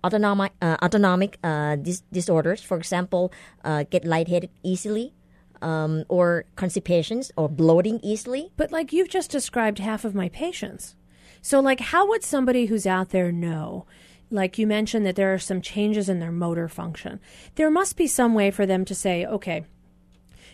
autonomic 0.05 0.53
uh, 0.61 0.77
autonomic 0.83 1.39
uh, 1.43 1.77
dis- 1.77 2.03
disorders. 2.13 2.63
For 2.63 2.77
example, 2.77 3.33
uh, 3.65 3.85
get 3.91 4.05
lightheaded 4.05 4.51
easily, 4.63 5.15
um, 5.63 6.05
or 6.09 6.45
constipations 6.57 7.33
or 7.37 7.49
bloating 7.49 8.01
easily. 8.03 8.53
But 8.57 8.73
like 8.73 8.93
you've 8.93 9.09
just 9.09 9.31
described 9.31 9.79
half 9.79 10.05
of 10.05 10.15
my 10.15 10.29
patients. 10.29 10.97
So 11.41 11.61
like 11.61 11.81
how 11.81 12.09
would 12.09 12.23
somebody 12.23 12.67
who's 12.67 12.87
out 12.87 13.11
there 13.11 13.33
know? 13.33 13.87
Like 14.31 14.59
you 14.59 14.67
mentioned 14.67 15.07
that 15.07 15.17
there 15.17 15.33
are 15.33 15.39
some 15.39 15.61
changes 15.61 16.09
in 16.09 16.19
their 16.19 16.33
motor 16.33 16.69
function. 16.69 17.21
There 17.55 17.71
must 17.71 17.97
be 17.97 18.07
some 18.07 18.35
way 18.35 18.51
for 18.51 18.67
them 18.67 18.85
to 18.87 18.95
say, 18.95 19.27
okay, 19.27 19.65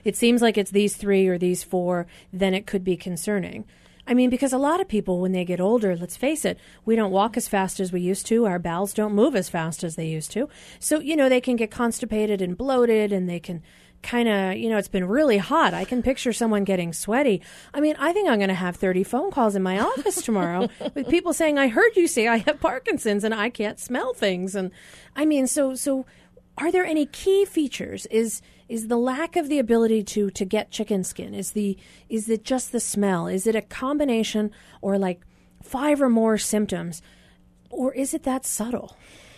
it 0.05 0.16
seems 0.16 0.42
like 0.42 0.59
it's 0.59 0.70
these 0.70 0.96
three 0.96 1.26
or 1.28 1.38
these 1.38 1.62
four, 1.62 2.07
then 2.32 2.55
it 2.55 2.66
could 2.66 2.84
be 2.84 2.96
concerning. 2.96 3.64
I 4.09 4.14
mean, 4.14 4.30
because 4.30 4.54
a 4.54 4.59
lot 4.59 4.80
of 4.80 4.88
people, 4.88 5.20
when 5.20 5.32
they 5.32 5.44
get 5.44 5.61
older, 5.61 5.94
let's 5.94 6.16
face 6.16 6.46
it, 6.46 6.59
we 6.86 6.96
don't 6.96 7.12
walk 7.12 7.36
as 7.36 7.46
fast 7.46 7.78
as 7.78 7.92
we 7.92 8.00
used 8.00 8.24
to. 8.26 8.46
Our 8.46 8.59
bowels 8.59 8.94
don't 8.94 9.12
move 9.12 9.36
as 9.36 9.50
fast 9.50 9.84
as 9.84 9.96
they 9.96 10.06
used 10.06 10.32
to. 10.32 10.48
So, 10.80 10.98
you 10.98 11.14
know, 11.14 11.28
they 11.28 11.42
can 11.42 11.56
get 11.56 11.70
constipated 11.70 12.40
and 12.40 12.56
bloated 12.56 13.12
and 13.12 13.28
they 13.28 13.38
can 13.38 13.62
kind 14.02 14.26
of, 14.26 14.56
you 14.56 14.70
know, 14.70 14.78
it's 14.78 14.88
been 14.88 15.06
really 15.06 15.36
hot. 15.36 15.74
I 15.74 15.84
can 15.84 16.02
picture 16.02 16.32
someone 16.32 16.64
getting 16.64 16.94
sweaty. 16.94 17.42
I 17.74 17.80
mean, 17.80 17.96
I 17.98 18.14
think 18.14 18.30
I'm 18.30 18.38
going 18.38 18.48
to 18.48 18.54
have 18.54 18.76
30 18.76 19.04
phone 19.04 19.30
calls 19.30 19.54
in 19.54 19.62
my 19.62 19.78
office 19.78 20.22
tomorrow 20.22 20.70
with 20.94 21.11
people 21.11 21.34
saying, 21.34 21.59
I 21.59 21.68
heard 21.68 21.94
you 21.94 22.09
say 22.09 22.28
I 22.28 22.38
have 22.38 22.61
Parkinson's 22.61 23.24
and 23.24 23.34
I 23.34 23.50
can't 23.50 23.78
smell 23.78 24.14
things. 24.14 24.54
And 24.54 24.70
I 25.16 25.26
mean, 25.26 25.46
so, 25.46 25.74
so 25.74 26.06
are 26.56 26.72
there 26.72 26.86
any 26.86 27.04
key 27.04 27.44
features 27.44 28.06
is 28.06 28.40
is 28.68 28.88
the 28.88 28.96
lack 28.96 29.36
of 29.36 29.48
the 29.48 29.58
ability 29.58 30.02
to 30.04 30.30
to 30.30 30.44
get 30.44 30.70
chicken 30.70 31.04
skin? 31.04 31.34
Is 31.34 31.52
the 31.52 31.76
is 32.08 32.28
it 32.28 32.44
just 32.44 32.72
the 32.72 32.80
smell? 32.80 33.26
Is 33.26 33.46
it 33.46 33.54
a 33.54 33.62
combination 33.62 34.50
or 34.80 34.98
like 34.98 35.22
five 35.62 36.00
or 36.00 36.08
more 36.08 36.38
symptoms? 36.38 37.02
Or 37.70 37.92
is 37.92 38.14
it 38.14 38.22
that 38.22 38.46
subtle? 38.46 38.96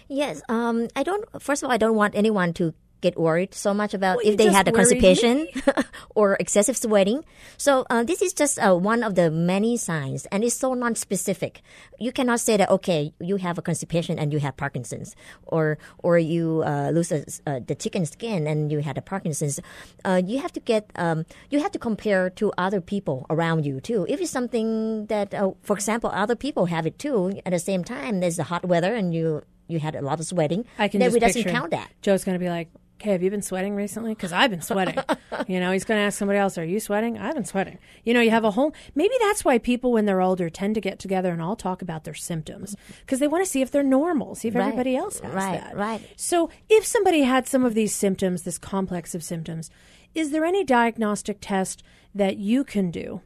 Yes, 0.08 0.42
um, 0.48 0.88
I 0.96 1.02
don't. 1.02 1.24
First 1.40 1.62
of 1.62 1.68
all, 1.68 1.72
I 1.72 1.76
don't 1.76 1.94
want 1.94 2.14
anyone 2.14 2.52
to 2.54 2.74
get 3.00 3.18
worried 3.18 3.54
so 3.54 3.72
much 3.74 3.94
about 3.94 4.18
Well, 4.18 4.26
if 4.26 4.36
they 4.36 4.52
had 4.52 4.68
a 4.68 4.72
constipation 4.72 5.48
or 6.14 6.36
excessive 6.40 6.76
sweating. 6.76 7.24
So 7.56 7.86
uh, 7.90 8.04
this 8.04 8.22
is 8.22 8.32
just 8.32 8.58
uh, 8.58 8.74
one 8.74 9.02
of 9.02 9.14
the 9.14 9.30
many 9.30 9.76
signs, 9.76 10.26
and 10.26 10.44
it's 10.44 10.54
so 10.54 10.74
non-specific. 10.74 11.62
You 11.98 12.12
cannot 12.12 12.40
say 12.40 12.56
that 12.56 12.70
okay, 12.70 13.12
you 13.20 13.36
have 13.36 13.58
a 13.58 13.62
constipation 13.62 14.18
and 14.18 14.32
you 14.32 14.38
have 14.40 14.56
Parkinson's, 14.56 15.16
or 15.46 15.78
or 15.98 16.18
you 16.18 16.62
uh, 16.64 16.90
lose 16.90 17.12
a, 17.12 17.24
uh, 17.46 17.60
the 17.66 17.74
chicken 17.74 18.06
skin 18.06 18.46
and 18.46 18.70
you 18.70 18.80
had 18.80 18.98
a 18.98 19.02
Parkinson's. 19.02 19.60
Uh, 20.04 20.20
you 20.24 20.40
have 20.40 20.52
to 20.52 20.60
get 20.60 20.90
um, 20.96 21.24
you 21.50 21.60
have 21.60 21.72
to 21.72 21.78
compare 21.78 22.30
to 22.30 22.52
other 22.58 22.80
people 22.80 23.26
around 23.30 23.64
you 23.64 23.80
too. 23.80 24.06
If 24.08 24.20
it's 24.20 24.30
something 24.30 25.06
that, 25.06 25.34
uh, 25.34 25.52
for 25.62 25.74
example, 25.74 26.10
other 26.12 26.36
people 26.36 26.66
have 26.66 26.86
it 26.86 26.98
too 26.98 27.40
at 27.44 27.52
the 27.52 27.58
same 27.58 27.84
time, 27.84 28.20
there's 28.20 28.36
the 28.36 28.44
hot 28.44 28.64
weather 28.64 28.94
and 28.94 29.14
you 29.14 29.42
you 29.70 29.78
had 29.78 29.94
a 29.94 30.02
lot 30.02 30.20
of 30.20 30.26
sweating. 30.26 30.64
I 30.78 30.88
can 30.88 31.00
then 31.00 31.06
just 31.06 31.14
we 31.14 31.20
doesn't 31.20 31.44
count 31.44 31.70
that. 31.70 31.90
Joe's 32.02 32.24
going 32.24 32.34
to 32.34 32.42
be 32.42 32.48
like 32.48 32.68
okay 33.00 33.12
have 33.12 33.22
you 33.22 33.30
been 33.30 33.42
sweating 33.42 33.74
recently 33.74 34.12
because 34.14 34.32
I've 34.32 34.50
been 34.50 34.60
sweating 34.60 34.98
you 35.48 35.58
know 35.58 35.72
he's 35.72 35.84
going 35.84 35.98
to 35.98 36.02
ask 36.04 36.18
somebody 36.18 36.38
else 36.38 36.58
are 36.58 36.64
you 36.64 36.80
sweating 36.80 37.18
I've 37.18 37.34
been 37.34 37.44
sweating 37.44 37.78
you 38.04 38.12
know 38.14 38.20
you 38.20 38.30
have 38.30 38.44
a 38.44 38.50
whole 38.50 38.74
maybe 38.94 39.14
that's 39.20 39.44
why 39.44 39.58
people 39.58 39.92
when 39.92 40.04
they're 40.04 40.20
older 40.20 40.50
tend 40.50 40.74
to 40.74 40.80
get 40.80 40.98
together 40.98 41.32
and 41.32 41.40
all 41.40 41.56
talk 41.56 41.80
about 41.82 42.04
their 42.04 42.14
symptoms 42.14 42.76
because 43.00 43.18
they 43.18 43.28
want 43.28 43.44
to 43.44 43.50
see 43.50 43.62
if 43.62 43.70
they're 43.70 43.82
normal 43.82 44.34
see 44.34 44.48
if 44.48 44.54
Right. 44.54 44.64
everybody 44.64 44.96
else 44.96 45.20
has 45.20 45.32
Right, 45.34 45.60
that 45.60 45.76
right. 45.76 46.00
So, 46.16 46.50
if 46.68 46.84
somebody 46.84 47.22
had 47.22 47.46
some 47.48 47.64
of 47.64 47.74
these 47.74 47.94
symptoms, 47.94 48.42
this 48.42 48.58
complex 48.58 49.14
of 49.14 49.22
symptoms, 49.22 49.70
is 50.14 50.30
there 50.30 50.44
any 50.44 50.64
diagnostic 50.64 51.38
test 51.40 51.82
that 52.14 52.36
you 52.36 52.64
can 52.64 52.90
do 52.90 53.22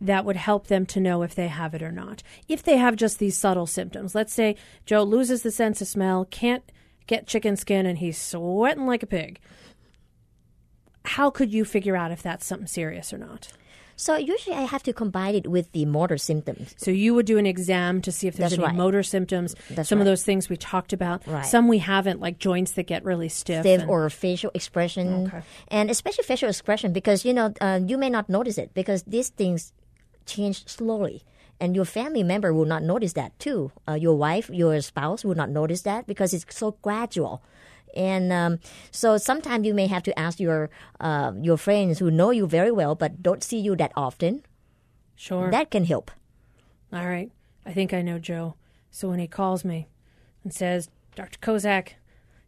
that 0.00 0.24
would 0.24 0.36
help 0.36 0.68
them 0.68 0.86
to 0.86 1.00
know 1.00 1.22
if 1.22 1.34
they 1.34 1.48
have 1.48 1.74
it 1.74 1.82
or 1.82 1.90
not? 1.90 2.22
If 2.46 2.62
they 2.62 2.76
have 2.76 2.94
just 2.96 3.18
these 3.18 3.36
subtle 3.36 3.66
symptoms, 3.66 4.14
let's 4.14 4.32
say 4.32 4.54
Joe 4.86 5.02
loses 5.02 5.42
the 5.42 5.50
sense 5.50 5.80
of 5.80 5.88
smell, 5.88 6.24
can't 6.30 6.62
get 7.08 7.26
chicken 7.26 7.56
skin, 7.56 7.84
and 7.86 7.98
he's 7.98 8.16
sweating 8.16 8.86
like 8.86 9.02
a 9.02 9.06
pig. 9.06 9.40
How 11.04 11.30
could 11.30 11.52
you 11.52 11.64
figure 11.64 11.96
out 11.96 12.12
if 12.12 12.22
that's 12.22 12.46
something 12.46 12.66
serious 12.68 13.12
or 13.12 13.18
not? 13.18 13.48
So 13.96 14.14
usually 14.16 14.54
I 14.54 14.62
have 14.62 14.84
to 14.84 14.92
combine 14.92 15.34
it 15.34 15.48
with 15.48 15.72
the 15.72 15.84
motor 15.84 16.18
symptoms. 16.18 16.72
So 16.78 16.92
you 16.92 17.14
would 17.14 17.26
do 17.26 17.36
an 17.36 17.46
exam 17.46 18.00
to 18.02 18.12
see 18.12 18.28
if 18.28 18.36
there's 18.36 18.52
That's 18.52 18.58
any 18.60 18.68
right. 18.68 18.74
motor 18.76 19.02
symptoms. 19.02 19.56
That's 19.70 19.88
some 19.88 19.98
of 19.98 20.04
those 20.04 20.22
things 20.22 20.48
we 20.48 20.56
talked 20.56 20.92
about. 20.92 21.26
Right. 21.26 21.44
Some 21.44 21.66
we 21.66 21.78
haven't, 21.78 22.20
like 22.20 22.38
joints 22.38 22.72
that 22.72 22.84
get 22.86 23.04
really 23.04 23.28
stiff. 23.28 23.62
Stiff 23.62 23.80
and- 23.80 23.90
or 23.90 24.08
facial 24.08 24.52
expression, 24.54 25.26
Okay. 25.26 25.42
and 25.68 25.90
especially 25.90 26.22
facial 26.22 26.48
expression, 26.48 26.92
because 26.92 27.24
you 27.24 27.34
know 27.34 27.52
uh, 27.60 27.80
you 27.84 27.98
may 27.98 28.08
not 28.10 28.28
notice 28.28 28.56
it 28.56 28.72
because 28.72 29.02
these 29.02 29.30
things 29.30 29.72
change 30.26 30.64
slowly, 30.68 31.24
and 31.60 31.74
your 31.74 31.84
family 31.84 32.22
member 32.22 32.52
will 32.52 32.64
not 32.64 32.82
notice 32.82 33.14
that 33.14 33.38
too. 33.38 33.72
Uh, 33.88 33.94
your 33.94 34.16
wife, 34.16 34.48
your 34.50 34.80
spouse 34.80 35.24
will 35.24 35.34
not 35.34 35.50
notice 35.50 35.82
that 35.82 36.06
because 36.06 36.32
it's 36.32 36.44
so 36.54 36.76
gradual. 36.82 37.42
And 37.96 38.32
um, 38.32 38.58
so 38.90 39.16
sometimes 39.16 39.66
you 39.66 39.74
may 39.74 39.86
have 39.86 40.02
to 40.04 40.18
ask 40.18 40.38
your 40.38 40.70
uh, 41.00 41.32
your 41.40 41.56
friends 41.56 41.98
who 41.98 42.10
know 42.10 42.30
you 42.30 42.46
very 42.46 42.70
well 42.70 42.94
but 42.94 43.22
don't 43.22 43.42
see 43.42 43.58
you 43.58 43.74
that 43.76 43.92
often. 43.96 44.44
Sure. 45.16 45.50
That 45.50 45.70
can 45.70 45.84
help. 45.84 46.10
All 46.92 47.06
right. 47.06 47.30
I 47.66 47.72
think 47.72 47.92
I 47.92 48.02
know 48.02 48.18
Joe. 48.18 48.54
So 48.90 49.08
when 49.08 49.18
he 49.18 49.26
calls 49.26 49.64
me 49.64 49.88
and 50.44 50.54
says, 50.54 50.88
Dr. 51.14 51.38
Kozak, 51.40 51.94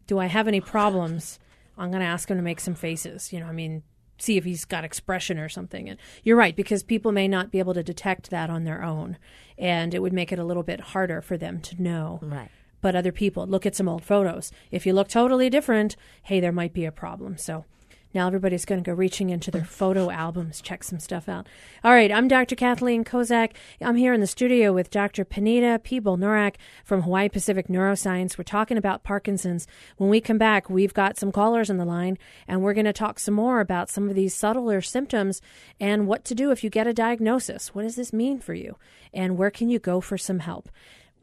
do 0.07 0.19
I 0.19 0.27
have 0.27 0.47
any 0.47 0.61
problems? 0.61 1.37
I'm 1.77 1.91
going 1.91 2.01
to 2.01 2.07
ask 2.07 2.29
him 2.29 2.37
to 2.37 2.43
make 2.43 2.59
some 2.59 2.75
faces. 2.75 3.33
You 3.33 3.41
know, 3.41 3.47
I 3.47 3.51
mean, 3.51 3.83
see 4.21 4.37
if 4.37 4.43
he's 4.43 4.65
got 4.65 4.83
expression 4.83 5.37
or 5.37 5.49
something. 5.49 5.89
And 5.89 5.97
you're 6.23 6.37
right, 6.37 6.55
because 6.55 6.83
people 6.83 7.11
may 7.11 7.27
not 7.27 7.51
be 7.51 7.59
able 7.59 7.73
to 7.73 7.83
detect 7.83 8.29
that 8.29 8.49
on 8.49 8.63
their 8.63 8.83
own. 8.83 9.17
And 9.57 9.93
it 9.93 10.01
would 10.01 10.13
make 10.13 10.31
it 10.31 10.39
a 10.39 10.43
little 10.43 10.63
bit 10.63 10.79
harder 10.79 11.21
for 11.21 11.37
them 11.37 11.59
to 11.61 11.81
know. 11.81 12.19
Right. 12.21 12.49
But 12.81 12.95
other 12.95 13.11
people, 13.11 13.45
look 13.45 13.65
at 13.65 13.75
some 13.75 13.87
old 13.87 14.03
photos. 14.03 14.51
If 14.71 14.85
you 14.85 14.93
look 14.93 15.07
totally 15.07 15.49
different, 15.49 15.95
hey, 16.23 16.39
there 16.39 16.51
might 16.51 16.73
be 16.73 16.85
a 16.85 16.91
problem. 16.91 17.37
So 17.37 17.65
now 18.13 18.27
everybody's 18.27 18.65
going 18.65 18.83
to 18.83 18.89
go 18.89 18.95
reaching 18.95 19.29
into 19.29 19.51
their 19.51 19.63
photo 19.63 20.09
albums, 20.09 20.61
check 20.61 20.83
some 20.83 20.99
stuff 20.99 21.29
out. 21.29 21.47
All 21.83 21.91
right, 21.91 22.11
I'm 22.11 22.27
Dr. 22.27 22.55
Kathleen 22.55 23.03
Kozak. 23.03 23.51
I'm 23.81 23.95
here 23.95 24.13
in 24.13 24.21
the 24.21 24.27
studio 24.27 24.73
with 24.73 24.89
Dr. 24.89 25.25
Panida 25.25 25.79
Piboolnurak 25.79 26.55
from 26.83 27.03
Hawaii 27.03 27.29
Pacific 27.29 27.67
Neuroscience. 27.67 28.37
We're 28.37 28.43
talking 28.43 28.77
about 28.77 29.03
Parkinson's. 29.03 29.67
When 29.97 30.09
we 30.09 30.21
come 30.21 30.37
back, 30.37 30.69
we've 30.69 30.93
got 30.93 31.17
some 31.17 31.31
callers 31.31 31.69
on 31.69 31.77
the 31.77 31.85
line, 31.85 32.17
and 32.47 32.61
we're 32.61 32.73
going 32.73 32.85
to 32.85 32.93
talk 32.93 33.19
some 33.19 33.33
more 33.33 33.59
about 33.59 33.89
some 33.89 34.09
of 34.09 34.15
these 34.15 34.35
subtler 34.35 34.81
symptoms 34.81 35.41
and 35.79 36.07
what 36.07 36.25
to 36.25 36.35
do 36.35 36.51
if 36.51 36.63
you 36.63 36.69
get 36.69 36.87
a 36.87 36.93
diagnosis. 36.93 37.73
What 37.73 37.83
does 37.83 37.95
this 37.95 38.13
mean 38.13 38.39
for 38.39 38.53
you? 38.53 38.77
And 39.13 39.37
where 39.37 39.51
can 39.51 39.69
you 39.69 39.79
go 39.79 40.01
for 40.01 40.17
some 40.17 40.39
help? 40.39 40.69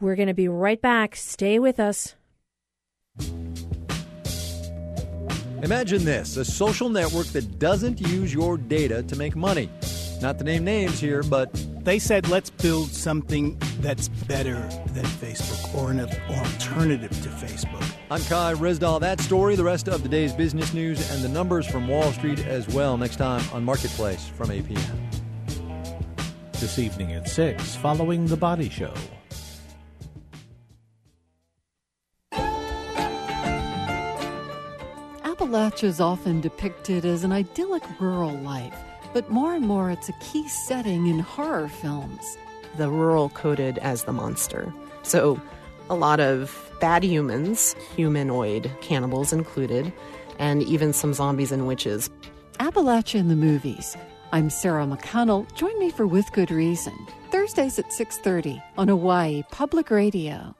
We're 0.01 0.17
going 0.17 0.29
to 0.29 0.35
be 0.35 0.49
right 0.49 0.81
back. 0.81 1.17
Stay 1.17 1.59
with 1.59 1.81
us. 1.81 2.15
Imagine 5.63 6.05
this 6.05 6.37
a 6.37 6.45
social 6.45 6.89
network 6.89 7.27
that 7.29 7.59
doesn't 7.59 8.01
use 8.01 8.33
your 8.33 8.57
data 8.57 9.03
to 9.03 9.17
make 9.17 9.35
money. 9.35 9.69
Not 10.23 10.39
to 10.39 10.45
name 10.45 10.65
names 10.65 11.01
here, 11.01 11.23
but. 11.25 11.53
They 11.85 11.99
said, 11.99 12.29
let's 12.29 12.51
build 12.51 12.91
something 12.91 13.57
that's 13.81 14.09
better 14.09 14.61
than 14.93 15.05
Facebook 15.05 15.75
or 15.75 15.91
an 15.91 16.01
alternative 16.01 17.11
to 17.23 17.29
Facebook. 17.31 17.83
I'm 18.11 18.21
Kai 18.25 18.55
Ryssdal. 18.55 19.01
That 19.01 19.21
story, 19.21 19.57
the 19.57 19.65
rest 19.65 19.89
of 19.89 20.03
the 20.03 20.09
day's 20.09 20.35
business 20.35 20.75
news, 20.75 21.11
and 21.11 21.25
the 21.25 21.29
numbers 21.29 21.67
from 21.67 21.89
Wall 21.89 22.13
Street 22.13 22.41
as 22.47 22.69
well 22.69 22.99
next 22.99 23.17
time 23.17 23.43
on 23.53 23.65
Marketplace 23.65 24.29
from 24.29 24.51
APM. 24.51 24.99
This 26.53 26.79
evening 26.79 27.13
at 27.15 27.27
6, 27.27 27.77
following 27.77 28.27
The 28.27 28.37
Body 28.37 28.69
Show. 28.69 28.93
Appalachia 35.39 35.85
is 35.85 36.01
often 36.01 36.41
depicted 36.41 37.05
as 37.05 37.23
an 37.23 37.31
idyllic 37.31 37.85
rural 38.01 38.37
life, 38.39 38.75
but 39.13 39.31
more 39.31 39.55
and 39.55 39.65
more 39.65 39.89
it's 39.89 40.09
a 40.09 40.13
key 40.15 40.49
setting 40.49 41.07
in 41.07 41.21
horror 41.21 41.69
films. 41.69 42.37
The 42.77 42.91
rural 42.91 43.29
coded 43.29 43.79
as 43.79 44.03
the 44.03 44.13
monster. 44.13 44.75
So 45.05 45.41
a 45.91 45.95
lot 45.95 46.19
of 46.19 46.73
bad 46.81 47.05
humans, 47.05 47.77
humanoid 47.95 48.69
cannibals 48.81 49.33
included, 49.33 49.93
and 50.41 50.65
even 50.65 50.93
some 50.93 51.15
zombies 51.15 51.53
and 51.53 51.69
witches. 51.69 52.11
Appalachia 52.59 53.21
in 53.21 53.29
the 53.29 53.37
movies. 53.37 53.97
I'm 54.33 54.51
Sarah 54.51 54.87
McConnell. 54.87 55.47
Join 55.55 55.79
me 55.79 55.91
for 55.91 56.09
With 56.09 56.33
Good 56.33 56.51
Reason. 56.51 56.99
Thursdays 57.31 57.79
at 57.79 57.93
6:30 57.93 58.61
on 58.77 58.89
Hawaii 58.89 59.45
Public 59.53 59.89
Radio. 59.93 60.58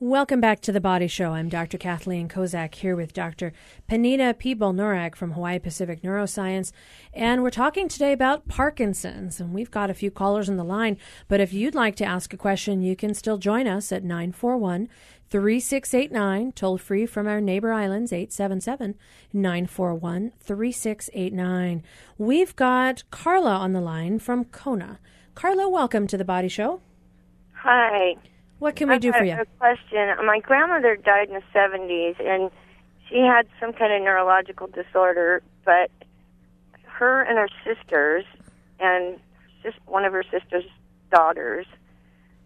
Welcome 0.00 0.40
back 0.40 0.60
to 0.60 0.70
the 0.70 0.80
Body 0.80 1.08
Show. 1.08 1.32
I'm 1.32 1.48
Dr. 1.48 1.76
Kathleen 1.76 2.28
Kozak 2.28 2.72
here 2.76 2.94
with 2.94 3.12
Dr. 3.12 3.52
Panida 3.90 4.32
Piboolnurak 4.32 5.16
from 5.16 5.32
Hawaii 5.32 5.58
Pacific 5.58 6.02
Neuroscience. 6.02 6.70
And 7.12 7.42
we're 7.42 7.50
talking 7.50 7.88
today 7.88 8.12
about 8.12 8.46
Parkinson's. 8.46 9.40
And 9.40 9.52
we've 9.52 9.72
got 9.72 9.90
a 9.90 9.94
few 9.94 10.12
callers 10.12 10.48
on 10.48 10.56
the 10.56 10.62
line. 10.62 10.98
But 11.26 11.40
if 11.40 11.52
you'd 11.52 11.74
like 11.74 11.96
to 11.96 12.04
ask 12.04 12.32
a 12.32 12.36
question, 12.36 12.80
you 12.80 12.94
can 12.94 13.12
still 13.12 13.38
join 13.38 13.66
us 13.66 13.90
at 13.90 14.04
941 14.04 14.88
3689, 15.30 16.52
toll 16.52 16.78
free 16.78 17.04
from 17.04 17.26
our 17.26 17.40
neighbor 17.40 17.72
islands, 17.72 18.12
877 18.12 18.94
941 19.32 20.30
3689. 20.38 21.82
We've 22.16 22.54
got 22.54 23.02
Carla 23.10 23.56
on 23.56 23.72
the 23.72 23.80
line 23.80 24.20
from 24.20 24.44
Kona. 24.44 25.00
Carla, 25.34 25.68
welcome 25.68 26.06
to 26.06 26.16
the 26.16 26.24
Body 26.24 26.46
Show. 26.46 26.82
Hi. 27.52 28.14
What 28.58 28.74
can 28.74 28.88
we 28.88 28.94
I've 28.94 29.00
do 29.00 29.12
for 29.12 29.24
you? 29.24 29.34
A 29.34 29.46
question. 29.58 30.08
My 30.26 30.40
grandmother 30.40 30.96
died 30.96 31.28
in 31.28 31.34
the 31.34 31.42
70s, 31.54 32.20
and 32.20 32.50
she 33.08 33.20
had 33.20 33.46
some 33.60 33.72
kind 33.72 33.92
of 33.92 34.02
neurological 34.02 34.66
disorder, 34.66 35.42
but 35.64 35.90
her 36.84 37.22
and 37.22 37.38
her 37.38 37.48
sisters, 37.64 38.24
and 38.80 39.18
just 39.62 39.78
one 39.86 40.04
of 40.04 40.12
her 40.12 40.24
sister's 40.24 40.64
daughters, 41.12 41.66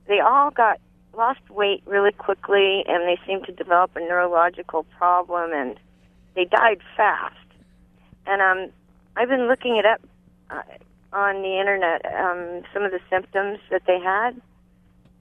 they 0.06 0.20
all 0.20 0.50
got 0.50 0.78
lost 1.16 1.40
weight 1.50 1.82
really 1.86 2.12
quickly, 2.12 2.84
and 2.86 3.08
they 3.08 3.18
seemed 3.26 3.46
to 3.46 3.52
develop 3.52 3.92
a 3.96 4.00
neurological 4.00 4.84
problem, 4.98 5.52
and 5.52 5.78
they 6.34 6.44
died 6.44 6.80
fast. 6.96 7.36
And 8.26 8.40
um, 8.42 8.72
I've 9.16 9.28
been 9.28 9.48
looking 9.48 9.76
it 9.76 9.86
up 9.86 10.00
uh, 10.50 10.62
on 11.12 11.42
the 11.42 11.58
internet, 11.58 12.04
um, 12.06 12.62
some 12.72 12.82
of 12.82 12.92
the 12.92 13.00
symptoms 13.10 13.58
that 13.70 13.82
they 13.86 13.98
had. 13.98 14.40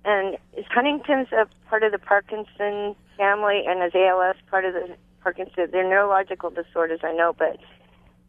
And 0.03 0.37
is 0.57 0.65
Huntington's 0.69 1.27
a 1.31 1.47
part 1.69 1.83
of 1.83 1.91
the 1.91 1.99
Parkinson 1.99 2.95
family, 3.17 3.63
and 3.67 3.83
is 3.83 3.91
ALS 3.93 4.35
part 4.49 4.65
of 4.65 4.73
the 4.73 4.95
Parkinson? 5.21 5.67
They're 5.71 5.87
neurological 5.87 6.49
disorders, 6.49 7.01
I 7.03 7.13
know, 7.13 7.33
but 7.37 7.57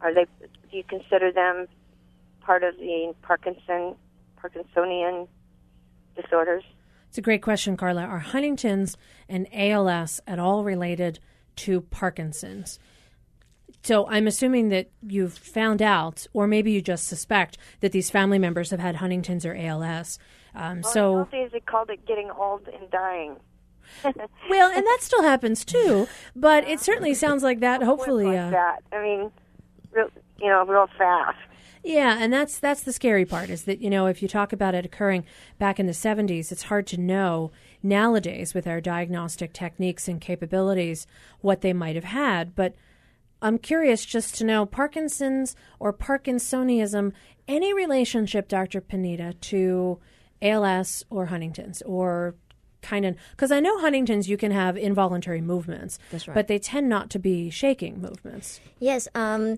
are 0.01 0.13
they? 0.13 0.25
Do 0.41 0.77
you 0.77 0.83
consider 0.83 1.31
them 1.31 1.67
part 2.41 2.63
of 2.63 2.77
the 2.77 3.13
Parkinson, 3.21 3.95
Parkinsonian 4.41 5.27
disorders? 6.15 6.63
It's 7.09 7.17
a 7.17 7.21
great 7.21 7.41
question, 7.41 7.77
Carla. 7.77 8.03
Are 8.03 8.19
Huntington's 8.19 8.97
and 9.29 9.47
ALS 9.53 10.19
at 10.27 10.39
all 10.39 10.63
related 10.63 11.19
to 11.57 11.81
Parkinson's? 11.81 12.79
So 13.83 14.07
I'm 14.07 14.27
assuming 14.27 14.69
that 14.69 14.89
you've 15.05 15.37
found 15.37 15.81
out, 15.81 16.25
or 16.33 16.47
maybe 16.47 16.71
you 16.71 16.81
just 16.81 17.07
suspect, 17.07 17.57
that 17.81 17.91
these 17.91 18.09
family 18.09 18.39
members 18.39 18.71
have 18.71 18.79
had 18.79 18.95
Huntington's 18.95 19.45
or 19.45 19.55
ALS. 19.55 20.17
Um, 20.55 20.81
Well, 20.81 20.93
so, 20.93 21.15
nowadays 21.15 21.49
they 21.51 21.59
called 21.59 21.89
it 21.89 22.05
getting 22.05 22.29
old 22.31 22.67
and 22.67 22.89
dying. 22.91 23.35
well, 24.49 24.71
and 24.71 24.85
that 24.85 24.99
still 25.01 25.23
happens 25.23 25.65
too. 25.65 26.07
But 26.35 26.67
it 26.67 26.79
certainly 26.79 27.13
sounds 27.13 27.43
like 27.43 27.59
that. 27.59 27.83
Hopefully, 27.83 28.25
like 28.25 28.39
uh, 28.39 28.49
that. 28.51 28.79
I 28.91 29.01
mean, 29.01 29.31
real, 29.91 30.09
you 30.39 30.47
know, 30.47 30.65
real 30.65 30.87
fast. 30.97 31.37
Yeah, 31.83 32.17
and 32.17 32.31
that's 32.31 32.59
that's 32.59 32.81
the 32.81 32.93
scary 32.93 33.25
part 33.25 33.49
is 33.49 33.65
that 33.65 33.81
you 33.81 33.89
know 33.89 34.05
if 34.05 34.21
you 34.21 34.27
talk 34.29 34.53
about 34.53 34.73
it 34.73 34.85
occurring 34.85 35.25
back 35.59 35.79
in 35.79 35.85
the 35.85 35.91
70s, 35.91 36.51
it's 36.51 36.63
hard 36.63 36.87
to 36.87 36.97
know 36.97 37.51
nowadays 37.81 38.53
with 38.53 38.65
our 38.65 38.79
diagnostic 38.79 39.51
techniques 39.51 40.07
and 40.07 40.21
capabilities 40.21 41.05
what 41.41 41.61
they 41.61 41.73
might 41.73 41.95
have 41.95 42.05
had. 42.05 42.55
But 42.55 42.73
I'm 43.41 43.57
curious 43.57 44.05
just 44.05 44.35
to 44.35 44.45
know 44.45 44.65
Parkinson's 44.65 45.57
or 45.77 45.91
Parkinsonism, 45.91 47.11
any 47.49 47.73
relationship, 47.73 48.47
Dr. 48.47 48.79
Panida, 48.79 49.37
to 49.41 49.99
ALS 50.41 51.05
or 51.09 51.27
Huntington's 51.27 51.81
or 51.83 52.35
kind 52.81 53.05
of 53.05 53.15
because 53.31 53.51
I 53.51 53.59
know 53.59 53.79
Huntington's 53.79 54.29
you 54.29 54.37
can 54.37 54.51
have 54.51 54.77
involuntary 54.77 55.41
movements, 55.41 55.97
That's 56.11 56.27
right. 56.27 56.35
but 56.35 56.47
they 56.47 56.59
tend 56.59 56.89
not 56.89 57.09
to 57.11 57.19
be 57.19 57.49
shaking 57.49 58.01
movements. 58.01 58.59
Yes, 58.79 59.07
um, 59.15 59.55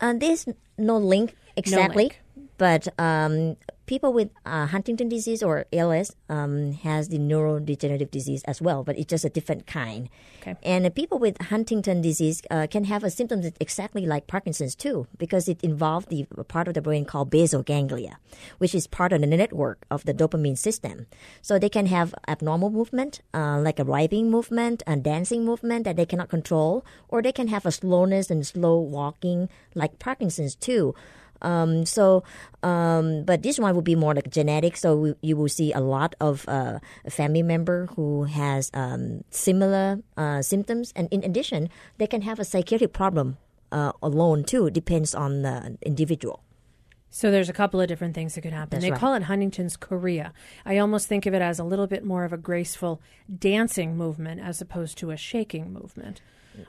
uh, 0.00 0.14
there's 0.14 0.48
no 0.78 0.96
link 0.96 1.36
exactly, 1.56 2.04
link. 2.04 2.21
But 2.62 2.86
um, 2.96 3.56
people 3.86 4.12
with 4.12 4.30
uh, 4.46 4.66
Huntington 4.66 5.08
disease 5.08 5.42
or 5.42 5.66
ALS 5.72 6.14
um, 6.28 6.74
has 6.86 7.08
the 7.08 7.18
neurodegenerative 7.18 8.12
disease 8.12 8.44
as 8.44 8.62
well, 8.62 8.84
but 8.84 8.96
it's 8.96 9.10
just 9.10 9.24
a 9.24 9.28
different 9.28 9.66
kind. 9.66 10.08
Okay. 10.40 10.54
And 10.62 10.86
uh, 10.86 10.90
people 10.90 11.18
with 11.18 11.42
Huntington 11.42 12.02
disease 12.02 12.40
uh, 12.52 12.68
can 12.70 12.84
have 12.84 13.02
a 13.02 13.10
symptom 13.10 13.42
that's 13.42 13.56
exactly 13.58 14.06
like 14.06 14.28
Parkinson's 14.28 14.76
too, 14.76 15.08
because 15.18 15.48
it 15.48 15.60
involves 15.64 16.06
the 16.06 16.22
part 16.46 16.68
of 16.68 16.74
the 16.74 16.80
brain 16.80 17.04
called 17.04 17.30
basal 17.30 17.64
ganglia, 17.64 18.20
which 18.58 18.76
is 18.76 18.86
part 18.86 19.12
of 19.12 19.20
the 19.20 19.26
network 19.26 19.84
of 19.90 20.04
the 20.04 20.14
dopamine 20.14 20.56
system. 20.56 21.06
So 21.40 21.58
they 21.58 21.68
can 21.68 21.86
have 21.86 22.14
abnormal 22.28 22.70
movement, 22.70 23.22
uh, 23.34 23.58
like 23.58 23.80
a 23.80 23.84
writhing 23.84 24.30
movement 24.30 24.84
and 24.86 25.02
dancing 25.02 25.44
movement 25.44 25.82
that 25.82 25.96
they 25.96 26.06
cannot 26.06 26.28
control, 26.28 26.84
or 27.08 27.22
they 27.22 27.32
can 27.32 27.48
have 27.48 27.66
a 27.66 27.72
slowness 27.72 28.30
and 28.30 28.46
slow 28.46 28.78
walking 28.78 29.48
like 29.74 29.98
Parkinson's 29.98 30.54
too. 30.54 30.94
Um, 31.42 31.84
so, 31.84 32.24
um, 32.62 33.24
but 33.24 33.42
this 33.42 33.58
one 33.58 33.74
would 33.74 33.84
be 33.84 33.94
more 33.94 34.14
like 34.14 34.30
genetic. 34.30 34.76
So 34.76 34.96
we, 34.96 35.14
you 35.20 35.36
will 35.36 35.48
see 35.48 35.72
a 35.72 35.80
lot 35.80 36.14
of 36.20 36.48
uh, 36.48 36.78
a 37.04 37.10
family 37.10 37.42
member 37.42 37.86
who 37.96 38.24
has 38.24 38.70
um, 38.74 39.24
similar 39.30 40.00
uh, 40.16 40.42
symptoms, 40.42 40.92
and 40.96 41.08
in 41.10 41.22
addition, 41.24 41.68
they 41.98 42.06
can 42.06 42.22
have 42.22 42.38
a 42.38 42.44
psychiatric 42.44 42.92
problem 42.92 43.36
uh, 43.70 43.92
alone 44.02 44.44
too. 44.44 44.70
Depends 44.70 45.14
on 45.14 45.42
the 45.42 45.76
individual. 45.82 46.42
So 47.14 47.30
there's 47.30 47.50
a 47.50 47.52
couple 47.52 47.78
of 47.78 47.88
different 47.88 48.14
things 48.14 48.34
that 48.34 48.40
could 48.40 48.54
happen. 48.54 48.70
That's 48.70 48.84
they 48.84 48.90
right. 48.90 48.98
call 48.98 49.12
it 49.12 49.24
Huntington's 49.24 49.76
chorea. 49.76 50.32
I 50.64 50.78
almost 50.78 51.08
think 51.08 51.26
of 51.26 51.34
it 51.34 51.42
as 51.42 51.58
a 51.58 51.64
little 51.64 51.86
bit 51.86 52.06
more 52.06 52.24
of 52.24 52.32
a 52.32 52.38
graceful 52.38 53.02
dancing 53.38 53.98
movement 53.98 54.40
as 54.40 54.62
opposed 54.62 54.96
to 54.98 55.10
a 55.10 55.16
shaking 55.18 55.74
movement. 55.74 56.22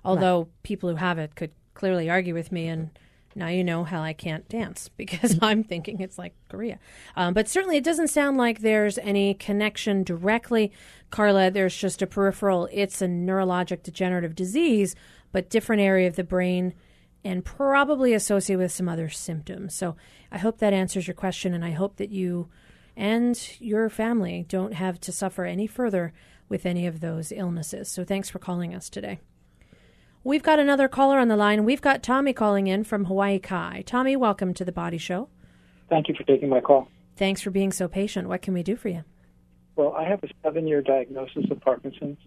Although 0.04 0.50
people 0.64 0.90
who 0.90 0.96
have 0.96 1.18
it 1.18 1.36
could 1.36 1.52
clearly 1.74 2.10
argue 2.10 2.34
with 2.34 2.52
me 2.52 2.68
and 2.68 2.90
now 3.36 3.48
you 3.48 3.64
know 3.64 3.84
how 3.84 4.02
I 4.02 4.14
can't 4.14 4.48
dance 4.48 4.90
because 4.98 5.38
I'm 5.42 5.64
thinking 5.64 6.00
it's 6.00 6.18
like 6.18 6.34
Korea. 6.50 6.80
Um, 7.16 7.34
but 7.34 7.48
certainly 7.48 7.78
it 7.78 7.84
doesn't 7.84 8.10
sound 8.10 8.38
like 8.38 8.60
there's 8.60 8.98
any 9.00 9.34
connection 9.34 10.04
directly, 10.04 10.72
Carla. 11.10 11.52
There's 11.52 11.76
just 11.76 12.02
a 12.02 12.08
peripheral, 12.08 12.70
it's 12.72 13.02
a 13.02 13.08
neurologic 13.08 13.84
degenerative 13.84 14.36
disease, 14.36 14.96
but 15.32 15.50
different 15.50 15.82
area 15.82 16.08
of 16.08 16.16
the 16.16 16.24
brain 16.24 16.74
and 17.24 17.46
probably 17.46 18.14
associated 18.14 18.62
with 18.62 18.72
some 18.72 18.90
other 18.90 19.10
symptoms. 19.10 19.74
So 19.74 19.96
I 20.32 20.38
hope 20.38 20.60
that 20.60 20.74
answers 20.74 21.08
your 21.08 21.14
question, 21.14 21.54
and 21.54 21.64
I 21.64 21.72
hope 21.72 21.98
that 21.98 22.10
you 22.10 22.50
and 22.96 23.40
your 23.60 23.90
family 23.90 24.46
don't 24.48 24.74
have 24.74 25.00
to 25.02 25.12
suffer 25.12 25.46
any 25.46 25.68
further 25.68 26.14
with 26.50 26.66
any 26.66 26.86
of 26.86 27.00
those 27.00 27.32
illnesses. 27.32 27.90
So 27.90 28.04
thanks 28.04 28.30
for 28.30 28.40
calling 28.40 28.76
us 28.76 28.90
today. 28.90 29.20
We've 30.26 30.44
got 30.44 30.58
another 30.58 30.88
caller 30.88 31.20
on 31.20 31.28
the 31.28 31.36
line. 31.36 31.66
We've 31.66 31.82
got 31.82 32.02
Tommy 32.02 32.32
calling 32.32 32.68
in 32.68 32.86
from 32.86 33.06
Hawaii 33.06 33.40
Kai. 33.40 33.84
Tommy, 33.86 34.16
welcome 34.16 34.54
to 34.54 34.64
the 34.64 34.72
Body 34.72 34.98
Show. 34.98 35.28
Thank 35.90 36.08
you 36.08 36.16
for 36.16 36.24
taking 36.24 36.48
my 36.48 36.62
call. 36.62 36.88
Thanks 37.18 37.42
for 37.42 37.52
being 37.52 37.74
so 37.74 37.90
patient. 37.90 38.30
What 38.30 38.42
can 38.42 38.54
we 38.54 38.64
do 38.64 38.78
for 38.78 38.88
you? 38.88 39.04
Well, 39.76 39.94
I 39.94 40.06
have 40.06 40.24
a 40.24 40.30
seven 40.42 40.66
year 40.66 40.82
diagnosis 40.82 41.44
of 41.52 41.60
Parkinson's, 41.60 42.20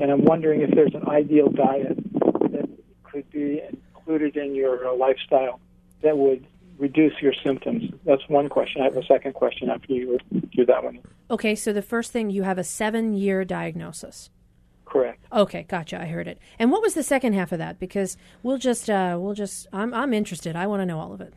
and 0.00 0.10
I'm 0.10 0.24
wondering 0.24 0.62
if 0.62 0.70
there's 0.72 0.94
an 0.94 1.08
ideal 1.08 1.48
diet 1.50 1.96
that 2.50 2.68
could 3.04 3.30
be 3.30 3.62
included 3.94 4.36
in 4.36 4.56
your 4.56 4.88
uh, 4.88 4.96
lifestyle 4.96 5.60
that 6.02 6.18
would 6.18 6.44
reduce 6.78 7.12
your 7.22 7.34
symptoms. 7.44 7.92
That's 8.04 8.28
one 8.28 8.48
question. 8.48 8.82
I 8.82 8.86
have 8.86 8.96
a 8.96 9.04
second 9.04 9.34
question 9.34 9.70
after 9.70 9.92
you 9.92 10.18
do 10.50 10.66
that 10.66 10.82
one. 10.82 10.98
Okay, 11.30 11.54
so 11.54 11.72
the 11.72 11.80
first 11.80 12.10
thing, 12.10 12.30
you 12.30 12.42
have 12.42 12.58
a 12.58 12.64
seven 12.64 13.14
year 13.14 13.44
diagnosis. 13.44 14.30
Correct. 14.90 15.24
Okay, 15.32 15.64
gotcha. 15.68 16.00
I 16.00 16.06
heard 16.06 16.26
it. 16.26 16.38
And 16.58 16.72
what 16.72 16.82
was 16.82 16.94
the 16.94 17.04
second 17.04 17.32
half 17.32 17.52
of 17.52 17.58
that? 17.58 17.78
Because 17.78 18.16
we'll 18.42 18.58
just 18.58 18.90
uh, 18.90 19.16
we'll 19.18 19.34
just 19.34 19.68
I'm 19.72 19.94
I'm 19.94 20.12
interested. 20.12 20.56
I 20.56 20.66
want 20.66 20.82
to 20.82 20.86
know 20.86 20.98
all 20.98 21.12
of 21.12 21.20
it. 21.20 21.32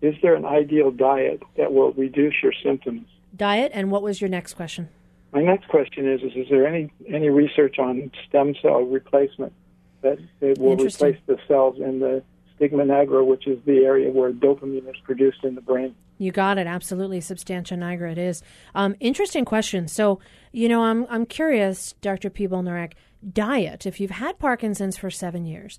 Is 0.00 0.14
there 0.22 0.34
an 0.34 0.46
ideal 0.46 0.90
diet 0.90 1.42
that 1.56 1.72
will 1.72 1.92
reduce 1.92 2.34
your 2.42 2.54
symptoms? 2.62 3.06
Diet. 3.36 3.70
And 3.74 3.90
what 3.90 4.02
was 4.02 4.20
your 4.20 4.30
next 4.30 4.54
question? 4.54 4.88
My 5.32 5.42
next 5.42 5.68
question 5.68 6.10
is: 6.10 6.22
Is, 6.22 6.32
is 6.34 6.46
there 6.48 6.66
any 6.66 6.90
any 7.06 7.28
research 7.28 7.78
on 7.78 8.10
stem 8.26 8.54
cell 8.62 8.80
replacement 8.80 9.52
that 10.00 10.18
it 10.40 10.58
will 10.58 10.76
replace 10.76 11.18
the 11.26 11.38
cells 11.46 11.76
in 11.78 12.00
the 12.00 12.22
stigma 12.54 12.84
nigra, 12.84 13.24
which 13.26 13.46
is 13.46 13.58
the 13.66 13.84
area 13.84 14.10
where 14.10 14.32
dopamine 14.32 14.88
is 14.88 14.96
produced 15.04 15.44
in 15.44 15.54
the 15.54 15.60
brain? 15.60 15.94
You 16.18 16.32
got 16.32 16.58
it. 16.58 16.66
Absolutely. 16.66 17.20
Substantia 17.20 17.74
nigra 17.74 18.12
it 18.12 18.18
is. 18.18 18.42
Um, 18.74 18.96
interesting 19.00 19.44
question. 19.44 19.88
So, 19.88 20.18
you 20.52 20.68
know, 20.68 20.82
I'm, 20.82 21.06
I'm 21.10 21.26
curious, 21.26 21.94
Dr. 22.00 22.30
Narek, 22.30 22.92
diet. 23.32 23.86
If 23.86 24.00
you've 24.00 24.12
had 24.12 24.38
Parkinson's 24.38 24.96
for 24.96 25.10
seven 25.10 25.44
years, 25.44 25.78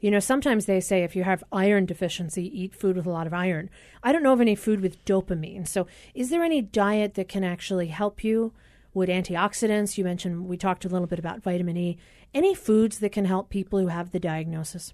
you 0.00 0.10
know, 0.10 0.20
sometimes 0.20 0.66
they 0.66 0.80
say 0.80 1.02
if 1.02 1.16
you 1.16 1.24
have 1.24 1.42
iron 1.52 1.86
deficiency, 1.86 2.44
eat 2.60 2.74
food 2.74 2.96
with 2.96 3.06
a 3.06 3.10
lot 3.10 3.26
of 3.26 3.32
iron. 3.32 3.70
I 4.02 4.12
don't 4.12 4.22
know 4.22 4.32
of 4.32 4.40
any 4.40 4.54
food 4.54 4.80
with 4.80 5.04
dopamine. 5.04 5.66
So, 5.66 5.86
is 6.14 6.30
there 6.30 6.44
any 6.44 6.60
diet 6.60 7.14
that 7.14 7.28
can 7.28 7.44
actually 7.44 7.88
help 7.88 8.22
you? 8.22 8.52
Would 8.92 9.08
antioxidants, 9.08 9.98
you 9.98 10.04
mentioned, 10.04 10.46
we 10.46 10.56
talked 10.56 10.84
a 10.84 10.88
little 10.88 11.06
bit 11.06 11.18
about 11.18 11.42
vitamin 11.42 11.76
E, 11.76 11.98
any 12.34 12.54
foods 12.54 12.98
that 12.98 13.12
can 13.12 13.24
help 13.24 13.50
people 13.50 13.78
who 13.78 13.88
have 13.88 14.10
the 14.10 14.20
diagnosis? 14.20 14.92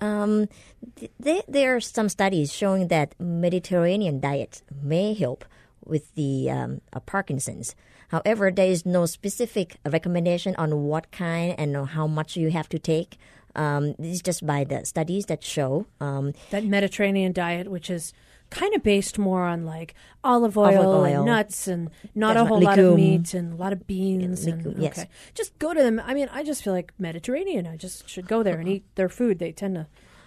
Um, 0.00 0.48
th- 1.22 1.44
there, 1.48 1.76
are 1.76 1.80
some 1.80 2.08
studies 2.08 2.52
showing 2.52 2.88
that 2.88 3.14
Mediterranean 3.18 4.20
diet 4.20 4.62
may 4.82 5.14
help 5.14 5.44
with 5.84 6.14
the 6.14 6.50
um, 6.50 6.80
uh, 6.92 7.00
Parkinson's. 7.00 7.74
However, 8.08 8.50
there 8.50 8.68
is 8.68 8.86
no 8.86 9.06
specific 9.06 9.76
recommendation 9.84 10.56
on 10.56 10.84
what 10.84 11.10
kind 11.12 11.54
and 11.58 11.76
how 11.88 12.06
much 12.06 12.36
you 12.36 12.50
have 12.50 12.68
to 12.70 12.78
take. 12.78 13.18
Um, 13.54 13.94
this 13.98 14.14
is 14.14 14.22
just 14.22 14.46
by 14.46 14.64
the 14.64 14.84
studies 14.84 15.26
that 15.26 15.42
show 15.42 15.86
um, 16.00 16.32
that 16.50 16.64
Mediterranean 16.64 17.32
diet, 17.32 17.68
which 17.68 17.90
is 17.90 18.12
kind 18.50 18.74
of 18.74 18.82
based 18.82 19.18
more 19.18 19.44
on 19.44 19.64
like 19.64 19.94
olive 20.24 20.56
oil, 20.56 20.78
Olive 20.82 20.86
oil. 20.86 21.16
and 21.16 21.26
nuts 21.26 21.68
and 21.68 21.90
not 22.14 22.34
That's 22.34 22.44
a 22.44 22.46
whole 22.46 22.60
lot 22.60 22.78
of 22.78 22.94
meat 22.94 23.34
and 23.34 23.52
a 23.52 23.56
lot 23.56 23.72
of 23.72 23.86
beans. 23.86 24.46
Yeah, 24.46 24.54
and, 24.54 24.82
yes. 24.82 24.98
Okay, 24.98 25.08
just 25.34 25.58
go 25.58 25.74
to 25.74 25.82
them. 25.82 26.00
I 26.04 26.14
mean, 26.14 26.28
I 26.32 26.42
just 26.42 26.62
feel 26.62 26.72
like 26.72 26.92
Mediterranean. 26.98 27.66
I 27.66 27.76
just 27.76 28.08
should 28.08 28.28
go 28.28 28.42
there 28.42 28.58
and 28.58 28.68
eat 28.68 28.84
their 28.94 29.08
food. 29.08 29.38
They 29.38 29.52
tend 29.52 29.74
to 29.76 29.86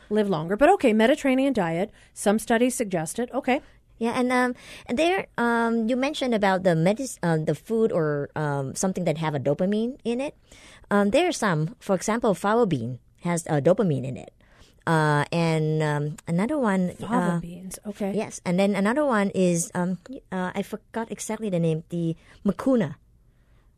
live 0.09 0.30
longer. 0.30 0.55
But 0.55 0.69
okay, 0.69 0.93
Mediterranean 0.93 1.53
diet. 1.53 1.91
Some 2.13 2.39
studies 2.39 2.76
suggest 2.76 3.19
it. 3.19 3.30
Okay. 3.34 3.61
Yeah, 3.97 4.17
and 4.17 4.32
um, 4.32 4.55
and 4.88 4.97
there, 4.97 5.28
um, 5.38 5.88
you 5.88 5.95
mentioned 5.95 6.34
about 6.34 6.63
the 6.63 6.72
medis- 6.72 7.19
uh, 7.22 7.38
the 7.38 7.53
food 7.53 7.91
or 7.91 8.32
um, 8.36 8.74
something 8.74 9.05
that 9.05 9.19
have 9.19 9.36
a 9.36 9.39
dopamine 9.39 9.99
in 10.03 10.19
it. 10.19 10.36
Um, 10.89 11.11
there 11.11 11.28
are 11.30 11.32
some, 11.32 11.76
for 11.80 11.95
example, 11.95 12.34
fava 12.34 12.65
bean 12.65 12.97
has 13.22 13.45
a 13.45 13.61
dopamine 13.61 14.03
in 14.03 14.17
it, 14.17 14.34
uh, 14.88 15.25
and 15.32 15.84
um, 15.84 16.15
another 16.27 16.57
one. 16.57 16.93
Fava 16.95 17.15
uh, 17.15 17.39
beans. 17.39 17.79
Okay. 17.86 18.13
Yes, 18.15 18.41
and 18.45 18.59
then 18.59 18.75
another 18.75 19.05
one 19.05 19.29
is 19.32 19.71
um, 19.75 19.99
uh, 20.32 20.51
I 20.55 20.63
forgot 20.63 21.11
exactly 21.11 21.49
the 21.49 21.59
name. 21.59 21.84
The 21.89 22.15
mucuna 22.45 22.95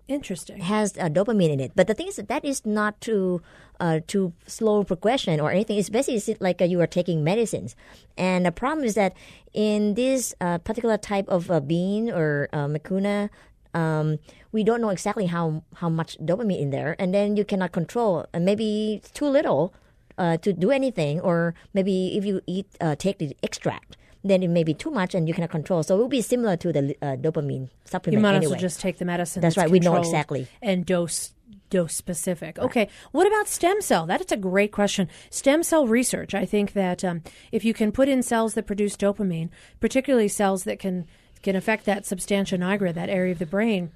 Interesting. 0.07 0.59
has 0.59 0.95
a 0.97 1.09
dopamine 1.09 1.51
in 1.51 1.59
it, 1.59 1.71
but 1.75 1.87
the 1.87 1.93
thing 1.93 2.07
is 2.07 2.15
that 2.17 2.27
that 2.29 2.45
is 2.45 2.65
not 2.65 2.99
to 3.01 3.41
uh, 3.79 3.99
to 4.07 4.33
slow 4.47 4.83
progression 4.83 5.39
or 5.39 5.51
anything. 5.51 5.77
It's 5.77 5.89
basically 5.89 6.15
it's 6.15 6.41
like 6.41 6.61
uh, 6.61 6.65
you 6.65 6.79
are 6.81 6.87
taking 6.87 7.23
medicines, 7.23 7.75
and 8.17 8.45
the 8.45 8.51
problem 8.51 8.85
is 8.85 8.95
that 8.95 9.13
in 9.53 9.95
this 9.95 10.33
uh, 10.39 10.57
particular 10.59 10.97
type 10.97 11.27
of 11.27 11.51
uh, 11.51 11.59
bean 11.59 12.09
or 12.11 12.49
uh, 12.53 12.67
mucuna. 12.67 13.29
Um, 13.75 14.19
we 14.51 14.63
don't 14.63 14.81
know 14.81 14.89
exactly 14.89 15.25
how, 15.25 15.63
how 15.77 15.89
much 15.89 16.15
dopamine 16.19 16.61
in 16.61 16.69
there, 16.69 16.95
and 16.99 17.11
then 17.11 17.35
you 17.35 17.43
cannot 17.43 17.71
control. 17.71 18.27
And 18.31 18.45
maybe 18.45 19.01
it's 19.01 19.09
too 19.09 19.25
little 19.25 19.73
uh, 20.17 20.37
to 20.37 20.53
do 20.53 20.71
anything, 20.71 21.19
or 21.19 21.55
maybe 21.73 22.17
if 22.17 22.25
you 22.25 22.41
eat 22.47 22.67
uh, 22.81 22.95
take 22.95 23.17
the 23.17 23.35
extract, 23.43 23.97
then 24.23 24.41
it 24.43 24.49
may 24.49 24.63
be 24.63 24.73
too 24.73 24.91
much 24.91 25.13
and 25.13 25.27
you 25.27 25.33
cannot 25.33 25.49
control. 25.49 25.83
So 25.83 25.95
it 25.95 25.99
will 25.99 26.07
be 26.07 26.21
similar 26.21 26.57
to 26.57 26.71
the 26.71 26.95
uh, 27.01 27.15
dopamine 27.17 27.69
supplement. 27.85 28.17
You 28.17 28.21
might 28.21 28.35
anyway. 28.35 28.45
as 28.45 28.51
well 28.51 28.59
just 28.59 28.79
take 28.79 28.97
the 28.97 29.05
medicine. 29.05 29.41
That's 29.41 29.57
right. 29.57 29.69
We 29.69 29.79
know 29.79 29.95
exactly. 29.95 30.47
And 30.61 30.85
dose 30.85 31.33
dose 31.69 31.95
specific. 31.95 32.59
Okay. 32.59 32.87
What 33.11 33.27
about 33.27 33.47
stem 33.47 33.81
cell? 33.81 34.05
That 34.05 34.21
is 34.21 34.31
a 34.31 34.37
great 34.37 34.71
question. 34.71 35.09
Stem 35.29 35.63
cell 35.63 35.87
research. 35.87 36.35
I 36.35 36.45
think 36.45 36.73
that 36.73 37.03
um, 37.03 37.23
if 37.51 37.65
you 37.65 37.73
can 37.73 37.91
put 37.91 38.07
in 38.07 38.21
cells 38.21 38.53
that 38.53 38.67
produce 38.67 38.95
dopamine, 38.95 39.49
particularly 39.79 40.27
cells 40.27 40.63
that 40.63 40.79
can 40.79 41.07
can 41.41 41.55
affect 41.57 41.85
that 41.85 42.05
substantia 42.05 42.57
nigra, 42.57 42.93
that 42.93 43.09
area 43.09 43.33
of 43.33 43.39
the 43.39 43.45
brain. 43.45 43.91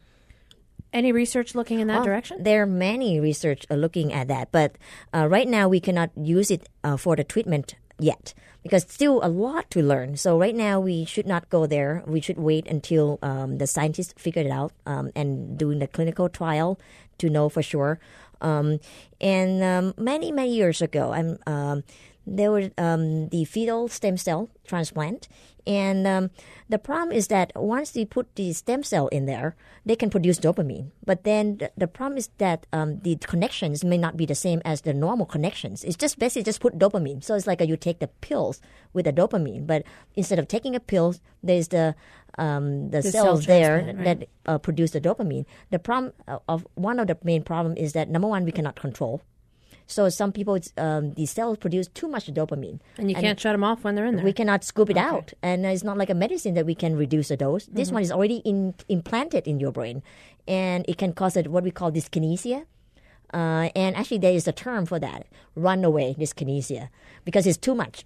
Any 0.97 1.11
research 1.11 1.53
looking 1.53 1.79
in 1.79 1.85
that 1.93 2.01
direction? 2.03 2.41
There 2.41 2.63
are 2.63 2.65
many 2.65 3.19
research 3.19 3.67
uh, 3.69 3.75
looking 3.75 4.11
at 4.11 4.27
that, 4.29 4.51
but 4.51 4.81
uh, 5.13 5.27
right 5.29 5.47
now 5.47 5.69
we 5.69 5.79
cannot 5.79 6.09
use 6.17 6.49
it 6.49 6.67
uh, 6.83 6.97
for 6.97 7.15
the 7.15 7.23
treatment 7.23 7.75
yet 7.99 8.33
because 8.63 8.81
still 8.89 9.21
a 9.21 9.29
lot 9.29 9.69
to 9.77 9.83
learn. 9.83 10.17
So 10.17 10.39
right 10.39 10.55
now 10.55 10.79
we 10.79 11.05
should 11.05 11.27
not 11.27 11.53
go 11.53 11.67
there. 11.67 12.01
We 12.07 12.19
should 12.19 12.39
wait 12.39 12.65
until 12.65 13.19
um, 13.21 13.59
the 13.59 13.67
scientists 13.67 14.17
figure 14.17 14.41
it 14.41 14.49
out 14.49 14.73
um, 14.87 15.11
and 15.13 15.55
doing 15.55 15.77
the 15.77 15.85
clinical 15.85 16.29
trial 16.29 16.79
to 17.19 17.29
know 17.29 17.47
for 17.47 17.61
sure. 17.61 17.99
Um, 18.41 18.79
and 19.21 19.61
um, 19.61 19.93
many 20.01 20.31
many 20.31 20.49
years 20.49 20.81
ago, 20.81 21.13
I'm. 21.13 21.83
There 22.29 22.51
was 22.51 22.69
um, 22.77 23.29
the 23.29 23.45
fetal 23.45 23.87
stem 23.87 24.17
cell 24.17 24.49
transplant, 24.67 25.29
and 25.65 26.05
um, 26.05 26.29
the 26.67 26.77
problem 26.77 27.15
is 27.15 27.27
that 27.27 27.53
once 27.55 27.95
you 27.95 28.05
put 28.05 28.35
the 28.35 28.51
stem 28.51 28.83
cell 28.83 29.07
in 29.07 29.25
there, 29.25 29.55
they 29.85 29.95
can 29.95 30.09
produce 30.09 30.37
dopamine. 30.37 30.91
But 31.05 31.23
then 31.23 31.57
the, 31.57 31.71
the 31.77 31.87
problem 31.87 32.17
is 32.17 32.29
that 32.37 32.67
um, 32.73 32.99
the 32.99 33.15
connections 33.15 33.85
may 33.85 33.97
not 33.97 34.17
be 34.17 34.25
the 34.25 34.35
same 34.35 34.61
as 34.65 34.81
the 34.81 34.93
normal 34.93 35.25
connections. 35.25 35.85
It's 35.85 35.95
just 35.95 36.19
basically 36.19 36.43
just 36.43 36.59
put 36.59 36.77
dopamine. 36.77 37.23
So 37.23 37.33
it's 37.33 37.47
like 37.47 37.61
uh 37.61 37.65
you 37.65 37.77
take 37.77 37.99
the 37.99 38.07
pills 38.19 38.59
with 38.91 39.05
the 39.05 39.13
dopamine, 39.13 39.65
but 39.65 39.83
instead 40.15 40.37
of 40.37 40.49
taking 40.49 40.75
a 40.75 40.81
pill, 40.81 41.15
there's 41.41 41.69
the 41.69 41.95
um, 42.37 42.91
the, 42.91 43.01
The 43.01 43.11
cell 43.11 43.25
cells 43.25 43.45
there 43.45 43.83
right. 43.83 44.03
that 44.03 44.29
uh, 44.45 44.57
produce 44.57 44.91
the 44.91 45.01
dopamine. 45.01 45.45
The 45.71 45.79
problem 45.79 46.11
uh, 46.27 46.39
of 46.47 46.67
one 46.75 46.99
of 46.99 47.07
the 47.07 47.17
main 47.23 47.41
problem 47.41 47.77
is 47.77 47.93
that 47.93 48.09
number 48.09 48.27
one 48.27 48.43
we 48.43 48.51
cannot 48.51 48.75
control. 48.75 49.21
So 49.87 50.09
some 50.09 50.31
people, 50.33 50.59
um, 50.77 51.13
the 51.13 51.25
cells 51.25 51.57
produce 51.57 51.87
too 51.87 52.07
much 52.09 52.27
dopamine, 52.27 52.79
And 52.97 53.09
you 53.09 53.15
can't 53.15 53.39
shut 53.39 53.53
them 53.53 53.63
off 53.63 53.83
when 53.85 53.95
they're 53.95 54.05
in 54.05 54.17
there. 54.17 54.25
We 54.25 54.33
cannot 54.33 54.63
scoop 54.65 54.89
it 54.89 54.97
out, 54.97 55.33
and 55.41 55.65
it's 55.65 55.83
not 55.83 55.97
like 55.97 56.09
a 56.09 56.13
medicine 56.13 56.53
that 56.55 56.65
we 56.65 56.75
can 56.75 56.95
reduce 56.97 57.29
the 57.29 57.37
dose. 57.37 57.65
This 57.67 57.89
Mhm. 57.89 57.93
one 57.93 58.03
is 58.03 58.11
already 58.11 58.37
in, 58.43 58.73
implanted 58.89 59.47
in 59.47 59.59
your 59.61 59.71
brain, 59.71 60.03
and 60.47 60.83
it 60.89 60.97
can 60.97 61.13
cause 61.13 61.37
it 61.37 61.47
what 61.49 61.63
we 61.63 61.71
call 61.71 61.89
dyskinesia. 61.91 62.65
Uh, 63.33 63.69
and 63.75 63.95
actually, 63.95 64.17
there 64.19 64.33
is 64.33 64.47
a 64.47 64.51
term 64.53 64.85
for 64.85 64.99
that: 64.99 65.25
runaway 65.55 66.13
dyskinesia, 66.19 66.89
because 67.25 67.45
it's 67.47 67.57
too 67.57 67.75
much. 67.75 68.05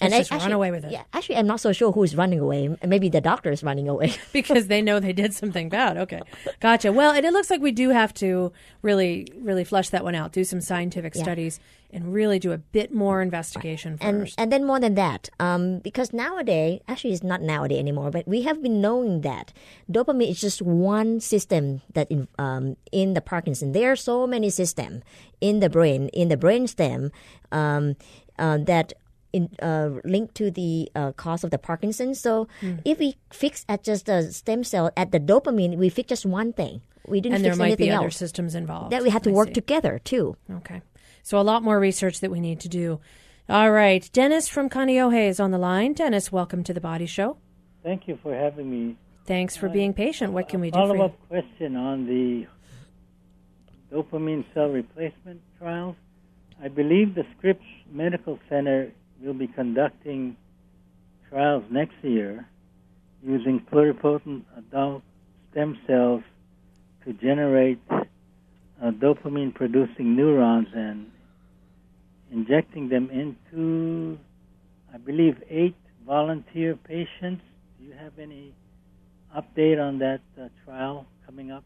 I- 0.00 0.08
just 0.18 0.30
run 0.30 0.40
actually- 0.40 0.52
away 0.52 0.70
with 0.70 0.84
it. 0.84 0.92
Yeah, 0.92 1.02
actually, 1.12 1.36
I'm 1.36 1.46
not 1.46 1.60
so 1.60 1.72
sure 1.72 1.90
who's 1.92 2.14
running 2.16 2.40
away. 2.40 2.74
Maybe 2.84 3.08
the 3.08 3.20
doctor 3.20 3.50
is 3.50 3.62
running 3.62 3.88
away. 3.88 4.14
because 4.32 4.66
they 4.66 4.82
know 4.82 5.00
they 5.00 5.12
did 5.12 5.32
something 5.34 5.68
bad. 5.68 5.96
Okay, 5.96 6.20
gotcha. 6.60 6.92
Well, 6.92 7.12
and 7.12 7.24
it 7.24 7.32
looks 7.32 7.48
like 7.50 7.60
we 7.60 7.72
do 7.72 7.90
have 7.90 8.12
to 8.14 8.52
really, 8.82 9.26
really 9.40 9.64
flesh 9.64 9.88
that 9.90 10.04
one 10.04 10.14
out, 10.14 10.32
do 10.32 10.44
some 10.44 10.60
scientific 10.60 11.14
Yeah. 11.14 11.22
studies, 11.22 11.60
and 11.92 12.12
really 12.12 12.38
do 12.38 12.52
a 12.52 12.58
bit 12.58 12.92
more 12.92 13.22
investigation 13.22 13.96
and 14.00 14.22
first. 14.22 14.34
and 14.40 14.52
then 14.52 14.64
more 14.66 14.80
than 14.80 14.96
that, 14.96 15.30
um, 15.40 15.78
because 15.78 16.12
nowadays, 16.12 16.80
actually, 16.88 17.12
it's 17.14 17.22
not 17.22 17.40
nowadays 17.40 17.78
anymore, 17.78 18.10
but 18.10 18.26
we 18.28 18.42
have 18.42 18.60
been 18.62 18.80
knowing 18.82 19.20
that 19.22 19.52
dopamine 19.90 20.28
is 20.30 20.40
just 20.40 20.60
one 20.60 21.20
system 21.20 21.80
that 21.94 22.10
in 22.10 22.26
um, 22.38 22.76
in 22.92 23.14
the 23.14 23.20
Parkinson. 23.22 23.72
There 23.72 23.92
are 23.92 23.96
so 23.96 24.26
many 24.26 24.50
systems 24.50 25.04
in 25.40 25.60
the 25.60 25.70
brain, 25.70 26.08
in 26.12 26.28
the 26.28 26.36
brain 26.36 26.66
stem, 26.66 27.12
um, 27.52 27.96
uh, 28.38 28.58
that. 28.58 28.92
In, 29.32 29.50
uh, 29.60 30.00
linked 30.04 30.34
to 30.36 30.50
the 30.50 30.90
uh, 30.94 31.12
cause 31.12 31.44
of 31.44 31.50
the 31.50 31.58
Parkinson. 31.58 32.14
So, 32.14 32.48
Hmm. 32.60 32.76
if 32.84 32.98
we 32.98 33.16
fix 33.30 33.64
at 33.68 33.82
just 33.82 34.06
the 34.06 34.32
stem 34.32 34.64
cell 34.64 34.90
at 34.96 35.10
the 35.12 35.20
dopamine, 35.20 35.76
we 35.76 35.88
fix 35.90 36.08
just 36.08 36.24
one 36.24 36.52
thing. 36.52 36.80
We 37.06 37.20
didn't 37.20 37.36
and 37.36 37.44
fix 37.44 37.56
there 37.56 37.58
might 37.58 37.66
anything 37.72 37.86
be 37.88 37.92
other 37.92 38.06
else. 38.06 38.16
systems 38.16 38.54
involved. 38.54 38.92
That 38.92 39.02
we 39.02 39.10
have 39.10 39.22
to 39.22 39.30
I 39.30 39.32
work 39.34 39.48
see. 39.48 39.54
together 39.54 40.00
too. 40.02 40.36
Okay, 40.50 40.80
so 41.22 41.38
a 41.38 41.42
lot 41.42 41.62
more 41.62 41.78
research 41.78 42.20
that 42.20 42.30
we 42.30 42.40
need 42.40 42.60
to 42.60 42.68
do. 42.68 43.00
All 43.48 43.70
right, 43.70 44.08
Dennis 44.12 44.48
from 44.48 44.68
Kaneohe 44.70 45.28
is 45.28 45.38
on 45.38 45.50
the 45.50 45.58
line. 45.58 45.92
Dennis, 45.92 46.32
welcome 46.32 46.64
to 46.64 46.72
the 46.72 46.80
Body 46.80 47.06
Show. 47.06 47.36
Thank 47.82 48.08
you 48.08 48.18
for 48.22 48.34
having 48.34 48.70
me. 48.70 48.96
Thanks 49.26 49.56
for 49.56 49.68
being 49.68 49.92
patient. 49.92 50.32
What 50.32 50.48
can 50.48 50.60
we 50.60 50.70
do 50.70 50.78
for 50.78 50.86
Follow 50.88 51.04
up 51.04 51.28
question 51.28 51.76
on 51.76 52.06
the 52.06 52.46
dopamine 53.92 54.44
cell 54.54 54.68
replacement 54.68 55.40
trials. 55.58 55.96
I 56.62 56.68
believe 56.68 57.14
the 57.14 57.24
Scripps 57.36 57.64
Medical 57.92 58.38
Center 58.48 58.90
will 59.22 59.34
be 59.34 59.46
conducting 59.46 60.36
trials 61.28 61.64
next 61.70 61.94
year 62.02 62.46
using 63.22 63.60
pluripotent 63.72 64.42
adult 64.56 65.02
stem 65.50 65.78
cells 65.86 66.22
to 67.04 67.12
generate 67.14 67.80
uh, 67.90 68.90
dopamine 68.90 69.54
producing 69.54 70.14
neurons 70.16 70.68
and 70.74 71.06
injecting 72.30 72.88
them 72.88 73.08
into, 73.10 74.18
I 74.92 74.98
believe, 74.98 75.36
eight 75.48 75.76
volunteer 76.06 76.76
patients. 76.76 77.42
Do 77.78 77.84
you 77.84 77.94
have 77.94 78.18
any 78.18 78.52
update 79.36 79.80
on 79.82 79.98
that 79.98 80.20
uh, 80.40 80.48
trial 80.64 81.06
coming 81.24 81.50
up? 81.50 81.64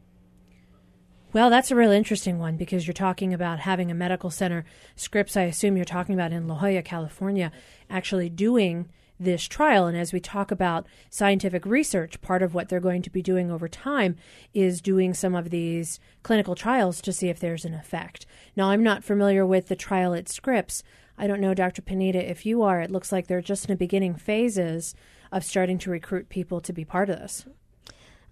Well, 1.32 1.48
that's 1.48 1.70
a 1.70 1.76
real 1.76 1.92
interesting 1.92 2.40
one 2.40 2.56
because 2.56 2.88
you're 2.88 2.92
talking 2.92 3.32
about 3.32 3.60
having 3.60 3.88
a 3.88 3.94
medical 3.94 4.30
center. 4.30 4.64
Scripps, 4.96 5.36
I 5.36 5.42
assume 5.42 5.76
you're 5.76 5.84
talking 5.84 6.14
about 6.14 6.32
in 6.32 6.48
La 6.48 6.56
Jolla, 6.56 6.82
California, 6.82 7.52
actually 7.88 8.28
doing 8.28 8.88
this 9.20 9.46
trial. 9.46 9.86
And 9.86 9.96
as 9.96 10.12
we 10.12 10.18
talk 10.18 10.50
about 10.50 10.88
scientific 11.08 11.64
research, 11.64 12.20
part 12.20 12.42
of 12.42 12.52
what 12.52 12.68
they're 12.68 12.80
going 12.80 13.02
to 13.02 13.10
be 13.10 13.22
doing 13.22 13.48
over 13.48 13.68
time 13.68 14.16
is 14.54 14.80
doing 14.80 15.14
some 15.14 15.36
of 15.36 15.50
these 15.50 16.00
clinical 16.24 16.56
trials 16.56 17.00
to 17.02 17.12
see 17.12 17.28
if 17.28 17.38
there's 17.38 17.64
an 17.64 17.74
effect. 17.74 18.26
Now, 18.56 18.70
I'm 18.70 18.82
not 18.82 19.04
familiar 19.04 19.46
with 19.46 19.68
the 19.68 19.76
trial 19.76 20.14
at 20.14 20.28
Scripps. 20.28 20.82
I 21.16 21.28
don't 21.28 21.40
know, 21.40 21.54
Dr. 21.54 21.82
Panida, 21.82 22.28
if 22.28 22.44
you 22.44 22.62
are. 22.62 22.80
It 22.80 22.90
looks 22.90 23.12
like 23.12 23.28
they're 23.28 23.40
just 23.40 23.66
in 23.66 23.72
the 23.72 23.76
beginning 23.76 24.16
phases 24.16 24.96
of 25.30 25.44
starting 25.44 25.78
to 25.78 25.90
recruit 25.90 26.28
people 26.28 26.60
to 26.62 26.72
be 26.72 26.84
part 26.84 27.08
of 27.08 27.20
this. 27.20 27.46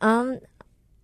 Um, 0.01 0.41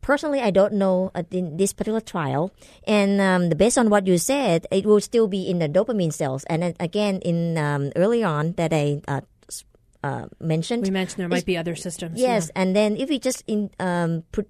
personally, 0.04 0.40
I 0.44 0.52
don't 0.52 0.74
know 0.76 1.10
uh, 1.16 1.24
in 1.32 1.56
this 1.56 1.72
particular 1.72 2.04
trial, 2.04 2.52
and 2.86 3.20
um, 3.20 3.48
based 3.56 3.80
on 3.80 3.88
what 3.88 4.06
you 4.06 4.20
said, 4.20 4.68
it 4.70 4.84
will 4.84 5.00
still 5.00 5.26
be 5.26 5.48
in 5.48 5.58
the 5.58 5.68
dopamine 5.68 6.12
cells. 6.12 6.44
And 6.44 6.62
then 6.62 6.74
again, 6.78 7.24
in 7.24 7.56
um, 7.56 7.90
early 7.96 8.22
on 8.22 8.52
that 8.60 8.72
I 8.72 9.00
uh, 9.08 9.24
uh, 10.04 10.28
mentioned, 10.38 10.84
we 10.84 10.92
mentioned 10.92 11.24
there 11.24 11.32
might 11.32 11.48
be 11.48 11.56
other 11.56 11.74
systems. 11.74 12.20
Yes, 12.20 12.52
yeah. 12.52 12.62
and 12.62 12.76
then 12.76 13.00
if 13.00 13.08
we 13.08 13.18
just 13.18 13.42
in 13.48 13.70
um, 13.80 14.28
put 14.30 14.46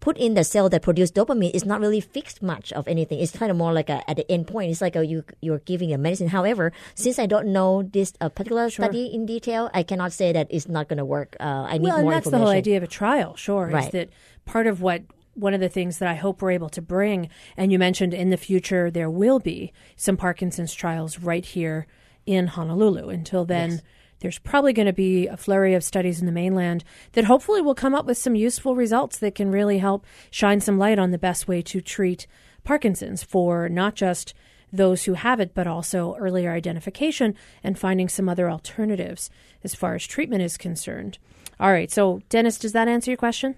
put 0.00 0.18
in 0.18 0.34
the 0.34 0.44
cell 0.44 0.68
that 0.68 0.82
produce 0.82 1.10
dopamine, 1.10 1.50
it's 1.54 1.64
not 1.64 1.80
really 1.80 2.00
fixed 2.00 2.42
much 2.42 2.72
of 2.72 2.86
anything. 2.86 3.18
It's 3.18 3.32
kind 3.32 3.50
of 3.50 3.56
more 3.56 3.72
like 3.72 3.88
a, 3.88 4.08
at 4.10 4.16
the 4.16 4.30
end 4.30 4.46
point. 4.46 4.70
It's 4.70 4.80
like 4.80 4.96
a, 4.96 5.06
you 5.06 5.24
you're 5.40 5.60
giving 5.60 5.92
a 5.92 5.98
medicine. 5.98 6.28
However, 6.28 6.72
since 6.94 7.18
I 7.18 7.26
don't 7.26 7.48
know 7.48 7.82
this 7.82 8.12
uh, 8.20 8.28
particular 8.28 8.68
Sure. 8.70 8.84
study 8.84 9.06
in 9.06 9.26
detail, 9.26 9.70
I 9.72 9.82
cannot 9.82 10.12
say 10.12 10.32
that 10.32 10.48
it's 10.50 10.68
not 10.68 10.88
going 10.88 10.98
to 10.98 11.04
work. 11.04 11.36
Uh, 11.40 11.66
I 11.70 11.78
need 11.78 11.84
well, 11.84 11.96
and 11.96 12.04
more 12.04 12.12
that's 12.12 12.30
the 12.30 12.38
whole 12.38 12.48
idea 12.48 12.76
of 12.76 12.82
a 12.82 12.86
trial, 12.86 13.36
sure, 13.36 13.68
is 13.68 13.74
Right. 13.74 13.92
that 13.92 14.08
part 14.46 14.66
of 14.66 14.80
what 14.80 15.02
one 15.34 15.52
of 15.52 15.60
the 15.60 15.68
things 15.68 15.98
that 15.98 16.08
I 16.08 16.14
hope 16.14 16.40
we're 16.40 16.52
able 16.52 16.70
to 16.70 16.80
bring, 16.80 17.28
and 17.56 17.70
you 17.70 17.78
mentioned 17.78 18.14
in 18.14 18.30
the 18.30 18.38
future 18.38 18.90
there 18.90 19.10
will 19.10 19.38
be 19.38 19.72
some 19.94 20.16
Parkinson's 20.16 20.72
trials 20.72 21.18
right 21.18 21.44
here 21.44 21.86
in 22.24 22.46
Honolulu. 22.46 23.10
Until 23.10 23.44
then, 23.44 23.82
there's 24.20 24.38
probably 24.38 24.72
going 24.72 24.86
to 24.86 24.94
be 24.94 25.26
a 25.26 25.36
flurry 25.36 25.74
of 25.74 25.84
studies 25.84 26.20
in 26.20 26.26
the 26.26 26.32
mainland 26.32 26.84
that 27.12 27.24
hopefully 27.26 27.60
will 27.60 27.74
come 27.74 27.94
up 27.94 28.06
with 28.06 28.16
some 28.16 28.34
useful 28.34 28.74
results 28.74 29.18
that 29.18 29.34
can 29.34 29.50
really 29.50 29.78
help 29.78 30.06
shine 30.30 30.60
some 30.60 30.78
light 30.78 30.98
on 30.98 31.10
the 31.10 31.18
best 31.18 31.46
way 31.46 31.60
to 31.62 31.82
treat 31.82 32.26
Parkinson's 32.64 33.22
for 33.22 33.68
not 33.68 33.94
just 33.94 34.32
those 34.72 35.04
who 35.04 35.14
have 35.14 35.38
it, 35.38 35.54
but 35.54 35.66
also 35.66 36.16
earlier 36.16 36.52
identification 36.52 37.34
and 37.62 37.78
finding 37.78 38.08
some 38.08 38.28
other 38.28 38.50
alternatives 38.50 39.30
as 39.62 39.74
far 39.74 39.94
as 39.94 40.06
treatment 40.06 40.42
is 40.42 40.56
concerned. 40.56 41.18
All 41.60 41.70
right, 41.70 41.90
so 41.90 42.20
Dennis, 42.28 42.58
does 42.58 42.72
that 42.72 42.88
answer 42.88 43.10
your 43.10 43.16
question? 43.16 43.56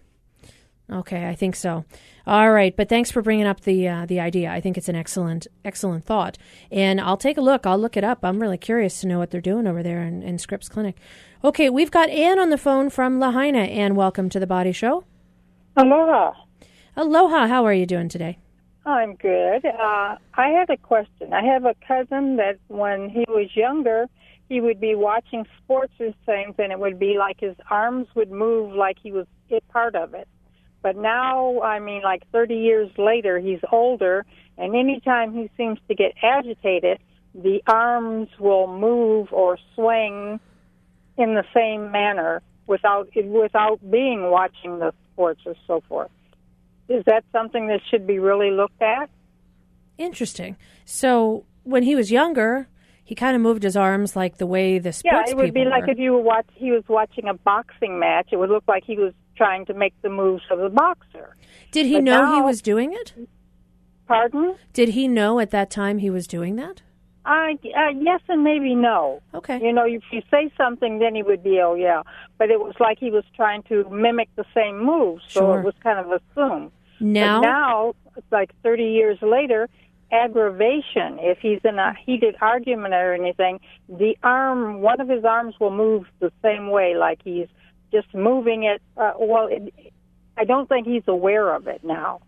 Okay, 0.91 1.29
I 1.29 1.35
think 1.35 1.55
so. 1.55 1.85
All 2.27 2.51
right, 2.51 2.75
but 2.75 2.89
thanks 2.89 3.11
for 3.11 3.21
bringing 3.21 3.47
up 3.47 3.61
the 3.61 3.87
uh, 3.87 4.07
the 4.07 4.21
idea. 4.21 4.51
I 4.51 4.61
think 4.61 4.79
it's 4.79 4.89
an 4.89 4.97
excellent 4.97 5.47
excellent 5.65 6.05
thought, 6.05 6.39
and 6.71 6.99
I'll 7.01 7.19
take 7.19 7.37
a 7.37 7.43
look. 7.43 7.67
I'll 7.67 7.79
look 7.79 7.97
it 7.97 8.05
up. 8.05 8.21
I'm 8.23 8.41
really 8.41 8.57
curious 8.57 9.01
to 9.01 9.07
know 9.07 9.19
what 9.19 9.31
they're 9.31 9.41
doing 9.43 9.67
over 9.67 9.83
there 9.83 10.03
in, 10.03 10.23
in 10.23 10.39
Scripps 10.39 10.69
Clinic. 10.69 10.97
Okay, 11.45 11.69
we've 11.69 11.91
got 11.91 12.09
Anne 12.09 12.39
on 12.39 12.49
the 12.49 12.59
phone 12.59 12.89
from 12.89 13.21
Lahaina. 13.21 13.61
Anne, 13.61 13.95
welcome 13.95 14.31
to 14.31 14.41
the 14.41 14.47
Body 14.47 14.73
Show. 14.73 15.05
Aloha. 15.77 16.33
Aloha. 16.97 17.47
How 17.47 17.65
are 17.67 17.75
you 17.75 17.87
doing 17.87 18.09
today? 18.09 18.39
I'm 18.87 19.15
good. 19.17 19.67
Uh, 19.67 20.17
I 20.35 20.49
had 20.49 20.71
a 20.71 20.79
question. 20.79 21.35
I 21.35 21.45
have 21.45 21.67
a 21.67 21.75
cousin 21.87 22.37
that 22.37 22.59
when 22.69 23.11
he 23.11 23.27
was 23.29 23.55
younger, 23.55 24.07
he 24.49 24.63
would 24.63 24.81
be 24.81 24.95
watching 24.95 25.45
sports 25.63 25.93
or 26.01 26.15
things, 26.25 26.55
and 26.59 26.73
it 26.73 26.79
would 26.79 26.99
be 26.99 27.17
like 27.19 27.41
his 27.41 27.57
arms 27.71 28.09
would 28.15 28.31
move 28.31 28.75
like 28.75 28.97
he 29.03 29.13
was 29.13 29.27
a 29.51 29.61
part 29.71 29.95
of 29.95 30.15
it. 30.15 30.27
But 30.89 30.97
now, 30.97 31.61
I 31.61 31.81
mean, 31.81 32.01
like 32.03 32.23
30 32.33 32.55
years 32.55 32.89
later, 32.97 33.39
he's 33.39 33.61
older, 33.71 34.25
and 34.57 34.75
anytime 34.75 35.35
he 35.35 35.51
seems 35.55 35.79
to 35.87 35.95
get 35.95 36.15
agitated, 36.23 36.99
the 37.35 37.63
arms 37.67 38.29
will 38.39 38.67
move 38.67 39.29
or 39.31 39.59
swing 39.75 40.41
in 41.19 41.35
the 41.35 41.45
same 41.55 41.93
manner 41.93 42.41
without 42.67 43.11
without 43.15 43.79
being 43.91 44.31
watching 44.31 44.79
the 44.79 44.95
sports 45.13 45.43
or 45.45 45.55
so 45.67 45.83
forth. 45.91 46.11
Is 46.89 47.05
that 47.05 47.23
something 47.33 47.67
that 47.67 47.81
should 47.91 48.07
be 48.07 48.19
really 48.19 48.51
looked 48.51 48.81
at? 48.81 49.11
Interesting. 49.99 50.57
So 50.87 51.45
when 51.65 51.83
he 51.83 51.95
was 51.95 52.11
younger, 52.11 52.67
he 53.05 53.15
kind 53.15 53.37
of 53.37 53.43
moved 53.43 53.63
his 53.63 53.77
arms 53.77 54.17
like 54.17 54.39
the 54.39 54.47
way 54.47 54.79
the 54.79 54.95
sports. 54.95 55.25
Yeah, 55.27 55.33
it 55.33 55.37
would 55.37 55.53
be 55.53 55.61
people 55.61 55.71
like 55.71 55.87
if 55.87 55.99
you 55.99 56.15
were 56.15 56.23
watch 56.23 56.47
he 56.55 56.71
was 56.71 56.85
watching 56.89 57.29
a 57.29 57.35
boxing 57.35 57.99
match. 57.99 58.29
It 58.33 58.37
would 58.37 58.49
look 58.49 58.65
like 58.67 58.85
he 58.87 58.97
was 58.97 59.13
trying 59.39 59.65
to 59.67 59.75
make 59.83 59.95
the 60.03 60.11
moves 60.11 60.43
of 60.51 60.59
a 60.61 60.69
boxer. 60.69 61.29
Did 61.73 61.87
he 61.87 61.95
But 61.95 62.05
know 62.05 62.35
he 62.37 62.43
was 62.43 62.61
doing 62.61 62.93
it? 62.93 63.15
Pardon? 64.07 64.57
Did 64.73 64.91
he 64.91 65.07
know 65.09 65.39
at 65.39 65.51
that 65.51 65.71
time 65.71 65.99
he 65.99 66.11
was 66.11 66.27
doing 66.27 66.57
that? 66.57 66.83
I 67.25 67.59
uh, 67.77 67.91
yes 68.09 68.21
and 68.29 68.43
maybe 68.43 68.75
no. 68.75 69.21
Okay. 69.35 69.59
You 69.63 69.73
know, 69.73 69.85
if 69.87 70.03
you 70.13 70.23
say 70.31 70.51
something, 70.57 70.99
then 70.99 71.15
he 71.15 71.23
would 71.23 71.43
be 71.43 71.61
oh 71.61 71.75
yeah. 71.75 72.03
But 72.39 72.51
it 72.51 72.59
was 72.59 72.75
like 72.81 72.99
he 72.99 73.11
was 73.11 73.25
trying 73.37 73.63
to 73.65 73.89
mimic 73.91 74.29
the 74.37 74.47
same 74.55 74.77
moves, 74.85 75.23
so 75.29 75.41
Sure. 75.41 75.61
it 75.61 75.65
was 75.65 75.75
kind 75.83 75.99
of 75.99 76.07
assumed. 76.19 76.71
Now- 77.01 77.41
but 77.41 77.47
now, 77.47 77.95
like 78.31 78.51
thirty 78.63 78.89
years 78.99 79.19
later, 79.21 79.69
aggravation. 80.11 81.19
If 81.21 81.39
he's 81.39 81.61
in 81.65 81.79
a 81.79 81.93
heated 82.07 82.35
argument 82.41 82.95
or 82.95 83.13
anything, 83.15 83.61
the 83.89 84.17
arm, 84.23 84.81
one 84.81 85.01
of 85.01 85.09
his 85.09 85.25
arms 85.25 85.55
will 85.61 85.71
move 85.85 86.07
the 86.21 86.33
same 86.43 86.71
way, 86.71 86.95
like 86.97 87.21
he's 87.23 87.49
just 87.93 88.13
moving 88.15 88.65
it. 88.65 88.83
Uh, 88.97 89.13
well, 89.19 89.49
it, 89.51 89.73
I 90.37 90.45
don't 90.45 90.69
think 90.69 90.87
he's 90.87 91.03
aware 91.07 91.55
of 91.55 91.67
it 91.67 91.83
now. 91.83 92.21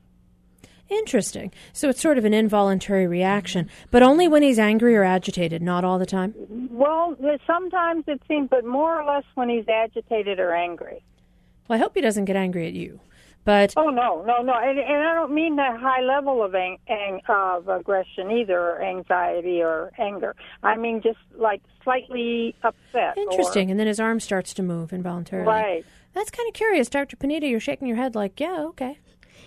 Interesting. 0.89 1.53
So 1.73 1.89
it's 1.89 2.01
sort 2.01 2.19
of 2.19 2.25
an 2.25 2.35
involuntary 2.35 3.07
reaction, 3.07 3.71
but 3.93 4.03
only 4.03 4.27
when 4.27 4.43
he's 4.43 4.59
angry 4.59 4.97
or 4.97 5.05
agitated, 5.05 5.63
not 5.63 5.85
all 5.85 6.01
the 6.01 6.07
time. 6.07 6.35
Well, 6.69 7.17
sometimes 7.47 8.05
it 8.09 8.21
seems, 8.27 8.49
but 8.51 8.65
more 8.65 9.01
or 9.01 9.05
less 9.05 9.25
when 9.37 9.49
he's 9.49 9.69
agitated 9.69 10.41
or 10.41 10.53
angry. 10.53 11.05
Well, 11.69 11.79
I 11.79 11.81
hope 11.81 11.95
he 11.95 12.01
doesn't 12.01 12.25
get 12.25 12.35
angry 12.35 12.67
at 12.67 12.73
you. 12.73 12.99
But 13.45 13.73
Oh 13.77 13.89
no, 13.89 14.23
no, 14.27 14.43
no, 14.43 14.53
and, 14.55 14.79
and 14.79 15.03
I 15.09 15.15
don't 15.15 15.33
mean 15.33 15.57
that 15.57 15.81
high 15.81 16.03
level 16.03 16.43
of 16.45 16.55
ang- 16.55 16.79
ang- 16.89 17.23
of 17.29 17.69
aggression 17.69 18.31
either, 18.31 18.59
or 18.59 18.83
anxiety 18.83 19.63
or 19.63 19.93
anger. 19.99 20.37
I 20.63 20.77
mean 20.77 21.01
just 21.03 21.19
like 21.35 21.63
slightly 21.83 22.55
upset. 22.63 23.17
or- 23.17 23.23
interesting. 23.23 23.71
And 23.71 23.81
then 23.81 23.87
his 23.87 23.99
arm 23.99 24.21
starts 24.21 24.53
to 24.55 24.63
move 24.63 24.93
involuntarily. 24.93 25.49
Right. 25.49 25.85
That's 26.13 26.31
kind 26.31 26.47
of 26.49 26.55
curious, 26.55 26.89
Dr. 26.91 27.17
Panida. 27.17 27.49
You're 27.49 27.61
shaking 27.61 27.87
your 27.89 27.97
head 27.97 28.15
like, 28.15 28.39
yeah, 28.41 28.65
okay. 28.71 28.99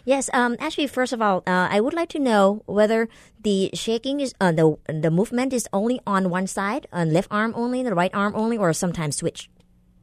Yes. 0.05 0.29
Um. 0.33 0.57
Actually, 0.59 0.87
first 0.87 1.13
of 1.13 1.21
all, 1.21 1.37
uh, 1.47 1.67
I 1.71 1.79
would 1.79 1.93
like 1.93 2.09
to 2.09 2.19
know 2.19 2.63
whether 2.65 3.07
the 3.41 3.69
shaking 3.73 4.19
is 4.19 4.33
uh, 4.41 4.51
the 4.51 4.75
the 4.87 5.11
movement 5.11 5.53
is 5.53 5.67
only 5.71 6.01
on 6.05 6.29
one 6.29 6.47
side, 6.47 6.87
on 6.91 7.13
left 7.13 7.27
arm 7.31 7.53
only, 7.55 7.83
the 7.83 7.93
right 7.93 8.11
arm 8.13 8.33
only, 8.35 8.57
or 8.57 8.73
sometimes 8.73 9.17
switch. 9.17 9.49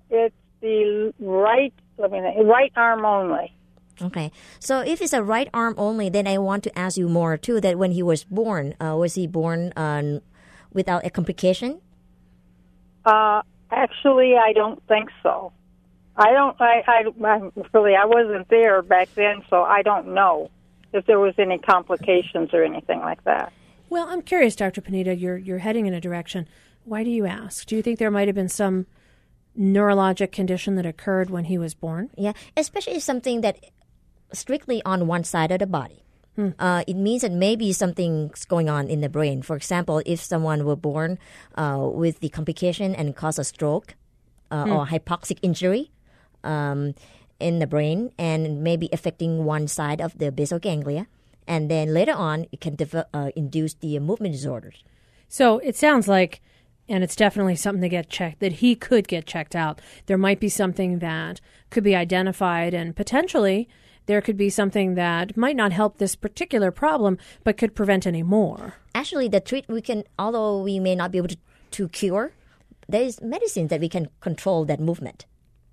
It's 0.09 0.35
the 0.63 1.13
right. 1.19 1.75
Let 1.99 2.13
me 2.13 2.21
think, 2.21 2.47
right 2.49 2.73
arm 2.77 3.05
only. 3.05 3.53
Okay. 4.03 4.31
So 4.59 4.81
if 4.81 5.01
it's 5.01 5.13
a 5.13 5.23
right 5.23 5.49
arm 5.53 5.75
only, 5.77 6.09
then 6.09 6.27
I 6.27 6.39
want 6.39 6.65
to 6.65 6.79
ask 6.79 6.97
you 6.97 7.09
more 7.09 7.37
too. 7.37 7.61
That 7.61 7.79
when 7.79 7.93
he 7.93 8.03
was 8.03 8.25
born, 8.25 8.75
uh, 8.81 8.97
was 8.97 9.15
he 9.15 9.27
born 9.27 9.73
um, 9.77 10.21
without 10.73 11.05
a 11.05 11.11
complication? 11.11 11.81
Uh, 13.05 13.43
actually, 13.71 14.37
I 14.37 14.53
don't 14.53 14.83
think 14.87 15.11
so. 15.23 15.53
I 16.17 16.33
don't. 16.33 16.61
I, 16.61 16.83
I, 16.87 17.05
I 17.25 17.41
really. 17.73 17.95
I 17.95 18.05
wasn't 18.05 18.49
there 18.49 18.83
back 18.83 19.09
then, 19.15 19.43
so 19.49 19.63
I 19.63 19.83
don't 19.83 20.09
know 20.15 20.51
if 20.93 21.07
there 21.07 21.19
was 21.19 21.35
any 21.39 21.59
complications 21.59 22.51
or 22.53 22.63
anything 22.65 23.01
like 23.01 23.23
that. 23.25 23.53
Well, 23.89 24.07
I'm 24.09 24.23
curious, 24.23 24.55
Dr. 24.57 24.81
Panida. 24.81 25.19
You're 25.19 25.39
you're 25.39 25.59
heading 25.59 25.87
in 25.87 25.95
a 25.95 26.01
direction. 26.01 26.47
Why 26.85 27.05
do 27.05 27.11
you 27.11 27.27
ask? 27.27 27.67
Do 27.67 27.77
you 27.77 27.83
think 27.83 27.99
there 27.99 28.11
might 28.11 28.29
have 28.29 28.35
been 28.35 28.49
some 28.49 28.87
neurologic 29.59 30.33
condition 30.33 30.77
that 30.77 30.87
occurred 30.87 31.31
when 31.31 31.45
he 31.45 31.59
was 31.59 31.75
born? 31.75 32.11
Yeah, 32.17 32.33
especially 32.57 32.95
if 32.95 33.03
something 33.03 33.41
that 33.41 33.59
strictly 34.33 34.83
on 34.85 35.07
one 35.07 35.25
side 35.25 35.51
of 35.51 35.59
the 35.59 35.67
body. 35.67 36.05
Uh, 36.59 36.83
it 36.87 36.97
means 36.97 37.21
that 37.21 37.33
maybe 37.33 37.71
something's 37.71 38.47
going 38.47 38.71
on 38.71 38.89
in 38.89 39.03
the 39.03 39.11
brain. 39.11 39.43
For 39.43 39.57
example, 39.57 40.01
if 40.07 40.23
someone 40.23 40.65
were 40.65 40.77
born 40.77 41.19
uh, 41.55 41.87
with 41.93 42.21
the 42.21 42.31
complication 42.31 42.95
and 42.95 43.15
cause 43.15 43.39
a 43.39 43.45
stroke 43.45 43.95
uh, 44.51 44.65
Hmm. 44.65 44.73
or 44.73 44.87
hypoxic 44.87 45.39
injury 45.43 45.91
um, 46.43 46.95
in 47.39 47.59
the 47.59 47.67
brain, 47.67 48.13
and 48.17 48.63
maybe 48.63 48.89
affecting 48.91 49.45
one 49.45 49.69
side 49.69 50.01
of 50.01 50.17
the 50.17 50.33
basal 50.33 50.59
ganglia, 50.59 51.09
and 51.47 51.71
then 51.71 51.93
later 51.93 52.13
on 52.15 52.47
it 52.53 52.61
can 52.63 52.75
uh, 53.13 53.31
induce 53.37 53.75
the 53.75 53.99
movement 53.99 54.33
disorders. 54.33 54.83
So 55.29 55.59
it 55.59 55.77
sounds 55.77 56.09
like, 56.09 56.41
and 56.89 57.05
it's 57.05 57.17
definitely 57.17 57.57
something 57.57 57.83
to 57.83 57.89
get 57.91 58.09
checked, 58.09 58.41
that 58.41 58.53
he 58.53 58.75
could 58.77 59.09
get 59.09 59.27
checked 59.27 59.55
out. 59.55 59.81
There 60.07 60.19
might 60.19 60.41
be 60.41 60.49
something 60.49 61.01
that 61.01 61.43
could 61.69 61.85
be 61.85 61.95
identified, 61.95 62.73
and 62.73 62.97
potentially 62.97 63.69
there 64.07 64.21
could 64.21 64.37
be 64.37 64.51
something 64.51 64.95
that 64.95 65.37
might 65.37 65.57
not 65.57 65.73
help 65.73 65.99
this 65.99 66.17
particular 66.17 66.71
problem, 66.71 67.19
but 67.45 67.57
could 67.57 67.75
prevent 67.75 68.07
any 68.07 68.23
more. 68.23 68.75
Actually, 68.95 69.29
the 69.29 69.41
treat 69.41 69.67
we 69.69 69.81
can, 69.81 70.05
although 70.19 70.63
we 70.63 70.79
may 70.79 70.95
not 70.95 71.13
be 71.13 71.19
able 71.19 71.29
to, 71.29 71.39
to 71.73 71.89
cure, 71.89 72.33
there 72.89 73.03
is 73.03 73.21
medicine 73.21 73.69
that 73.69 73.81
we 73.81 73.89
can 73.89 74.09
control 74.21 74.65
that 74.65 74.81
movement. 74.81 75.27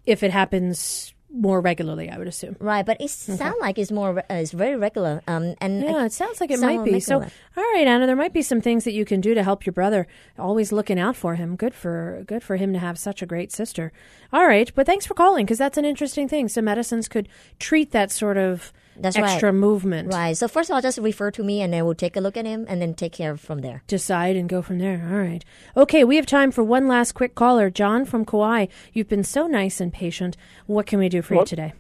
If 0.06 0.24
it 0.24 0.32
happens 0.32 1.14
more 1.30 1.60
regularly, 1.60 2.10
I 2.10 2.18
would 2.18 2.28
assume. 2.28 2.56
Right, 2.60 2.86
but 2.86 3.02
it 3.02 3.10
sounds 3.10 3.58
like 3.60 3.78
it's 3.78 3.92
more, 3.92 4.20
uh, 4.20 4.24
it's 4.30 4.52
very 4.52 4.76
regular. 4.76 5.22
Um, 5.28 5.56
and 5.60 5.82
Yeah, 5.84 6.06
it 6.06 6.14
sounds 6.14 6.40
like 6.40 6.52
it 6.52 6.60
might 6.60 6.84
be. 6.84 7.00
So, 7.00 7.22
all 7.22 7.64
right, 7.74 7.86
Anna, 7.88 8.08
there 8.08 8.16
might 8.16 8.34
be 8.34 8.42
some 8.42 8.62
things 8.62 8.86
that 8.86 8.94
you 8.94 9.06
can 9.06 9.22
do 9.22 9.34
to 9.34 9.44
help 9.44 9.66
your 9.66 9.74
brother. 9.74 10.08
Always 10.40 10.72
looking 10.72 11.00
out 11.00 11.16
for 11.16 11.36
him. 11.36 11.56
Good 11.56 11.74
for 11.74 12.24
good 12.26 12.44
for 12.44 12.56
him 12.56 12.74
to 12.74 12.80
have 12.80 12.98
such 12.98 13.22
a 13.22 13.26
great 13.26 13.52
sister. 13.52 13.92
All 14.32 14.48
right, 14.48 14.72
but 14.74 14.86
thanks 14.86 15.06
for 15.06 15.14
calling 15.14 15.46
because 15.46 15.58
that's 15.58 15.78
an 15.78 15.86
interesting 15.86 16.28
thing. 16.28 16.48
So 16.48 16.62
medicines 16.62 17.08
could 17.08 17.28
treat 17.60 17.92
that 17.92 18.12
sort 18.12 18.38
of 18.38 18.72
That's 19.00 19.16
extra 19.16 19.52
right. 19.52 19.58
movement. 19.60 20.14
Right. 20.14 20.36
So 20.36 20.48
first 20.48 20.70
of 20.70 20.76
all, 20.76 20.82
just 20.82 20.98
refer 20.98 21.32
to 21.32 21.44
me, 21.44 21.62
and 21.62 21.74
then 21.74 21.86
we'll 21.86 21.96
take 21.96 22.16
a 22.16 22.22
look 22.22 22.38
at 22.38 22.46
him, 22.46 22.66
and 22.68 22.82
then 22.82 22.94
take 22.94 23.14
care 23.14 23.38
from 23.38 23.60
there. 23.60 23.84
Decide 23.88 24.36
and 24.36 24.50
go 24.50 24.62
from 24.62 24.80
there. 24.80 25.08
All 25.12 25.18
right. 25.20 25.44
Okay, 25.76 26.04
we 26.04 26.16
have 26.16 26.26
time 26.26 26.52
for 26.52 26.64
one 26.64 26.88
last 26.88 27.14
quick 27.14 27.36
caller. 27.36 27.70
John 27.70 28.06
from 28.06 28.26
Kauai. 28.26 28.68
You've 28.94 29.10
been 29.10 29.24
so 29.24 29.48
nice 29.48 29.80
and 29.80 29.94
patient. 29.94 30.38
What 30.66 30.86
can 30.86 31.00
we 31.00 31.10
do 31.10 31.22
for 31.22 31.36
you 31.36 31.46
today? 31.46 31.74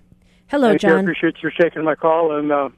Hello, 0.48 0.70
Thank 0.70 0.84
you. 0.84 0.90
I 0.90 0.92
John. 0.94 1.00
appreciate 1.02 1.36
you 1.44 1.52
taking 1.60 1.84
my 1.84 1.96
call, 1.96 2.38
and 2.38 2.52
uh, 2.52 2.70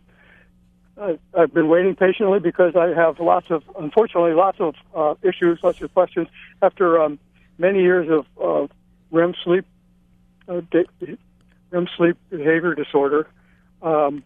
I, 0.99 1.19
I've 1.37 1.53
been 1.53 1.69
waiting 1.69 1.95
patiently 1.95 2.39
because 2.39 2.75
I 2.75 2.87
have 2.87 3.19
lots 3.19 3.47
of, 3.51 3.63
unfortunately, 3.77 4.33
lots 4.33 4.59
of 4.59 4.75
uh, 4.95 5.15
issues, 5.21 5.59
lots 5.63 5.81
of 5.81 5.93
questions. 5.93 6.27
After 6.61 7.01
um, 7.01 7.19
many 7.57 7.81
years 7.81 8.07
of 8.09 8.25
uh, 8.43 8.73
REM 9.11 9.33
sleep, 9.43 9.65
uh, 10.47 10.61
de- 10.71 11.17
REM 11.71 11.87
sleep 11.95 12.17
behavior 12.29 12.73
disorder, 12.73 13.27
um, 13.81 14.23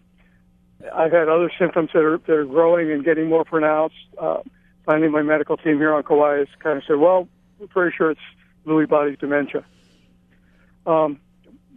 I've 0.94 1.12
had 1.12 1.30
other 1.30 1.52
symptoms 1.58 1.90
that 1.94 2.04
are 2.04 2.18
that 2.18 2.34
are 2.34 2.46
growing 2.46 2.92
and 2.92 3.04
getting 3.04 3.30
more 3.30 3.46
pronounced. 3.46 3.96
Uh, 4.18 4.42
finally, 4.86 5.10
my 5.10 5.22
medical 5.22 5.58
team 5.58 5.78
here 5.78 5.94
on 5.94 6.04
Kauai 6.04 6.40
has 6.40 6.48
kind 6.60 6.78
of 6.78 6.84
said, 6.86 6.98
"Well, 6.98 7.28
we're 7.60 7.68
pretty 7.68 7.96
sure 7.96 8.12
it's 8.12 8.22
Lewy 8.66 8.88
body 8.88 9.16
dementia." 9.16 9.64
Um, 10.86 11.20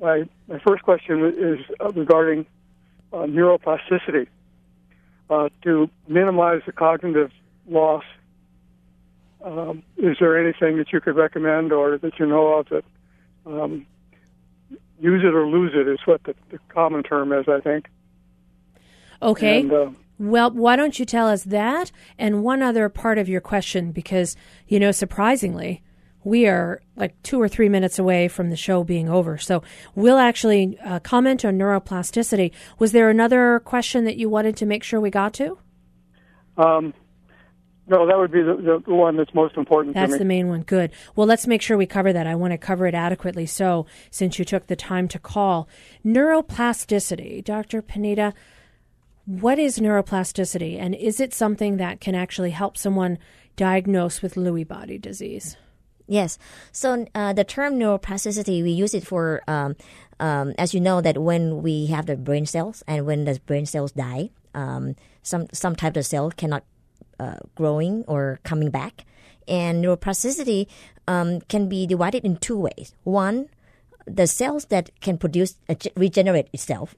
my 0.00 0.24
my 0.48 0.58
first 0.66 0.82
question 0.82 1.24
is 1.24 1.64
uh, 1.80 1.92
regarding 1.92 2.46
uh, 3.12 3.26
neuroplasticity. 3.26 4.28
Uh, 5.28 5.48
to 5.60 5.90
minimize 6.06 6.62
the 6.66 6.72
cognitive 6.72 7.32
loss, 7.68 8.04
um, 9.44 9.82
is 9.96 10.16
there 10.20 10.38
anything 10.38 10.78
that 10.78 10.92
you 10.92 11.00
could 11.00 11.16
recommend 11.16 11.72
or 11.72 11.98
that 11.98 12.16
you 12.20 12.26
know 12.26 12.46
of 12.54 12.68
that 12.68 12.84
um, 13.44 13.84
use 15.00 15.22
it 15.24 15.34
or 15.34 15.46
lose 15.46 15.72
it 15.74 15.88
is 15.88 15.98
what 16.04 16.22
the, 16.24 16.34
the 16.50 16.60
common 16.68 17.02
term 17.02 17.32
is, 17.32 17.46
I 17.48 17.60
think. 17.60 17.86
Okay. 19.22 19.60
And, 19.60 19.72
uh, 19.72 19.90
well, 20.18 20.50
why 20.50 20.76
don't 20.76 20.98
you 20.98 21.04
tell 21.04 21.28
us 21.28 21.44
that 21.44 21.92
and 22.18 22.42
one 22.42 22.62
other 22.62 22.88
part 22.88 23.18
of 23.18 23.28
your 23.28 23.40
question? 23.40 23.92
Because, 23.92 24.36
you 24.66 24.80
know, 24.80 24.90
surprisingly, 24.90 25.82
we 26.24 26.46
are 26.48 26.80
like 26.96 27.20
two 27.22 27.40
or 27.40 27.48
three 27.48 27.68
minutes 27.68 27.98
away 27.98 28.26
from 28.26 28.50
the 28.50 28.56
show 28.56 28.82
being 28.82 29.08
over. 29.08 29.38
So 29.38 29.62
we'll 29.94 30.18
actually 30.18 30.78
uh, 30.84 30.98
comment 31.00 31.44
on 31.44 31.58
neuroplasticity. 31.58 32.50
Was 32.78 32.92
there 32.92 33.10
another 33.10 33.60
question 33.60 34.04
that 34.06 34.16
you 34.16 34.28
wanted 34.28 34.56
to 34.56 34.66
make 34.66 34.82
sure 34.82 35.00
we 35.00 35.10
got 35.10 35.34
to? 35.34 35.58
Um, 36.56 36.94
no, 37.88 38.06
that 38.06 38.18
would 38.18 38.32
be 38.32 38.42
the, 38.42 38.82
the, 38.84 38.92
one 38.92 39.16
that's 39.16 39.32
most 39.34 39.56
important 39.56 39.94
That's 39.94 40.10
to 40.10 40.14
me. 40.14 40.18
the 40.18 40.24
main 40.24 40.48
one. 40.48 40.62
Good. 40.62 40.90
Well, 41.14 41.28
let's 41.28 41.46
make 41.46 41.62
sure 41.62 41.76
we 41.76 41.86
cover 41.86 42.12
that. 42.12 42.26
I 42.26 42.34
want 42.34 42.50
to 42.50 42.58
cover 42.58 42.86
it 42.86 42.94
adequately 42.94 43.46
so, 43.46 43.86
since 44.10 44.38
you 44.38 44.44
took 44.44 44.66
the 44.66 44.74
time 44.74 45.06
to 45.08 45.20
call. 45.20 45.68
Neuroplasticity. 46.04 47.44
Dr. 47.44 47.82
Panida, 47.82 48.32
what 49.26 49.58
is 49.58 49.78
neuroplasticity, 49.78 50.78
and 50.78 50.94
is 50.94 51.20
it 51.20 51.34
something 51.34 51.76
that 51.76 52.00
can 52.00 52.14
actually 52.14 52.50
help 52.50 52.78
someone 52.78 53.18
diagnosed 53.56 54.22
with 54.22 54.34
Lewy 54.34 54.66
body 54.66 54.98
disease? 54.98 55.56
Yes. 56.06 56.38
So 56.70 57.06
uh, 57.14 57.32
the 57.32 57.42
term 57.42 57.74
neuroplasticity, 57.74 58.62
we 58.62 58.70
use 58.70 58.94
it 58.94 59.04
for, 59.04 59.42
um, 59.48 59.74
um, 60.20 60.54
as 60.56 60.72
you 60.72 60.80
know, 60.80 61.00
that 61.00 61.18
when 61.18 61.62
we 61.62 61.86
have 61.86 62.06
the 62.06 62.16
brain 62.16 62.46
cells 62.46 62.84
and 62.86 63.04
when 63.04 63.24
the 63.24 63.40
brain 63.46 63.66
cells 63.66 63.92
die, 63.92 64.30
um, 64.54 64.94
some 65.22 65.48
some 65.52 65.74
type 65.74 65.96
of 65.96 66.06
cell 66.06 66.30
cannot 66.30 66.62
uh, 67.18 67.38
growing 67.56 68.04
or 68.06 68.38
coming 68.44 68.70
back, 68.70 69.04
and 69.48 69.84
neuroplasticity 69.84 70.68
um, 71.08 71.40
can 71.42 71.68
be 71.68 71.86
divided 71.86 72.24
in 72.24 72.36
two 72.36 72.56
ways. 72.56 72.94
One, 73.02 73.48
the 74.06 74.28
cells 74.28 74.66
that 74.66 74.90
can 75.00 75.18
produce 75.18 75.58
uh, 75.68 75.74
regenerate 75.96 76.48
itself, 76.52 76.94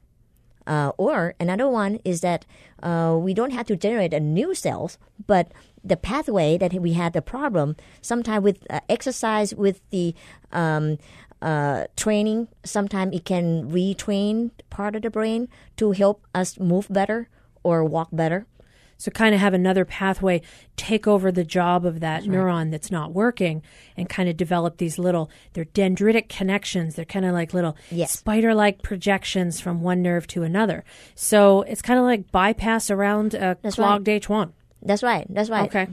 uh, 0.69 0.91
or 0.97 1.33
another 1.39 1.67
one 1.67 1.99
is 2.05 2.21
that 2.21 2.45
uh, 2.83 3.17
we 3.19 3.33
don't 3.33 3.51
have 3.51 3.65
to 3.65 3.75
generate 3.75 4.13
a 4.13 4.19
new 4.19 4.53
cells, 4.53 4.99
but 5.25 5.51
the 5.83 5.97
pathway 5.97 6.57
that 6.59 6.73
we 6.73 6.93
had 6.93 7.13
the 7.13 7.21
problem, 7.21 7.75
sometimes 8.01 8.43
with 8.43 8.67
uh, 8.69 8.79
exercise, 8.87 9.55
with 9.55 9.81
the 9.89 10.13
um, 10.51 10.99
uh, 11.41 11.85
training, 11.97 12.47
sometimes 12.63 13.15
it 13.15 13.25
can 13.25 13.71
retrain 13.71 14.51
part 14.69 14.95
of 14.95 15.01
the 15.01 15.09
brain 15.09 15.49
to 15.77 15.91
help 15.91 16.21
us 16.35 16.59
move 16.59 16.87
better 16.89 17.29
or 17.63 17.83
walk 17.83 18.09
better. 18.11 18.45
So, 18.99 19.09
kind 19.09 19.33
of 19.33 19.41
have 19.41 19.55
another 19.55 19.85
pathway 19.85 20.41
take 20.75 21.07
over 21.07 21.31
the 21.31 21.43
job 21.43 21.85
of 21.85 22.01
that 22.01 22.23
neuron 22.23 22.69
that's 22.69 22.91
not 22.91 23.13
working 23.13 23.63
and 23.97 24.07
kind 24.07 24.29
of 24.29 24.37
develop 24.37 24.77
these 24.77 24.99
little, 24.99 25.31
they're 25.53 25.65
dendritic 25.65 26.29
connections. 26.29 26.95
They're 26.95 27.05
kind 27.05 27.25
of 27.25 27.33
like 27.33 27.53
little 27.53 27.75
spider 28.11 28.53
like 28.53 28.83
projections 28.83 29.59
from 29.59 29.81
one 29.81 30.01
nerve 30.03 30.27
to 30.27 30.43
another. 30.43 30.83
So, 31.15 31.61
it's 31.63 31.81
kind 31.81 31.97
of 31.97 32.05
like 32.05 32.31
bypass 32.31 32.91
around 32.91 33.33
a 33.33 33.57
That's 33.61 33.75
clogged 33.75 34.05
H1. 34.05 34.51
That's 34.83 35.01
right. 35.01 35.25
That's 35.29 35.49
right. 35.49 35.67
Okay. 35.67 35.87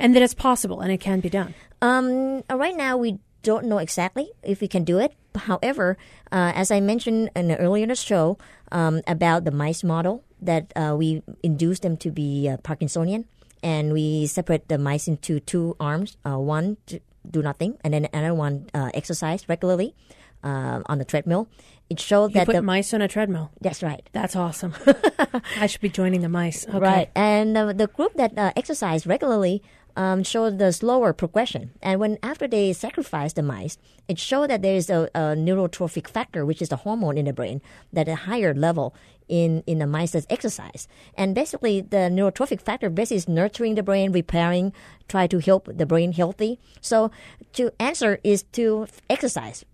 And 0.00 0.16
that 0.16 0.22
it's 0.22 0.34
possible 0.34 0.80
and 0.80 0.90
it 0.90 0.98
can 0.98 1.20
be 1.20 1.28
done. 1.28 1.54
Um, 1.82 2.42
right 2.50 2.76
now, 2.76 2.96
we 2.96 3.18
don't 3.42 3.66
know 3.66 3.78
exactly 3.78 4.30
if 4.42 4.60
we 4.60 4.68
can 4.68 4.84
do 4.84 4.98
it. 4.98 5.12
However, 5.34 5.96
uh, 6.32 6.52
as 6.54 6.70
I 6.70 6.80
mentioned 6.80 7.30
in 7.36 7.52
earlier 7.52 7.82
in 7.84 7.88
the 7.90 7.96
show 7.96 8.38
um, 8.72 9.02
about 9.06 9.44
the 9.44 9.50
mice 9.50 9.84
model, 9.84 10.24
that 10.40 10.72
uh, 10.76 10.94
we 10.96 11.22
induce 11.42 11.80
them 11.80 11.96
to 11.98 12.10
be 12.10 12.48
uh, 12.48 12.56
Parkinsonian, 12.58 13.24
and 13.62 13.92
we 13.92 14.26
separate 14.26 14.68
the 14.68 14.78
mice 14.78 15.08
into 15.08 15.40
two 15.40 15.76
arms. 15.80 16.16
Uh, 16.24 16.38
one 16.38 16.76
to 16.86 17.00
do 17.28 17.42
nothing, 17.42 17.78
and 17.82 17.92
then 17.94 18.08
another 18.12 18.34
one 18.34 18.68
uh, 18.74 18.90
exercise 18.94 19.48
regularly 19.48 19.94
uh, 20.42 20.80
on 20.86 20.98
the 20.98 21.04
treadmill. 21.04 21.48
It 21.90 21.98
showed 21.98 22.30
You 22.32 22.34
that 22.34 22.46
put 22.46 22.54
the 22.54 22.62
mice 22.62 22.92
on 22.92 23.00
a 23.00 23.08
treadmill. 23.08 23.50
That's 23.60 23.82
right. 23.82 24.06
That's 24.12 24.36
awesome. 24.36 24.74
I 25.58 25.66
should 25.66 25.80
be 25.80 25.88
joining 25.88 26.20
the 26.20 26.28
mice. 26.28 26.66
Okay. 26.68 26.78
Right. 26.78 27.10
And 27.14 27.56
uh, 27.56 27.72
the 27.72 27.86
group 27.86 28.14
that 28.14 28.36
uh, 28.36 28.52
exercise 28.56 29.06
regularly 29.06 29.62
um, 29.98 30.22
showed 30.22 30.58
the 30.58 30.72
slower 30.72 31.12
progression. 31.12 31.72
And 31.82 31.98
when 31.98 32.18
after 32.22 32.46
they 32.46 32.72
sacrificed 32.72 33.34
the 33.34 33.42
mice, 33.42 33.76
it 34.06 34.18
showed 34.18 34.48
that 34.48 34.62
there 34.62 34.76
is 34.76 34.88
a, 34.88 35.10
a 35.12 35.34
neurotrophic 35.34 36.08
factor, 36.08 36.46
which 36.46 36.62
is 36.62 36.68
the 36.68 36.76
hormone 36.76 37.18
in 37.18 37.24
the 37.24 37.32
brain, 37.32 37.60
that 37.92 38.08
a 38.08 38.14
higher 38.14 38.54
level 38.54 38.94
in, 39.28 39.64
in 39.66 39.80
the 39.80 39.88
mice 39.88 40.12
that 40.12 40.24
exercise. 40.30 40.86
And 41.16 41.34
basically, 41.34 41.80
the 41.80 42.08
neurotrophic 42.08 42.62
factor 42.62 42.88
basically 42.88 43.16
is 43.16 43.28
nurturing 43.28 43.74
the 43.74 43.82
brain, 43.82 44.12
repairing, 44.12 44.72
try 45.08 45.26
to 45.26 45.40
help 45.40 45.68
the 45.76 45.84
brain 45.84 46.12
healthy. 46.12 46.60
So 46.80 47.10
to 47.54 47.72
answer 47.80 48.20
is 48.22 48.44
to 48.52 48.86
exercise. 49.10 49.64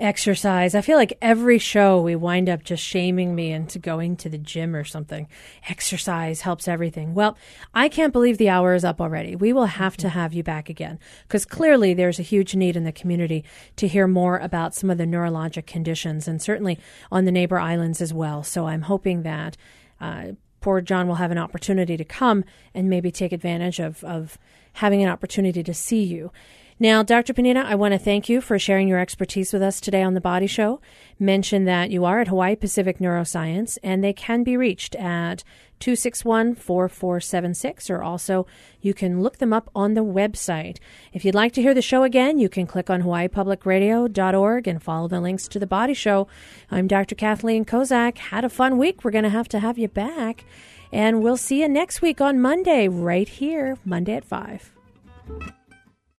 Exercise. 0.00 0.74
I 0.74 0.80
feel 0.80 0.96
like 0.96 1.18
every 1.20 1.58
show 1.58 2.00
we 2.00 2.16
wind 2.16 2.48
up 2.48 2.64
just 2.64 2.82
shaming 2.82 3.34
me 3.34 3.52
into 3.52 3.78
going 3.78 4.16
to 4.16 4.30
the 4.30 4.38
gym 4.38 4.74
or 4.74 4.82
something. 4.82 5.28
Exercise 5.68 6.40
helps 6.40 6.66
everything. 6.66 7.12
Well, 7.12 7.36
I 7.74 7.90
can't 7.90 8.10
believe 8.10 8.38
the 8.38 8.48
hour 8.48 8.72
is 8.72 8.82
up 8.82 8.98
already. 8.98 9.36
We 9.36 9.52
will 9.52 9.66
have 9.66 9.98
to 9.98 10.08
have 10.08 10.32
you 10.32 10.42
back 10.42 10.70
again 10.70 10.98
because 11.28 11.44
clearly 11.44 11.92
there's 11.92 12.18
a 12.18 12.22
huge 12.22 12.54
need 12.54 12.76
in 12.76 12.84
the 12.84 12.92
community 12.92 13.44
to 13.76 13.86
hear 13.86 14.06
more 14.06 14.38
about 14.38 14.74
some 14.74 14.88
of 14.88 14.96
the 14.96 15.04
neurologic 15.04 15.66
conditions 15.66 16.26
and 16.26 16.40
certainly 16.40 16.78
on 17.12 17.26
the 17.26 17.32
neighbor 17.32 17.58
islands 17.58 18.00
as 18.00 18.14
well. 18.14 18.42
So 18.42 18.68
I'm 18.68 18.82
hoping 18.82 19.22
that 19.24 19.58
uh, 20.00 20.28
poor 20.62 20.80
John 20.80 21.08
will 21.08 21.16
have 21.16 21.30
an 21.30 21.36
opportunity 21.36 21.98
to 21.98 22.04
come 22.06 22.44
and 22.74 22.88
maybe 22.88 23.10
take 23.10 23.32
advantage 23.32 23.78
of, 23.78 24.02
of 24.04 24.38
having 24.74 25.02
an 25.02 25.10
opportunity 25.10 25.62
to 25.62 25.74
see 25.74 26.02
you. 26.02 26.32
Now, 26.82 27.02
Dr. 27.02 27.34
Panida, 27.34 27.62
I 27.62 27.74
want 27.74 27.92
to 27.92 27.98
thank 27.98 28.30
you 28.30 28.40
for 28.40 28.58
sharing 28.58 28.88
your 28.88 28.98
expertise 28.98 29.52
with 29.52 29.60
us 29.60 29.82
today 29.82 30.02
on 30.02 30.14
The 30.14 30.20
Body 30.20 30.46
Show. 30.46 30.80
Mention 31.18 31.66
that 31.66 31.90
you 31.90 32.06
are 32.06 32.20
at 32.20 32.28
Hawaii 32.28 32.56
Pacific 32.56 33.00
Neuroscience 33.00 33.76
and 33.82 34.02
they 34.02 34.14
can 34.14 34.42
be 34.44 34.56
reached 34.56 34.94
at 34.94 35.44
261 35.80 36.54
4476, 36.54 37.90
or 37.90 38.02
also 38.02 38.46
you 38.80 38.94
can 38.94 39.20
look 39.20 39.36
them 39.36 39.52
up 39.52 39.68
on 39.74 39.92
the 39.92 40.02
website. 40.02 40.78
If 41.12 41.22
you'd 41.22 41.34
like 41.34 41.52
to 41.52 41.60
hear 41.60 41.74
the 41.74 41.82
show 41.82 42.02
again, 42.02 42.38
you 42.38 42.48
can 42.48 42.66
click 42.66 42.88
on 42.88 43.02
hawaiipublicradio.org 43.02 44.66
and 44.66 44.82
follow 44.82 45.06
the 45.06 45.20
links 45.20 45.48
to 45.48 45.58
The 45.58 45.66
Body 45.66 45.92
Show. 45.92 46.28
I'm 46.70 46.86
Dr. 46.86 47.14
Kathleen 47.14 47.66
Kozak. 47.66 48.16
Had 48.16 48.42
a 48.42 48.48
fun 48.48 48.78
week. 48.78 49.04
We're 49.04 49.10
going 49.10 49.24
to 49.24 49.28
have 49.28 49.48
to 49.48 49.58
have 49.58 49.76
you 49.76 49.88
back. 49.88 50.46
And 50.90 51.22
we'll 51.22 51.36
see 51.36 51.60
you 51.60 51.68
next 51.68 52.00
week 52.00 52.22
on 52.22 52.40
Monday, 52.40 52.88
right 52.88 53.28
here, 53.28 53.76
Monday 53.84 54.14
at 54.14 54.24
5. 54.24 54.72